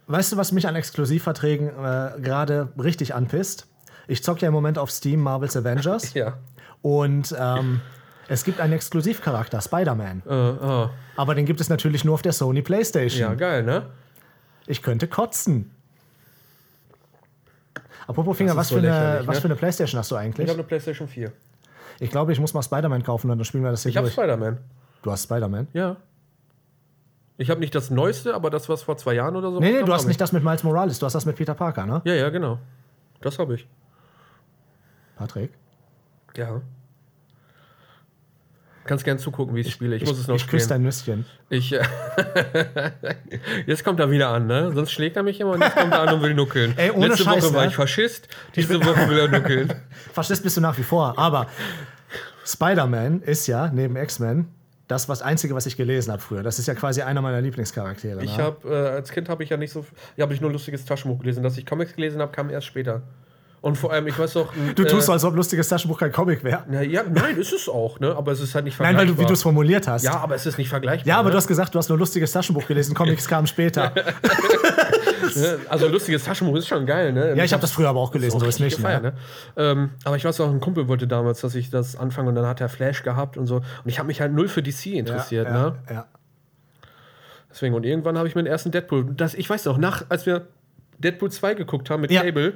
[0.07, 3.67] weißt du, was mich an Exklusivverträgen äh, gerade richtig anpisst?
[4.07, 6.39] Ich zocke ja im Moment auf Steam Marvel's Avengers Ja.
[6.81, 7.81] und ähm,
[8.29, 10.23] es gibt einen Exklusivcharakter, Spider-Man.
[10.27, 10.91] Äh, ah.
[11.17, 13.21] Aber den gibt es natürlich nur auf der Sony PlayStation.
[13.31, 13.87] Ja, geil, ne?
[14.67, 15.71] Ich könnte kotzen.
[18.07, 19.41] Apropos Finger, was, so für eine, lächerlich, was ne?
[19.43, 20.49] für eine Playstation hast du Ich eigentlich?
[20.49, 21.31] habe eine PlayStation 4.
[22.01, 24.07] Ich glaube, ich muss mal Spider-Man kaufen und dann spielen wir das hier Ich habe
[24.07, 24.15] durch.
[24.15, 24.59] Spider-Man.
[25.09, 25.69] Du hast Spider-Man?
[25.73, 25.97] Ja.
[27.39, 29.59] Ich habe nicht das Neueste, aber das, was vor zwei Jahren oder so.
[29.59, 30.17] Nee, nee, du hast nicht ich.
[30.19, 32.03] das mit Miles Morales, du hast das mit Peter Parker, ne?
[32.05, 32.59] Ja, ja, genau.
[33.23, 33.67] Das habe ich.
[35.17, 35.53] Patrick?
[36.37, 36.61] Ja.
[38.85, 39.97] Kannst gern zugucken, wie ich spiele.
[39.97, 40.69] Ich, muss es noch ich küsse spielen.
[40.69, 41.25] dein Nüsschen.
[41.49, 41.83] Ich, äh,
[43.67, 44.73] jetzt kommt er wieder an, ne?
[44.75, 46.75] Sonst schlägt er mich immer und jetzt kommt er an und will nuckeln.
[46.77, 47.69] Ey, ohne Letzte Scheiß, Woche war ne?
[47.69, 49.73] ich Faschist, diese Woche will er nuckeln.
[50.13, 51.47] Faschist bist du nach wie vor, aber
[52.45, 54.49] Spider-Man ist ja neben X-Men
[54.89, 56.43] das was Einzige, was ich gelesen habe früher.
[56.43, 58.25] Das ist ja quasi einer meiner Lieblingscharaktere.
[58.25, 58.43] Ich ne?
[58.43, 59.85] habe äh, als Kind habe ich ja nicht so,
[60.17, 61.43] ja, habe ich nur lustiges Taschenbuch gelesen.
[61.43, 63.03] Dass ich Comics gelesen habe, kam erst später.
[63.61, 64.53] Und vor allem, ich weiß doch.
[64.75, 66.65] Du tust so, äh, als ob lustiges Taschenbuch kein Comic wäre.
[66.69, 68.15] na, ja, nein, ist es auch, ne?
[68.17, 69.09] Aber es ist halt nicht Nein, vergleichbar.
[69.09, 70.05] weil du, wie du es formuliert hast.
[70.05, 71.07] Ja, aber es ist nicht vergleichbar.
[71.07, 71.33] Ja, aber ne?
[71.33, 73.93] du hast gesagt, du hast nur lustiges Taschenbuch gelesen, Comics kamen später.
[75.37, 75.59] Ne?
[75.69, 77.35] Also lustiges Taschenbuch ist schon geil, ne?
[77.37, 78.77] Ja, ich habe das früher aber auch gelesen, so ist nicht.
[78.77, 79.13] gefeiert, Ne?
[79.13, 79.17] ne?
[79.57, 82.47] Ähm, aber ich weiß auch, ein Kumpel wollte damals, dass ich das anfange und dann
[82.47, 83.57] hat er Flash gehabt und so.
[83.57, 85.75] Und ich habe mich halt null für DC interessiert, ja, ne?
[85.91, 86.07] ja.
[87.51, 89.07] Deswegen, und irgendwann habe ich mir den ersten Deadpool.
[89.17, 90.47] Das, ich weiß noch, nach, als wir
[90.99, 92.23] Deadpool 2 geguckt haben mit Ja.
[92.23, 92.55] Cable,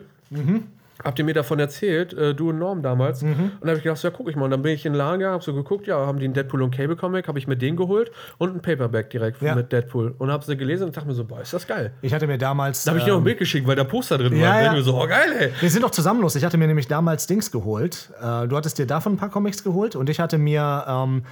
[1.04, 3.22] habt ihr mir davon erzählt, äh, du und Norm damals.
[3.22, 3.30] Und
[3.60, 4.44] dann habe ich gedacht, ja, guck ich mal.
[4.44, 6.34] Und dann bin ich in den Laden gegangen, hab so geguckt, ja, haben die einen
[6.34, 9.54] Deadpool und Cable Comic, habe ich mir den geholt und ein Paperback direkt Ja.
[9.54, 10.14] mit Deadpool.
[10.18, 11.92] Und habe sie gelesen und dachte mir so, boah, ist das geil.
[12.02, 12.84] Ich hatte mir damals.
[12.84, 14.56] Da habe ich dir noch ein ähm, Bild geschickt, weil da Poster drin Ja, waren.
[14.56, 14.62] ja.
[14.64, 14.72] Ja.
[14.72, 15.52] mir so, oh geil, ey.
[15.60, 16.34] Wir sind doch zusammen los.
[16.36, 18.10] Ich hatte mir nämlich damals Dings geholt.
[18.20, 21.24] Äh, du hattest dir davon ein paar Comics geholt und ich hatte mir ähm,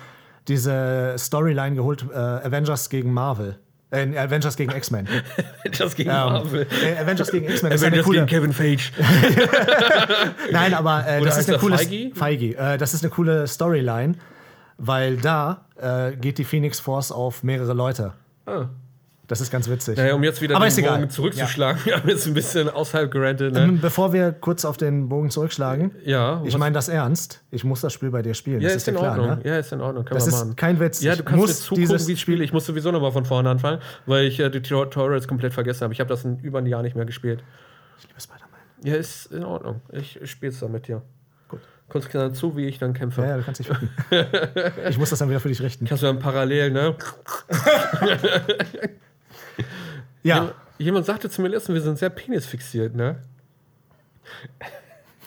[0.49, 3.57] diese Storyline geholt: äh, Avengers gegen Marvel.
[3.93, 5.09] Äh, Avengers gegen X-Men.
[5.79, 6.67] Das gegen Ähm, Marvel.
[6.85, 7.71] äh, Avengers gegen X-Men.
[7.73, 8.19] Das ist Avengers coole.
[8.27, 8.83] gegen Kevin Feige.
[10.53, 11.77] Nein, aber äh, das ist eine coole.
[11.79, 12.15] Feige?
[12.15, 12.57] Feige.
[12.57, 14.15] Äh, das ist eine coole Storyline,
[14.79, 18.13] weil da äh, geht die Phoenix Force auf mehrere Leute.
[18.47, 18.67] Ah.
[19.31, 19.97] Das ist ganz witzig.
[19.97, 20.91] Naja, um jetzt wieder Aber den ist.
[20.91, 21.81] Bogen zurückzuschlagen.
[21.85, 23.55] Wir haben jetzt ein bisschen außerhalb gerantet.
[23.55, 23.61] Ne?
[23.63, 27.41] Ähm, Bevor wir kurz auf den Bogen zurückschlagen, ja, ich meine das ernst.
[27.53, 28.61] Ich muss das Spiel bei dir spielen.
[28.61, 29.39] ja, das ist in dir klar, Ordnung.
[29.39, 29.41] ne?
[29.45, 30.05] Ja, ist in Ordnung.
[30.05, 30.57] Können Das ist machen.
[30.57, 31.01] kein Witz.
[31.01, 32.43] Ja, du kannst muss zugucken, dieses wie ich spiele.
[32.43, 35.95] Ich muss sowieso nochmal von vorne anfangen, weil ich äh, die Tutorials komplett vergessen habe.
[35.95, 37.45] Ich habe das in über ein Jahr nicht mehr gespielt.
[38.01, 38.61] Ich liebe Spider-Man.
[38.83, 39.81] Ja, ist in Ordnung.
[39.93, 41.03] Ich spiele es dann mit dir.
[41.47, 41.61] Gut.
[42.13, 43.23] Dann zu, wie ich dann kämpfe.
[43.23, 43.91] Ja, ja, du kannst dich ficken.
[44.89, 45.87] ich muss das dann wieder für dich richten.
[45.87, 46.97] Kannst du dann parallel, ne?
[50.23, 53.17] Ja, Jemand sagte zu mir letztens, wir sind sehr penisfixiert, ne?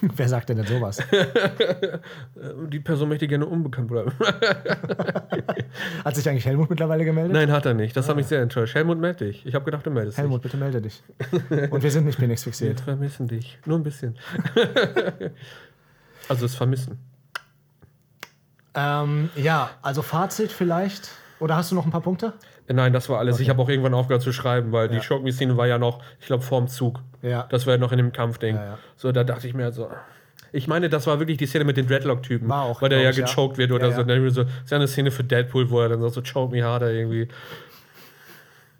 [0.00, 0.98] Wer sagt denn denn sowas?
[2.68, 4.10] Die Person möchte gerne unbekannt bleiben.
[6.04, 7.32] Hat sich eigentlich Helmut mittlerweile gemeldet?
[7.32, 7.96] Nein, hat er nicht.
[7.96, 8.74] Das hat mich sehr enttäuscht.
[8.74, 9.46] Helmut, melde dich.
[9.46, 11.02] Ich habe gedacht, du meldest Helmut, bitte melde dich.
[11.70, 12.52] Und wir sind nicht Phoenix dich.
[12.52, 12.80] fixiert.
[12.80, 13.56] Wir vermissen dich.
[13.64, 14.18] Nur ein bisschen.
[16.28, 16.98] also das Vermissen.
[18.74, 21.12] Ähm, ja, also Fazit vielleicht.
[21.38, 22.34] Oder hast du noch ein paar Punkte?
[22.66, 23.40] Nein, das war alles.
[23.40, 25.02] Ich habe auch irgendwann aufgehört zu schreiben, weil die Ja.
[25.02, 27.00] Shock Me-Szene war ja noch, ich glaube, vorm Zug.
[27.20, 27.46] Ja.
[27.50, 28.56] Das war ja noch in dem Kampfding.
[28.56, 28.78] Ja, ja.
[28.96, 29.90] So, da dachte ich mir so.
[30.52, 32.48] Ich meine, das war wirklich die Szene mit den Dreadlock-Typen.
[32.48, 34.02] Weil der ja gechoked wird oder so.
[34.02, 34.44] Dann so.
[34.44, 36.90] Das ist ja eine Szene für Deadpool, wo er dann sagt so, choke me harder
[36.90, 37.28] irgendwie.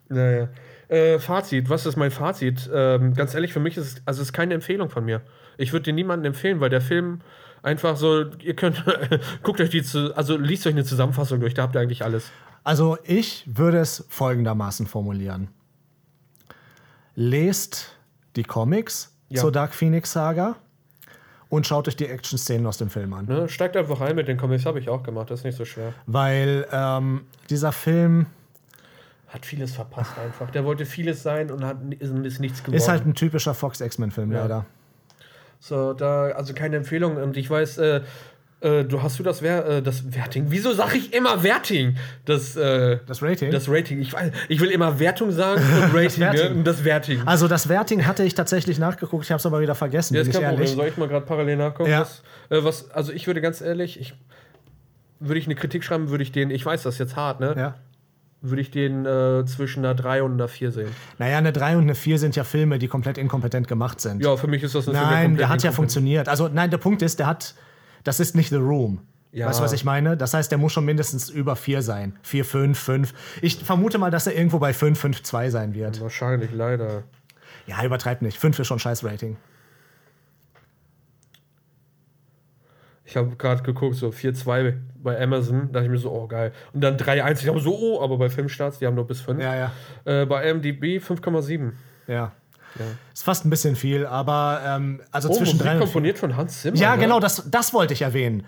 [0.09, 0.49] Naja.
[0.89, 2.71] Äh, Fazit, was ist mein Fazit?
[2.73, 5.23] Ähm, ganz ehrlich, für mich ist es, also es ist keine Empfehlung von mir.
[5.57, 7.21] Ich würde dir niemanden empfehlen, weil der Film
[7.63, 8.85] einfach so, ihr könnt,
[9.43, 12.31] guckt euch die, zu, also liest euch eine Zusammenfassung durch, da habt ihr eigentlich alles.
[12.65, 15.49] Also ich würde es folgendermaßen formulieren.
[17.15, 17.97] Lest
[18.37, 19.41] die Comics Ja.
[19.43, 20.57] zur Dark Phoenix Saga
[21.49, 23.27] und schaut euch die Action-Szenen aus dem Film an.
[23.27, 23.49] Ne?
[23.49, 25.93] Steigt einfach rein mit den Comics, habe ich auch gemacht, das ist nicht so schwer.
[26.07, 28.27] Weil ähm, dieser Film
[29.29, 30.51] Hat vieles verpasst einfach.
[30.51, 32.77] Der wollte vieles sein und hat, ist, ist nichts geworden.
[32.77, 34.43] ist halt ein typischer Fox X-Men-Film, Ja.
[34.43, 34.67] leider.
[35.61, 37.17] So, da, also keine Empfehlung.
[37.17, 38.03] Und ich weiß, äh,
[38.65, 40.47] äh, du hast du das, Wer äh, das Werting?
[40.49, 41.97] Wieso sage ich immer Werting?
[42.25, 43.51] Das, äh, Das Rating?
[43.51, 44.01] das Rating.
[44.01, 44.13] Ich,
[44.49, 46.03] ich will immer Wertung sagen und Rating.
[46.03, 46.57] das, Werting.
[46.59, 46.63] ne?
[46.65, 47.23] Das Werting.
[47.27, 50.29] Also das Werting hatte ich tatsächlich nachgeguckt, ich habe es aber wieder vergessen, Ja, ist
[50.29, 50.61] ich kein Problem.
[50.61, 50.77] ehrlich.
[50.77, 51.91] Soll ich mal gerade parallel nachgucken?
[51.91, 52.01] Ja.
[52.01, 54.15] Was, äh, was, also ich würde ganz ehrlich, ich
[55.21, 57.55] würde ich eine Kritik schreiben, würde ich den, ich weiß, das ist jetzt hart, ne?
[57.57, 57.75] Ja.
[58.47, 60.89] Würde ich den äh, zwischen einer 3 und einer 4 sehen.
[61.19, 64.23] Naja, eine 3 und eine 4 sind ja Filme, die komplett inkompetent gemacht sind.
[64.23, 66.29] Ja, für mich ist das eine Film, Nein, komplett der hat ja funktioniert.
[66.29, 67.55] Also nein, der Punkt ist, der hat,
[68.05, 69.01] das ist nicht The Room.
[69.33, 69.49] Ja.
[69.49, 70.17] Weißt du, was ich meine?
[70.17, 72.17] Das heißt, der muss schon mindestens über 4 sein.
[72.23, 73.15] 4, 5, 5.
[73.43, 76.01] Ich vermute mal, dass er irgendwo bei 5, 5, 2 sein wird.
[76.01, 77.03] Wahrscheinlich, leider.
[77.67, 78.39] Ja, übertreibt nicht.
[78.39, 79.37] 5 ist schon scheiß Rating.
[83.05, 86.53] Ich habe gerade geguckt, so 4-2 bei Amazon, da dachte ich mir so, oh geil.
[86.73, 89.43] Und dann 3-1, ich habe so, oh, aber bei Filmstarts, die haben nur bis 5.
[89.43, 89.73] Ja, ja.
[90.05, 91.73] Äh, bei MDB 5,7.
[92.07, 92.33] Ja.
[93.13, 95.87] Ist fast ein bisschen viel, aber ähm, also Oh, zwischen Musik 3 und 4.
[95.87, 96.77] komponiert von Hans Zimmer.
[96.77, 97.03] Ja, ne?
[97.03, 98.45] genau, das, das wollte ich erwähnen.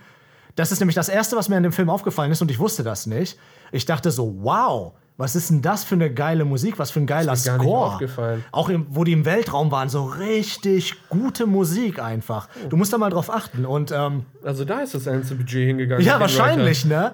[0.56, 2.82] Das ist nämlich das Erste, was mir in dem Film aufgefallen ist und ich wusste
[2.82, 3.38] das nicht.
[3.72, 7.06] Ich dachte so, wow, was ist denn das für eine geile Musik, was für ein
[7.06, 7.86] geiler Ist mir gar Score.
[7.92, 8.44] aufgefallen.
[8.52, 12.48] Auch im, wo die im Weltraum waren, so richtig gute Musik einfach.
[12.68, 13.64] Du musst da mal drauf achten.
[13.66, 16.04] Und ähm, Also da ist das ganze Budget hingegangen.
[16.04, 17.12] ja, wahrscheinlich, ne?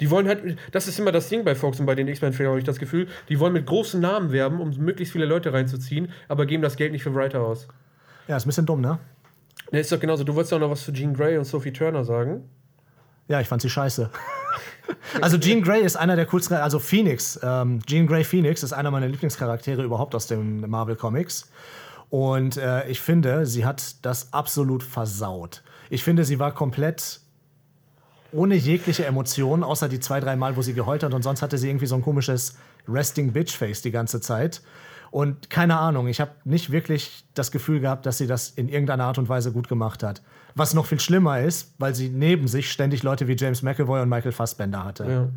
[0.00, 2.58] Die wollen halt, das ist immer das Ding bei Fox und bei den X-Men-Filmen, habe
[2.60, 6.46] ich das Gefühl, die wollen mit großen Namen werben, um möglichst viele Leute reinzuziehen, aber
[6.46, 7.68] geben das Geld nicht für Writer aus.
[8.28, 8.98] Ja, ist ein bisschen dumm, ne?
[9.70, 10.24] Ne, ist doch genauso.
[10.24, 12.48] Du wolltest auch noch was zu Jean Grey und Sophie Turner sagen.
[13.28, 14.10] Ja, ich fand sie scheiße.
[15.20, 18.90] Also Jean Grey ist einer der coolsten, also Phoenix, ähm, Jean Grey Phoenix ist einer
[18.90, 21.50] meiner Lieblingscharaktere überhaupt aus den Marvel Comics.
[22.08, 25.62] Und äh, ich finde, sie hat das absolut versaut.
[25.90, 27.20] Ich finde, sie war komplett
[28.32, 31.14] ohne jegliche Emotion, außer die zwei, drei Mal, wo sie geheult hat.
[31.14, 32.56] Und sonst hatte sie irgendwie so ein komisches
[32.88, 34.60] Resting Bitch Face die ganze Zeit.
[35.10, 39.04] Und keine Ahnung, ich habe nicht wirklich das Gefühl gehabt, dass sie das in irgendeiner
[39.04, 40.20] Art und Weise gut gemacht hat.
[40.54, 44.10] Was noch viel schlimmer ist, weil sie neben sich ständig Leute wie James McAvoy und
[44.10, 45.04] Michael Fassbender hatte.
[45.04, 45.28] Ja,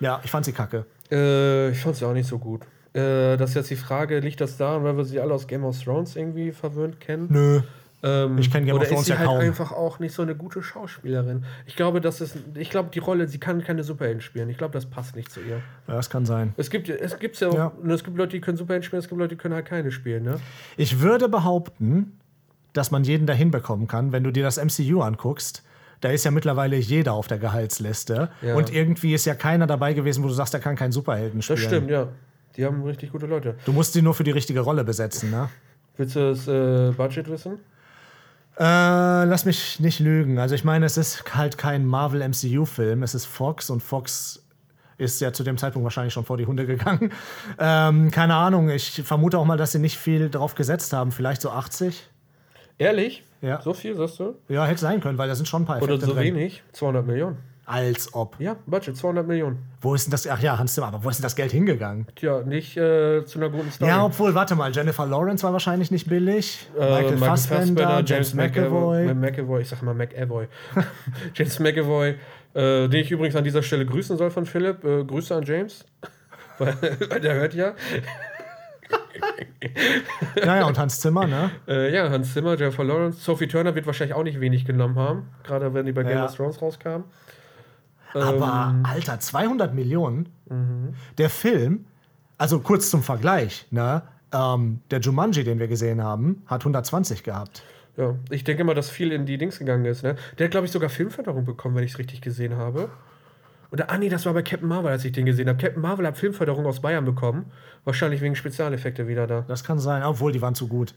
[0.00, 0.20] Ja.
[0.24, 0.84] ich fand sie kacke.
[1.12, 2.62] Äh, ich fand sie auch nicht so gut.
[2.92, 5.64] Äh, das ist jetzt die Frage, liegt das daran, weil wir sie alle aus Game
[5.64, 7.28] of Thrones irgendwie verwöhnt kennen?
[7.30, 7.60] Nö.
[8.04, 9.38] Ähm, Ich kenn Game of oder Thrones ist sie ja halt kaum.
[9.38, 11.44] einfach auch nicht so eine gute Schauspielerin.
[11.66, 14.48] Ich glaube, das ist, ich glaube, die Rolle, sie kann keine Superhelden spielen.
[14.50, 15.60] Ich glaube, das passt nicht zu ihr.
[15.86, 16.52] Ja, das kann sein.
[16.56, 17.66] Es gibt, es gibt's ja auch, Ja.
[17.80, 19.92] und es gibt Leute, die können Superhelden spielen, es gibt Leute, die können halt keine
[19.92, 20.40] spielen, ne?
[20.76, 22.18] Ich würde behaupten,
[22.72, 25.62] dass man jeden dahin bekommen kann, wenn du dir das MCU anguckst.
[26.00, 28.30] Da ist ja mittlerweile jeder auf der Gehaltsliste.
[28.42, 28.56] Ja.
[28.56, 31.58] Und irgendwie ist ja keiner dabei gewesen, wo du sagst, er kann keinen Superhelden spielen.
[31.60, 32.08] Das stimmt, ja.
[32.56, 33.54] Die haben richtig gute Leute.
[33.64, 35.48] Du musst sie nur für die richtige Rolle besetzen, ne?
[35.96, 37.58] Willst du das äh, Budget wissen?
[38.58, 40.38] Äh, lass mich nicht lügen.
[40.38, 44.44] Also ich meine, es ist halt kein Marvel MCU-Film, es ist Fox und Fox
[44.98, 47.12] ist ja zu dem Zeitpunkt wahrscheinlich schon vor die Hunde gegangen.
[47.58, 51.42] Ähm, keine Ahnung, ich vermute auch mal, dass sie nicht viel drauf gesetzt haben, vielleicht
[51.42, 52.08] so 80.
[52.78, 53.22] Ehrlich?
[53.40, 53.60] Ja.
[53.60, 54.34] So viel, sagst du?
[54.48, 56.34] Ja, hätte sein können, weil da sind schon ein paar Oder Effekte so drin.
[56.34, 56.62] wenig?
[56.72, 57.38] 200 Millionen.
[57.64, 58.36] Als ob.
[58.40, 59.58] Ja, Budget, 200 Millionen.
[59.80, 60.26] Wo ist denn das?
[60.26, 62.06] Ach ja, Hans Zimmer, aber wo ist denn das Geld hingegangen?
[62.16, 63.88] Tja, nicht äh, zu einer guten Story.
[63.88, 66.68] Ja, obwohl, warte mal, Jennifer Lawrence war wahrscheinlich nicht billig.
[66.76, 69.04] Äh, Michael Fassbender, James McAvoy.
[69.06, 69.14] McAvoy.
[69.14, 70.48] McAvoy, ich sag immer McAvoy.
[71.34, 72.16] James McAvoy,
[72.54, 74.82] äh, den ich übrigens an dieser Stelle grüßen soll von Philipp.
[74.84, 75.84] Äh, Grüße an James.
[76.58, 76.74] Weil
[77.20, 77.74] der hört ja.
[80.44, 81.50] Naja, und Hans Zimmer, ne?
[81.68, 83.20] Äh, ja, Hans Zimmer, Jennifer Lawrence.
[83.20, 85.28] Sophie Turner wird wahrscheinlich auch nicht wenig genommen haben.
[85.44, 86.24] Gerade wenn die bei Game Ja.
[86.24, 87.04] of Thrones rauskam.
[88.14, 88.84] Aber, Ähm.
[88.84, 90.28] Alter, 200 Millionen?
[90.48, 90.94] Mhm.
[91.18, 91.86] Der Film,
[92.38, 94.02] also kurz zum Vergleich, ne?
[94.32, 97.62] Ähm, der Jumanji, den wir gesehen haben, hat 120 gehabt.
[97.96, 100.02] Ja, ich denke mal, dass viel in die Dings gegangen ist.
[100.02, 100.16] Ne?
[100.38, 102.88] Der hat, glaube ich, sogar Filmförderung bekommen, wenn ich es richtig gesehen habe.
[103.70, 105.58] Oder, ah nee, das war bei Captain Marvel, als ich den gesehen habe.
[105.58, 107.52] Captain Marvel hat Filmförderung aus Bayern bekommen.
[107.84, 109.42] Wahrscheinlich wegen Spezialeffekte wieder da.
[109.42, 110.94] Das kann sein, obwohl die waren zu gut.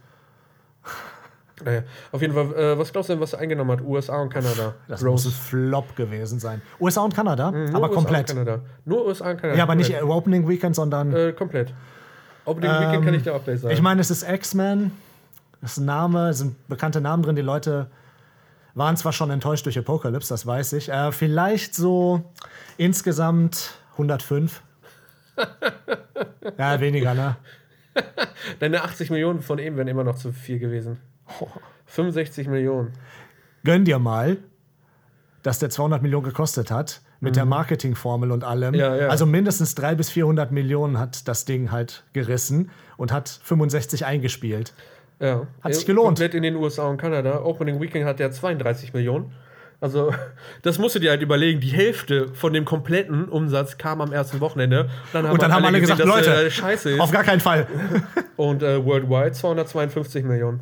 [1.64, 3.82] Naja, auf jeden Fall, äh, was glaubst du denn, was er eingenommen hat?
[3.82, 4.76] USA und Kanada.
[4.88, 6.62] Das muss ein Flop gewesen sein.
[6.82, 8.28] USA und Kanada, Nur aber USA komplett.
[8.28, 8.60] Kanada.
[8.84, 9.58] Nur USA und Kanada.
[9.58, 10.10] Ja, aber nicht komplett.
[10.10, 11.14] äh, Opening Weekend, sondern.
[11.14, 11.74] Äh, komplett.
[12.44, 13.74] Opening Weekend kann ich dir auch gleich sagen.
[13.74, 14.92] Ich meine, es ist X-Men.
[15.62, 17.36] Es ist ein Name, es sind bekannte Namen drin.
[17.36, 17.88] Die Leute
[18.76, 20.90] waren zwar schon enttäuscht durch Apocalypse, das weiß ich.
[20.90, 22.22] Äh, vielleicht so
[22.78, 24.62] insgesamt 105.
[26.58, 27.38] ja, weniger, ne?
[28.60, 31.00] Deine 80 Millionen von eben wären immer noch zu viel gewesen.
[31.86, 32.94] 65 Millionen.
[33.64, 34.38] Gönn dir mal,
[35.44, 37.02] dass der 200 Millionen gekostet hat.
[37.22, 38.74] Mit der Marketingformel und allem.
[38.74, 38.80] Mhm.
[38.80, 39.08] Ja, ja.
[39.08, 44.74] Also mindestens 300 bis 400 Millionen hat das Ding halt gerissen und hat 65 eingespielt.
[45.20, 45.48] Ja.
[45.62, 46.08] Hat sich Äh, gelohnt.
[46.20, 47.42] Komplett in den USA und Kanada.
[47.44, 49.32] Opening Weekend hat der 32 Millionen.
[49.82, 50.14] Also,
[50.62, 51.62] das musst du dir halt überlegen.
[51.62, 54.90] Die Hälfte von dem kompletten Umsatz kam am ersten Wochenende.
[55.12, 57.00] Dann Und dann haben alle gesagt, dass, Leute, äh, scheiße ist.
[57.00, 57.66] Auf gar keinen Fall.
[58.36, 60.60] Und äh, worldwide 252 Millionen.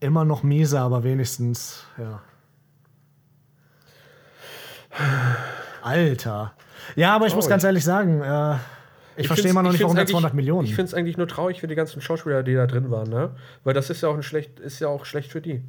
[0.00, 2.20] Immer noch miese, aber wenigstens, ja.
[5.82, 6.52] Alter.
[6.96, 7.50] Ja, aber ich muss Traurig.
[7.50, 8.56] ganz ehrlich sagen, äh,
[9.16, 10.66] ich, verstehe find's- immer noch nicht, warum eigentlich- 200 Millionen.
[10.66, 13.30] Ich finde es eigentlich nur traurig für die ganzen Schauspieler, die da drin waren, ne?
[13.64, 15.62] Weil das ist ja auch ein schlecht, ist ja auch schlecht für die.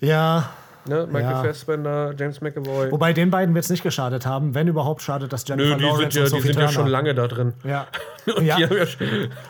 [0.00, 0.50] ja,
[0.88, 1.06] Ne?
[1.06, 1.42] Michael Ja.
[1.42, 2.90] Fassbender, James McAvoy.
[2.90, 4.54] wobei den beiden wird es nicht geschadet haben.
[4.54, 6.86] Wenn überhaupt, schadet das Nö, Jennifer die sind Lawrence ja, und die sind ja schon
[6.88, 7.52] lange da drin.
[7.64, 7.86] Ja.
[8.42, 8.56] Ja.
[8.56, 8.68] die ja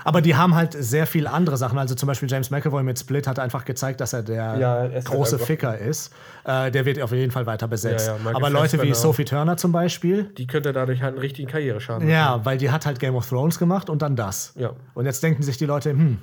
[0.05, 1.79] Aber die haben halt sehr viel andere Sachen.
[1.79, 5.05] Also zum Beispiel James McAvoy mit Split hat einfach gezeigt, dass er der er halt
[5.07, 6.13] große Ficker ist.
[6.45, 8.11] Äh, der wird auf jeden Fall weiter besetzt.
[8.35, 8.93] Aber Leute wie.
[8.93, 12.85] Sophie Turner zum Beispiel, die könnte dadurch halt einen richtigen Karriereschaden ja, weil die hat
[12.85, 14.53] halt Game of Thrones gemacht und dann das.
[14.57, 14.73] Ja.
[14.95, 16.19] Und jetzt denken sich die Leute, hm,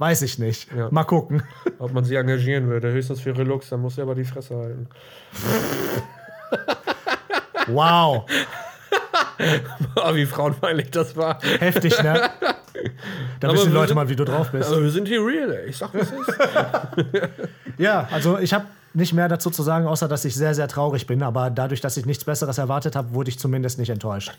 [0.00, 0.68] weiß ich nicht.
[0.76, 0.88] Ja.
[0.90, 1.42] Mal gucken.
[1.78, 4.88] Ob man sie engagieren würde, höchstens für Relux, dann muss sie aber die Fresse halten.
[7.68, 8.24] Wow,
[9.96, 11.38] Ah, wie frauenfeindlich das war.
[11.60, 12.28] heftig, ne?
[13.38, 14.68] Da Aber wissen die Leute sind- mal, wie du drauf bist.
[14.72, 15.68] Aber wir sind hier real, ey.
[15.68, 16.38] Ich sag, was ist.
[17.78, 21.06] Ja, also ich habe nicht mehr dazu zu sagen, außer dass ich sehr, sehr traurig
[21.06, 21.22] bin.
[21.22, 24.32] Aber dadurch, dass ich nichts Besseres erwartet habe, wurde ich zumindest nicht enttäuscht.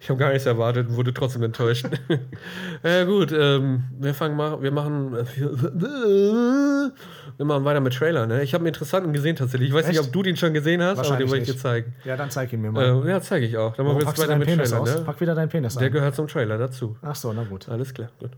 [0.00, 1.86] Ich habe gar nichts erwartet und wurde trotzdem enttäuscht.
[2.82, 5.12] ja, gut, ähm, wir fangen mal, wir machen,
[7.36, 8.42] wir machen weiter mit Trailer, ne?
[8.42, 9.68] Ich habe einen interessanten gesehen tatsächlich.
[9.70, 10.06] Ich weiß nicht, Echt?
[10.06, 11.62] ob du den schon gesehen hast, aber den wollte ich dir nicht.
[11.62, 11.94] zeigen.
[12.04, 13.04] Ja, dann zeig ihn mir mal.
[13.06, 13.74] Äh, ja, zeige ich auch.
[13.76, 15.02] Dann machen wir jetzt weiter mit Penis Trailer, ne?
[15.04, 15.92] Pack wieder deinen Penis Der an.
[15.92, 16.96] gehört zum Trailer dazu.
[17.02, 17.68] Ach so, na gut.
[17.68, 18.30] Alles klar, gut.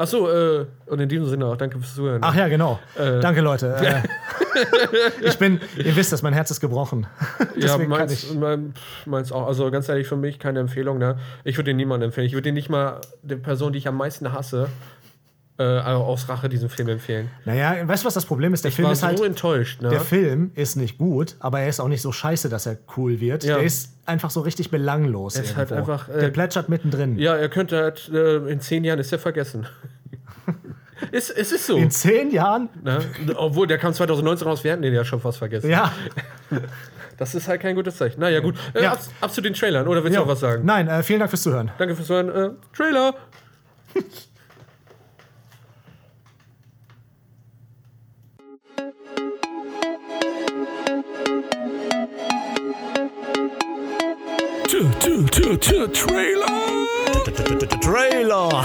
[0.00, 2.22] Achso, äh, und in diesem Sinne auch danke fürs Zuhören.
[2.24, 2.78] Ach ja, genau.
[2.96, 3.20] Äh.
[3.20, 3.76] Danke, Leute.
[4.52, 7.06] Äh, ich bin, ihr wisst das, mein Herz ist gebrochen.
[7.56, 8.34] ja, meins, ich.
[8.34, 8.74] mein,
[9.06, 9.46] meins auch.
[9.46, 10.98] Also ganz ehrlich, für mich keine Empfehlung.
[10.98, 11.18] Ne?
[11.44, 12.26] Ich würde den niemandem empfehlen.
[12.26, 14.68] Ich würde den nicht mal der Person, die ich am meisten hasse,
[15.60, 17.28] äh, aus Rache diesen Film empfehlen.
[17.44, 18.64] Naja, weißt du, was das Problem ist?
[18.64, 19.18] Der Ich Film war ist halt.
[19.18, 19.82] so enttäuscht.
[19.82, 19.90] Ne?
[19.90, 23.20] Der Film ist nicht gut, aber er ist auch nicht so scheiße, dass er cool
[23.20, 23.44] wird.
[23.44, 23.56] Ja.
[23.56, 25.36] Der ist einfach so richtig belanglos.
[25.36, 27.18] Er ist halt einfach, äh, der plätschert mittendrin.
[27.18, 29.66] ja, er könnte halt, äh, in zehn Jahren ist er vergessen.
[31.12, 31.76] ist, es ist so.
[31.76, 32.68] In zehn Jahren?
[32.82, 33.00] Ne?
[33.36, 35.70] Obwohl, der kam 2019 raus, wir hatten den ja schon fast vergessen.
[35.70, 35.92] Ja.
[37.18, 38.18] Das ist halt kein gutes Zeichen.
[38.20, 38.54] Naja, gut.
[38.72, 38.92] Äh, Ja.
[38.92, 40.24] ab, ab zu den Trailern, oder willst du Ja.
[40.26, 40.64] noch was sagen?
[40.64, 41.70] Nein, äh, vielen Dank fürs Zuhören.
[41.76, 42.28] Danke fürs Hören.
[42.30, 42.50] Äh,
[57.80, 58.64] Trailer!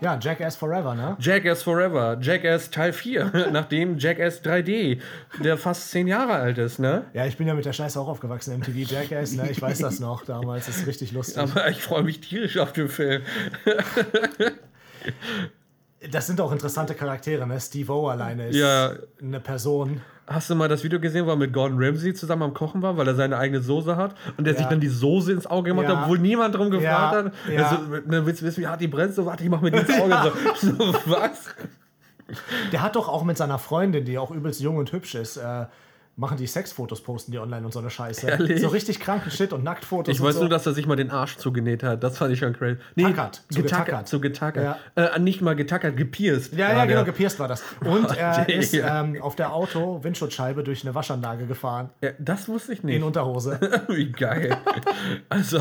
[0.00, 1.16] Ja, Jackass Forever, ne?
[1.18, 5.00] Jackass Forever, Jackass Teil 4, nachdem Jackass 3D,
[5.42, 7.06] der fast zehn Jahre alt ist, ne?
[7.14, 9.50] Ja, ich bin ja mit der Scheiße auch aufgewachsen, MTV Jackass, ne?
[9.50, 11.38] Ich weiß das noch damals, das ist richtig lustig.
[11.38, 13.22] Aber ich freue mich tierisch auf den Film.
[16.12, 17.60] Das sind auch interessante Charaktere, ne?
[17.60, 18.92] Steve O alleine ist Ja.
[19.20, 20.00] eine Person.
[20.30, 22.96] Hast du mal das Video gesehen, wo er mit Gordon Ramsay zusammen am Kochen war,
[22.98, 25.88] weil er seine eigene Soße hat und der sich dann die Soße ins Auge gemacht
[25.88, 25.96] Ja.
[25.96, 27.24] hat, obwohl niemand drum gefragt Ja.
[27.24, 27.32] hat?
[27.50, 27.68] Ja.
[27.70, 29.14] Also, ne, willst du wissen, wie hart die brennt?
[29.14, 30.32] So, warte, ich mach mir die ins Auge.
[30.60, 31.46] so, so, was?
[32.72, 35.64] Der hat doch auch mit seiner Freundin, die auch übelst jung und hübsch ist, äh,
[36.18, 38.28] machen die Sexfotos, posten die online und so eine Scheiße.
[38.28, 38.60] Ehrlich?
[38.60, 40.40] So richtig kranken Shit und Nacktfotos Ich weiß so.
[40.42, 42.02] nur, dass er sich mal den Arsch zugenäht hat.
[42.02, 42.78] Das fand ich schon crazy.
[42.96, 43.86] Nee, Tackert, zu getackert.
[43.86, 44.08] getackert.
[44.08, 44.78] Zu getackert.
[44.96, 45.14] Ja.
[45.14, 46.52] Äh, nicht mal getackert, gepierst.
[46.54, 47.62] Ja, ja, genau, gepierst war das.
[47.84, 48.58] Und er Digga.
[48.58, 51.90] ist ähm, auf der Auto-Windschutzscheibe durch eine Waschanlage gefahren.
[52.02, 52.96] Ja, das wusste ich nicht.
[52.96, 53.60] In Unterhose.
[53.88, 54.56] Wie geil.
[55.28, 55.60] also,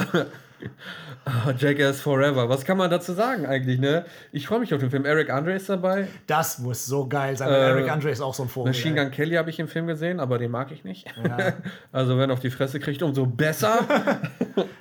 [1.28, 2.50] oh, Jackass Forever.
[2.50, 4.06] Was kann man dazu sagen eigentlich, ne?
[4.32, 5.06] Ich freue mich auf den Film.
[5.06, 6.08] Eric Andre ist dabei.
[6.26, 7.50] Das muss so geil sein.
[7.50, 8.72] Äh, Eric Andre ist auch so ein Vogel.
[8.72, 8.96] Machine.
[8.96, 11.08] Gun Kelly habe ich im Film gesehen, aber den mag ich nicht.
[11.24, 11.54] Ja.
[11.92, 13.80] also, wenn er auf die Fresse kriegt, umso besser.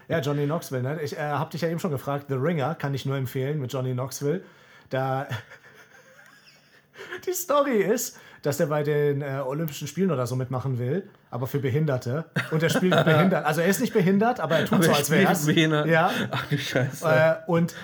[0.09, 0.83] Ja, Johnny Knoxville.
[0.83, 1.01] Ne?
[1.03, 2.27] Ich äh, habe dich ja eben schon gefragt.
[2.29, 4.43] The Ringer kann ich nur empfehlen mit Johnny Knoxville.
[4.91, 5.27] Da.
[7.27, 11.47] Die Story ist, dass er bei den äh, Olympischen Spielen oder so mitmachen will, aber
[11.47, 12.27] für Behinderte.
[12.51, 13.45] Und er spielt behindert.
[13.45, 15.35] Also er ist nicht behindert, aber er tut so, als wäre.
[15.45, 15.87] Behindert.
[15.87, 16.11] Ja.
[16.31, 17.07] Ach du Scheiße.
[17.07, 17.75] Äh, und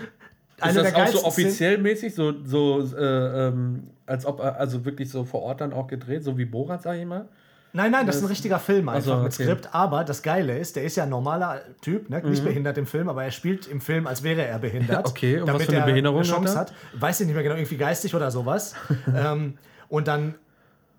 [0.64, 5.24] ist das auch so offiziell mäßig, so, so äh, ähm, als ob, also wirklich so
[5.24, 7.28] vor Ort dann auch gedreht, so wie Borat, sag ich mal?
[7.74, 9.44] Nein, nein, das ist ein richtiger Film einfach so, mit okay.
[9.44, 9.74] Skript.
[9.74, 12.22] Aber das Geile ist, der ist ja ein normaler Typ, ne?
[12.22, 15.06] nicht behindert im Film, aber er spielt im Film, als wäre er behindert.
[15.06, 15.10] Mhm.
[15.12, 16.76] Okay, und was damit für eine er Behinderung eine Chance hat hat.
[17.00, 18.74] Weiß ich nicht mehr genau, irgendwie geistig oder sowas.
[19.16, 19.58] ähm,
[19.88, 20.34] und dann,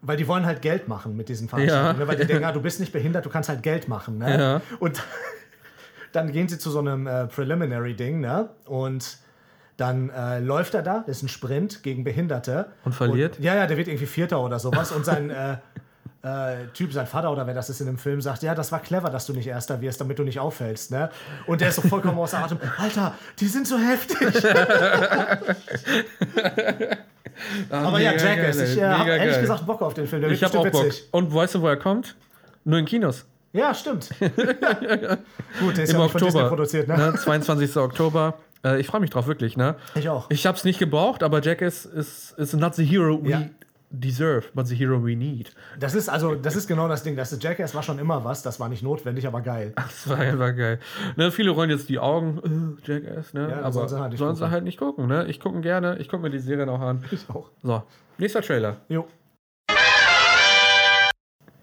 [0.04, 1.96] weil die wollen halt Geld machen mit diesen Veranstaltungen.
[1.96, 2.00] Ja.
[2.00, 2.08] Ne?
[2.08, 4.20] Weil die denken, ah, du bist nicht behindert, du kannst halt Geld machen.
[4.20, 4.38] Ne?
[4.38, 4.62] Ja.
[4.80, 5.02] Und
[6.12, 8.50] dann gehen sie zu so einem äh, Preliminary-Ding, ne?
[8.66, 9.18] Und
[9.78, 12.68] dann äh, läuft er da, das ist ein Sprint gegen Behinderte.
[12.86, 13.38] Und verliert?
[13.38, 14.92] Und, ja, ja, der wird irgendwie Vierter oder sowas.
[14.92, 15.58] Und sein äh,
[16.22, 18.82] äh, Typ, sein Vater oder wer das ist in dem Film, sagt, ja, das war
[18.82, 20.92] clever, dass du nicht Erster wirst, damit du nicht auffällst.
[20.92, 21.10] Ne?
[21.48, 22.60] Und der ist so vollkommen außer Atem.
[22.78, 24.20] Alter, die sind so heftig.
[27.69, 28.57] Aber ja, Jackass.
[28.57, 30.22] geil, Ich äh, habe ehrlich gesagt Bock auf den Film.
[30.22, 30.91] Der Ich habe auch bestimmt Bock.
[30.91, 31.07] witzig.
[31.11, 32.15] Und weißt du, wo er kommt?
[32.65, 33.26] Nur in Kinos.
[33.53, 34.10] Ja, stimmt.
[34.19, 36.47] Gut, der ist Im ja Oktober.
[36.49, 36.97] produziert, ne?
[36.97, 37.14] Ne?
[37.15, 37.77] 22.
[37.77, 38.35] Oktober.
[38.65, 39.57] Äh, ich freue mich drauf, wirklich.
[39.57, 39.76] Ne?
[39.95, 40.30] Ich auch.
[40.30, 43.43] Ich habe es nicht gebraucht, aber Jackass ist, ist not the hero we Ja.
[43.94, 45.52] Deserve, but the hero we need.
[45.80, 47.15] Das ist also, das ist genau das Ding.
[47.15, 49.74] Das ist Jackass war schon immer was, das war nicht notwendig, aber geil.
[49.94, 50.80] Das war einfach geil.
[51.15, 53.48] Ne, viele rollen jetzt die Augen, äh, Jackass, ne?
[53.49, 54.52] Ja, aber sollen sie halt nicht sollen sie gucken.
[54.52, 55.07] halt nicht gucken.
[55.07, 55.26] Ne?
[55.28, 57.06] Ich gucke gerne, ich gucke mir die Serien auch an.
[57.11, 57.52] Ich auch.
[57.61, 57.84] So,
[58.18, 58.78] nächster Trailer.
[58.90, 59.07] Jo.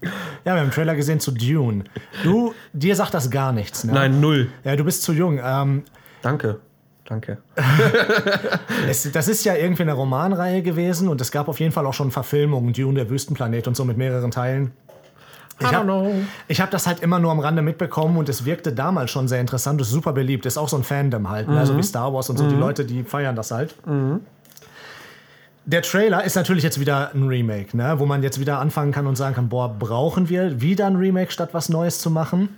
[0.03, 0.09] Ja,
[0.45, 1.85] wir haben einen Trailer gesehen zu Dune.
[2.23, 3.93] Du, dir sagt das gar nichts, ne?
[3.93, 4.49] Nein, null.
[4.65, 5.39] Ja, du bist zu jung.
[5.43, 5.83] Ähm,
[6.23, 6.61] Danke.
[7.11, 7.39] Danke.
[8.89, 11.93] es, das ist ja irgendwie eine Romanreihe gewesen und es gab auf jeden Fall auch
[11.93, 14.71] schon Verfilmungen, Dune, der Wüstenplanet und so mit mehreren Teilen.
[15.59, 18.73] Ich I don't habe hab das halt immer nur am Rande mitbekommen und es wirkte
[18.73, 21.59] damals schon sehr interessant, ist super beliebt, ist auch so ein Fandom halt, ne?
[21.59, 23.75] also wie Star Wars und so, die Leute, die feiern das halt.
[25.67, 27.97] Der Trailer ist natürlich jetzt wieder ein Remake, ne?
[27.99, 31.33] wo man jetzt wieder anfangen kann und sagen kann, boah, brauchen wir wieder ein Remake,
[31.33, 32.57] statt was Neues zu machen?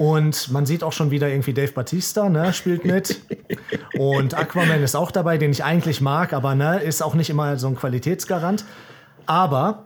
[0.00, 3.20] Und man sieht auch schon wieder irgendwie Dave Batista, ne, spielt mit.
[3.98, 7.58] Und Aquaman ist auch dabei, den ich eigentlich mag, aber ne, ist auch nicht immer
[7.58, 8.64] so ein Qualitätsgarant.
[9.26, 9.84] Aber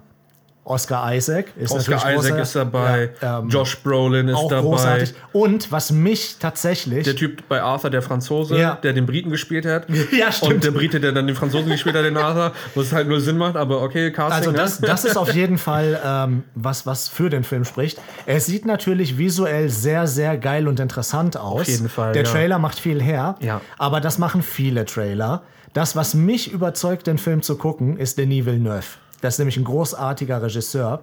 [0.67, 4.63] Oscar Isaac ist Oscar Isaac großer- ist dabei, Ja, ähm, Josh Brolin ist auch dabei.
[4.63, 5.15] großartig.
[5.33, 7.05] Und was mich tatsächlich.
[7.05, 8.77] Der Typ bei Arthur, der Franzose, Ja.
[8.77, 9.87] der den Briten gespielt hat.
[10.13, 10.55] Ja, stimmt.
[10.55, 13.37] Und der Brite, der dann den Franzosen gespielt hat, den Arthur, was halt nur Sinn
[13.37, 14.33] macht, aber okay, Casting.
[14.39, 14.57] Also ne?
[14.57, 18.01] das, das ist auf jeden Fall ähm, was, was für den Film spricht.
[18.25, 21.61] Es sieht natürlich visuell sehr, sehr geil und interessant aus.
[21.63, 22.31] Auf jeden Fall, Der ja.
[22.31, 23.37] Trailer macht viel her.
[23.41, 23.61] Ja.
[23.77, 25.43] Aber das machen viele Trailer.
[25.75, 28.85] Das, was mich überzeugt, den Film zu gucken, ist Denis Villeneuve.
[29.25, 31.03] Das ist nämlich ein großartiger Regisseur.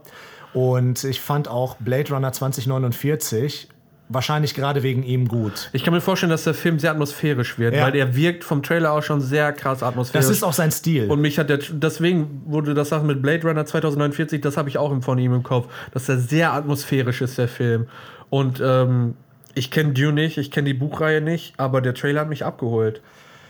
[0.53, 3.67] Und ich fand auch Blade Runner 2049
[4.09, 5.69] wahrscheinlich gerade wegen ihm gut.
[5.71, 7.83] Ich kann mir vorstellen, dass der Film sehr atmosphärisch wird, Ja.
[7.83, 10.27] weil der wirkt vom Trailer auch schon sehr krass atmosphärisch.
[10.27, 11.09] Das ist auch sein Stil.
[11.09, 14.77] Und mich hat der, deswegen wurde das Sachen mit Blade Runner 2049, das habe ich
[14.77, 17.87] auch von ihm im Kopf, dass er sehr atmosphärisch ist, der Film.
[18.29, 19.15] Und ähm,
[19.55, 23.01] ich kenne Dune nicht, ich kenne die Buchreihe nicht, aber der Trailer hat mich abgeholt.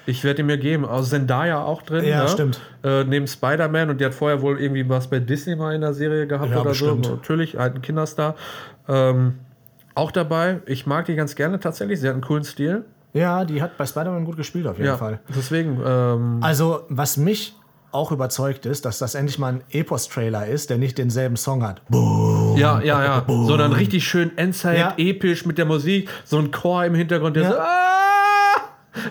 [0.06, 0.86] Ich werde ihn mir geben.
[0.86, 2.06] Also Zendaya auch drin.
[2.06, 2.30] Ja, ne?
[2.30, 2.60] stimmt.
[2.84, 5.94] Äh, neben Spider-Man und der hat vorher wohl irgendwie was bei Disney mal in der
[5.94, 7.06] Serie gehabt Ja, oder bestimmt.
[7.06, 7.16] so.
[7.16, 8.36] Natürlich, ein Kinderstar.
[8.90, 9.36] Ähm,
[9.94, 10.62] auch dabei.
[10.66, 12.00] Ich mag die ganz gerne tatsächlich.
[12.00, 12.86] Sie hat einen coolen Stil.
[13.14, 15.20] ja, die hat bei Spider-Man gut gespielt auf jeden Ja, Fall.
[15.36, 15.80] deswegen.
[15.86, 17.54] Ähm, Also, was mich
[17.92, 21.82] auch überzeugt ist, dass das endlich mal ein Epos-Trailer ist, der nicht denselben Song hat.
[22.56, 23.26] Ja, ja, ja.
[23.28, 24.94] Sondern richtig schön Endzeit, Ja.
[24.96, 27.50] episch mit der Musik, so ein Chor im Hintergrund, der Ja.
[27.52, 27.58] so.
[27.60, 27.88] Ah!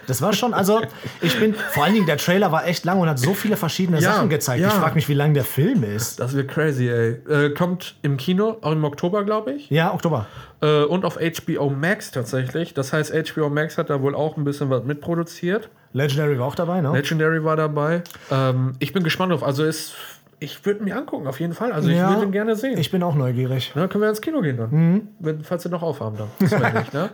[0.06, 0.82] Das war schon, also
[1.22, 3.98] ich bin, vor allen Dingen der Trailer war echt lang und hat so viele verschiedene
[4.00, 4.60] Ja, Sachen gezeigt.
[4.60, 4.68] ja.
[4.68, 6.20] Ich frage mich, wie lang der Film ist.
[6.20, 7.12] Das wird crazy, ey.
[7.28, 9.70] Äh, kommt im Kino, auch im Oktober, glaube ich.
[9.70, 10.26] Ja, Oktober.
[10.60, 12.74] Äh, und auf HBO Max tatsächlich.
[12.74, 15.70] Das heißt, HBO Max hat da wohl auch ein bisschen was mitproduziert.
[15.94, 16.92] Legendary war auch dabei, ne?
[16.92, 18.02] Legendary war dabei.
[18.30, 19.42] Ähm, ich bin gespannt drauf.
[19.42, 19.94] Also ist,
[20.40, 21.72] ich würde mir angucken, auf jeden Fall.
[21.72, 22.78] Also ich Ja, würde ihn gerne sehen.
[22.78, 23.72] Ich bin auch neugierig.
[23.74, 24.70] Na, können wir ins Kino gehen dann.
[24.70, 25.08] Mhm.
[25.18, 26.28] Wenn, falls sie noch aufhaben dann.
[26.38, 27.08] Das wäre nicht, ne?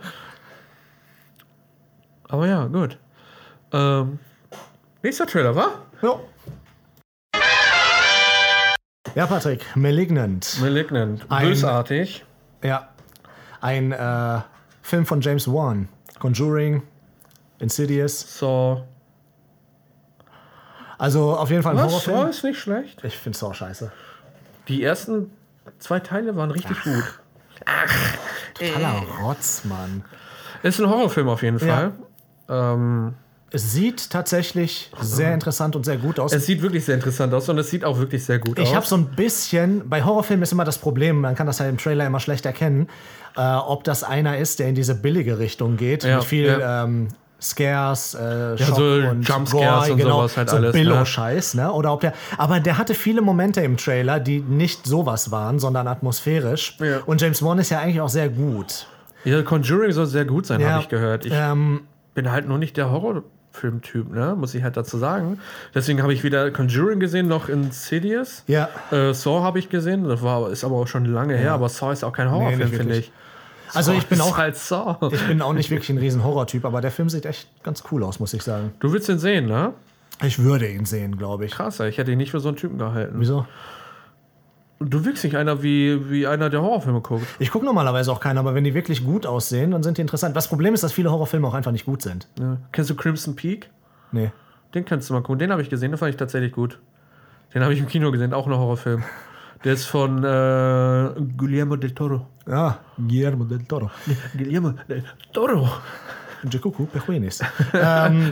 [2.28, 2.98] Aber ja, gut.
[3.72, 4.18] Ähm,
[5.02, 5.68] nächster Trailer, wa?
[6.02, 6.18] Ja.
[9.14, 10.58] Ja, Patrick, Malignant.
[10.60, 11.24] Malignant.
[11.30, 12.24] Ein- Bösartig.
[12.62, 12.88] Ja.
[13.60, 14.40] Ein äh,
[14.82, 15.88] Film von James Wan.
[16.18, 16.82] Conjuring,
[17.58, 18.38] Insidious.
[18.38, 18.84] So.
[20.98, 21.86] Also auf jeden Fall ein Was?
[21.92, 22.16] Horrorfilm.
[22.18, 23.04] War ist nicht schlecht.
[23.04, 23.90] Ich find's auch scheiße.
[24.68, 25.30] Die ersten
[25.78, 27.20] zwei Teile waren richtig gut.
[28.54, 30.04] Totaler Rotz, Mann.
[30.62, 31.92] Ist ein Horrorfilm auf jeden Fall.
[32.48, 33.14] Ähm,
[33.52, 36.32] Es sieht tatsächlich sehr interessant und sehr gut aus.
[36.32, 38.74] es sieht wirklich sehr interessant aus und es sieht auch wirklich sehr gut Ich aus.
[38.74, 41.78] habe so ein bisschen, bei Horrorfilmen ist immer das Problem, man kann das halt im
[41.78, 42.88] Trailer immer schlecht erkennen,
[43.36, 46.84] äh, ob das einer ist, der in diese billige Richtung geht, Ja, mit viel ja.
[46.84, 47.08] ähm,
[47.40, 50.80] Scares, äh, Schock so und Jumpscares und genau, sowas halt so alles, ne?
[50.80, 51.70] Billo-Scheiß, ne?
[51.70, 55.86] Oder ob der, aber der hatte viele Momente im Trailer, die nicht sowas waren, sondern
[55.86, 56.78] atmosphärisch.
[56.80, 57.00] Ja.
[57.04, 58.86] Und James Wan ist ja eigentlich auch sehr gut.
[59.24, 61.26] Ja, Conjuring soll sehr gut sein, Ja, habe ich gehört.
[61.26, 61.82] Ich ähm,
[62.16, 64.34] bin halt nur nicht der Horrorfilmtyp, ne?
[64.36, 65.38] Muss ich halt dazu sagen.
[65.74, 68.42] Deswegen habe ich weder Conjuring gesehen noch Insidious.
[68.48, 71.68] ja, Äh, Saw habe ich gesehen, das war, ist aber auch schon lange her, aber
[71.68, 73.12] Saw ist auch kein Horrorfilm, nicht finde ich.
[73.74, 74.96] also ich bin auch, halt Saw.
[75.12, 78.02] ich bin auch nicht wirklich ein riesen Horrortyp, aber der Film sieht echt ganz cool
[78.02, 78.72] aus, muss ich sagen.
[78.80, 79.72] Du willst ihn sehen, ne?
[80.24, 81.52] Ich würde ihn sehen, glaube ich.
[81.52, 83.16] Krass, ich hätte ihn nicht für so einen Typen gehalten.
[83.18, 83.46] Wieso?
[84.78, 87.26] Du wirkst nicht einer wie, wie einer, der Horrorfilme guckt.
[87.38, 90.36] Ich gucke normalerweise auch keinen, aber wenn die wirklich gut aussehen, dann sind die interessant.
[90.36, 92.28] Das Problem ist, dass viele Horrorfilme auch einfach nicht gut sind.
[92.38, 92.58] Ja.
[92.72, 93.70] Kennst du Crimson Peak?
[94.12, 94.32] Nee.
[94.74, 95.38] Den kannst du mal gucken.
[95.38, 96.78] Den habe ich gesehen, den fand ich tatsächlich gut.
[97.54, 99.02] Den habe ich im Kino gesehen, auch ein Horrorfilm.
[99.64, 102.26] Der ist von äh, Guillermo del Toro.
[102.46, 103.90] Ah, Guillermo del Toro.
[104.36, 105.68] Guillermo del Toro.
[106.50, 107.42] Jacucu Pejuinis.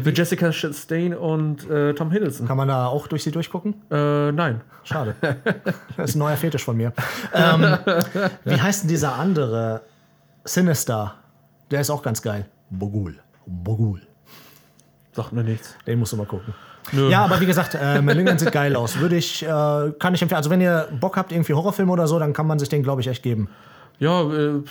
[0.04, 2.46] Mit Jessica Chastain und äh, Tom Hiddleston.
[2.46, 3.74] Kann man da auch durch sie durchgucken?
[3.90, 4.60] Äh, nein.
[4.84, 5.14] Schade.
[5.96, 6.92] Das ist ein neuer Fetisch von mir.
[7.32, 7.78] Ähm,
[8.44, 9.82] wie heißt denn dieser andere?
[10.44, 11.14] Sinister.
[11.70, 12.46] Der ist auch ganz geil.
[12.70, 13.18] Bogul.
[13.46, 14.02] Bogul.
[15.12, 15.76] Sagt mir nichts.
[15.86, 16.54] Den musst du mal gucken.
[16.92, 17.08] Nö.
[17.08, 18.98] Ja, aber wie gesagt, äh, Malignant sieht geil aus.
[18.98, 20.36] Würde ich, äh, kann ich empfehlen.
[20.36, 23.00] Also wenn ihr Bock habt, irgendwie Horrorfilme oder so, dann kann man sich den, glaube
[23.00, 23.48] ich, echt geben.
[23.98, 24.62] Ja, äh,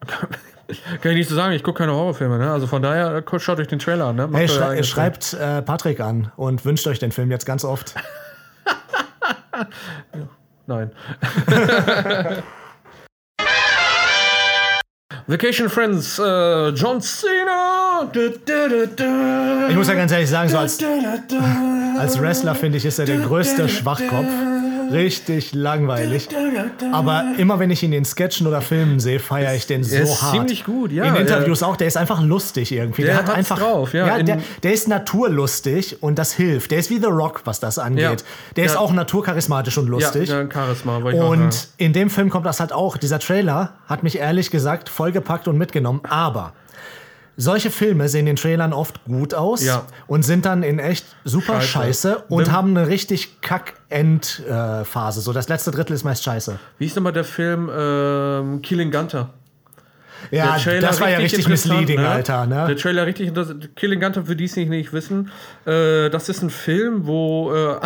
[1.00, 1.52] kann ich nicht so sagen.
[1.54, 2.38] Ich gucke keine Horrorfilme.
[2.38, 2.50] Ne?
[2.50, 4.16] Also von daher, äh, schaut euch den Trailer an.
[4.16, 4.26] Ne?
[4.26, 7.94] Macht Hey, schrei schreibt äh, Patrick an und wünscht euch den Film jetzt ganz oft.
[10.66, 10.90] Nein.
[15.26, 18.10] Vacation Friends, äh, John Cena.
[19.68, 20.78] Ich muss ja ganz ehrlich sagen, so als,
[21.98, 24.26] als Wrestler finde ich, ist er der größte Schwachkopf.
[24.92, 26.28] Richtig langweilig.
[26.92, 30.22] Aber immer wenn ich ihn in Sketchen oder Filmen sehe, feiere ich den so ist
[30.22, 30.32] hart.
[30.32, 31.04] ziemlich gut, ja.
[31.04, 33.02] In Interviews auch, der ist einfach lustig irgendwie.
[33.02, 34.16] Der, Der hat einfach drauf, ja.
[34.16, 36.70] In- der, der ist naturlustig und das hilft.
[36.70, 38.02] Der ist wie The Rock, was das angeht.
[38.02, 38.16] Ja.
[38.56, 38.80] Der ist Ja.
[38.80, 40.28] auch naturcharismatisch und Ja, lustig.
[40.28, 42.96] ja, Charisma, Und in dem Film kommt das halt auch.
[42.96, 46.00] Dieser Trailer hat mich ehrlich gesagt vollgepackt und mitgenommen.
[46.08, 46.52] Aber
[47.36, 49.82] solche Filme sehen in Trailern oft gut aus Ja.
[50.06, 52.24] und sind dann in echt super scheiße, Scheiße.
[52.28, 55.20] und Wenn- haben eine richtig Kack-End-Phase.
[55.20, 56.58] so das letzte Drittel ist meist scheiße.
[56.78, 59.30] Wie ist nochmal der Film ähm, Killing Gunther?
[60.30, 62.08] Ja, Der das war ja richtig misleading, ne?
[62.08, 62.46] Alter.
[62.46, 62.76] Der Ne?
[62.76, 63.74] Trailer richtig interessant.
[63.76, 65.30] Killing Gunther, für die es nicht, nicht wissen,
[65.66, 67.76] äh, das ist ein Film, wo äh,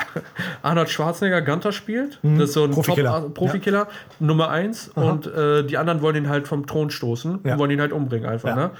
[0.62, 2.18] Arnold Schwarzenegger Gunther spielt.
[2.22, 2.74] Das ist so ein Mhm.
[2.74, 3.20] Profikiller.
[3.22, 3.88] Top- Profikiller,
[4.20, 4.88] Nummer eins.
[4.94, 7.52] Und äh, die anderen wollen ihn halt vom Thron stoßen Ja.
[7.54, 8.48] und wollen ihn halt umbringen einfach.
[8.50, 8.56] Ja.
[8.56, 8.70] Ne?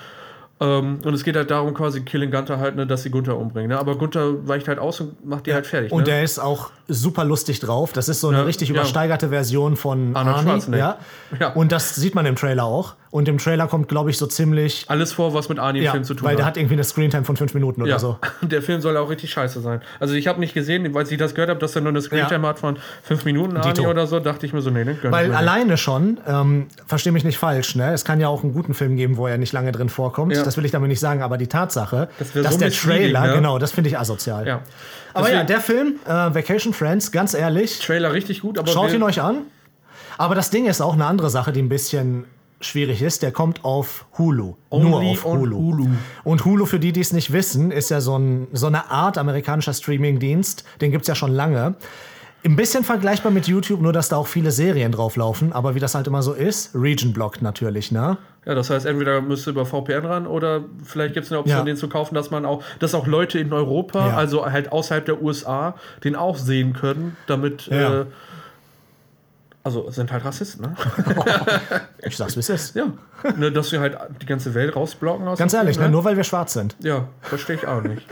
[0.58, 3.68] Ähm, und es geht halt darum, quasi Killing Gunther halt, ne, dass sie Gunther umbringen.
[3.72, 3.78] Ne?
[3.78, 5.92] Aber Gunther weicht halt aus und macht die halt fertig.
[5.92, 6.04] Und ne?
[6.04, 7.92] der ist auch super lustig drauf.
[7.92, 8.74] Das ist so eine Ja, richtig ja.
[8.76, 10.48] übersteigerte Version von Arnold Arnie.
[10.48, 10.98] Schwarzenegger.
[11.32, 11.36] Ja.
[11.40, 11.52] Ja.
[11.52, 12.94] Und das sieht man im Trailer auch.
[13.10, 14.84] Und im Trailer kommt, glaube ich, so ziemlich.
[14.88, 16.38] Alles vor, was mit Arnie im Ja, Film zu tun weil hat.
[16.40, 18.18] der hat irgendwie eine Screentime von fünf Minuten oder Ja, so.
[18.42, 19.80] der Film soll auch richtig scheiße sein.
[20.00, 22.42] Also ich habe nicht gesehen, weil ich das gehört habe, dass er nur eine Screentime
[22.42, 22.48] Ja.
[22.48, 23.88] hat von fünf Minuten Dito.
[23.88, 25.38] oder so, dachte ich mir so, nee, ne, ich Weil mir nicht.
[25.38, 27.92] alleine schon, ähm, verstehe mich nicht falsch, ne?
[27.92, 30.34] Es kann ja auch einen guten Film geben, wo er nicht lange drin vorkommt.
[30.34, 30.42] Ja.
[30.42, 33.34] Das will ich damit nicht sagen, aber die Tatsache, Das dass so der Trailer, ne?
[33.34, 34.46] genau, das finde ich asozial.
[34.46, 34.60] Ja.
[35.14, 38.92] Aber ja, Deswegen- der Film, äh, Vacation Friends, ganz ehrlich, Trailer richtig gut, aber schaut
[38.92, 39.42] ihn euch an.
[40.18, 42.24] Aber das Ding ist auch eine andere Sache, die ein bisschen
[42.60, 43.22] schwierig ist.
[43.22, 44.54] Der kommt auf Hulu.
[44.70, 45.56] nur Only auf on Hulu.
[45.56, 45.86] Hulu.
[46.24, 49.18] Und Hulu, für die, die es nicht wissen, ist ja so, ein, so eine Art
[49.18, 50.64] amerikanischer Streaming-Dienst.
[50.80, 51.74] Den gibt es ja schon lange.
[52.44, 55.52] Ein bisschen vergleichbar mit YouTube, nur dass da auch viele Serien drauflaufen.
[55.52, 58.18] Aber wie das halt immer so ist, Region-blocked natürlich, ne?
[58.44, 61.58] Ja, das heißt, entweder müsst ihr über VPN ran oder vielleicht gibt es eine Option,
[61.58, 61.64] Ja.
[61.64, 64.16] den zu kaufen, dass man auch, dass auch Leute in Europa, Ja.
[64.16, 65.74] also halt außerhalb der USA,
[66.04, 68.02] den auch sehen können, damit Ja.
[68.02, 68.04] äh,
[69.66, 70.76] also sind halt Rassisten, ne?
[72.04, 72.76] Ich sag's, wie es ist.
[72.76, 72.86] ja.
[73.36, 75.92] ne, dass wir halt die ganze Welt rausblocken aus Ganz ehrlich, Film, ne?
[75.92, 76.76] nur weil wir schwarz sind.
[76.78, 78.06] Ja, verstehe ich auch nicht.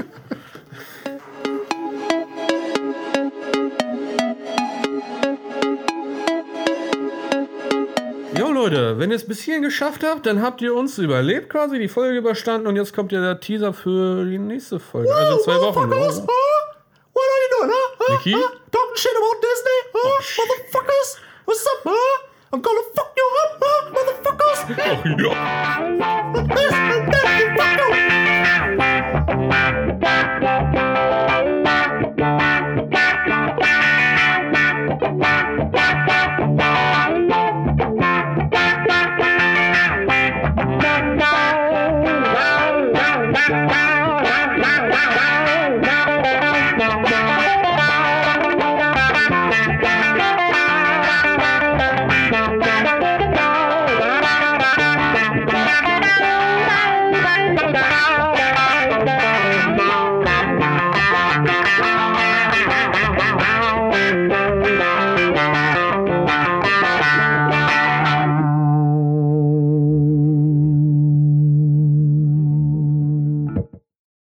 [8.37, 11.79] Jo Leute, wenn ihr es bis hierhin geschafft habt, dann habt ihr uns überlebt quasi,
[11.79, 15.45] die Folge überstanden und jetzt kommt ja der Teaser für die nächste Folge, also in
[15.45, 15.89] zwei Wochen.
[15.89, 18.13] What are you doing, huh?
[18.13, 18.33] Niki?
[18.33, 18.49] Huh?
[18.73, 19.79] Talking shit about Disney?
[19.95, 20.21] Huh?
[20.37, 21.21] Motherfuckers?
[21.45, 22.27] What's up, huh?
[22.53, 24.61] I'm gonna fuck you up, huh, motherfuckers?
[24.79, 25.85] Oh, yeah.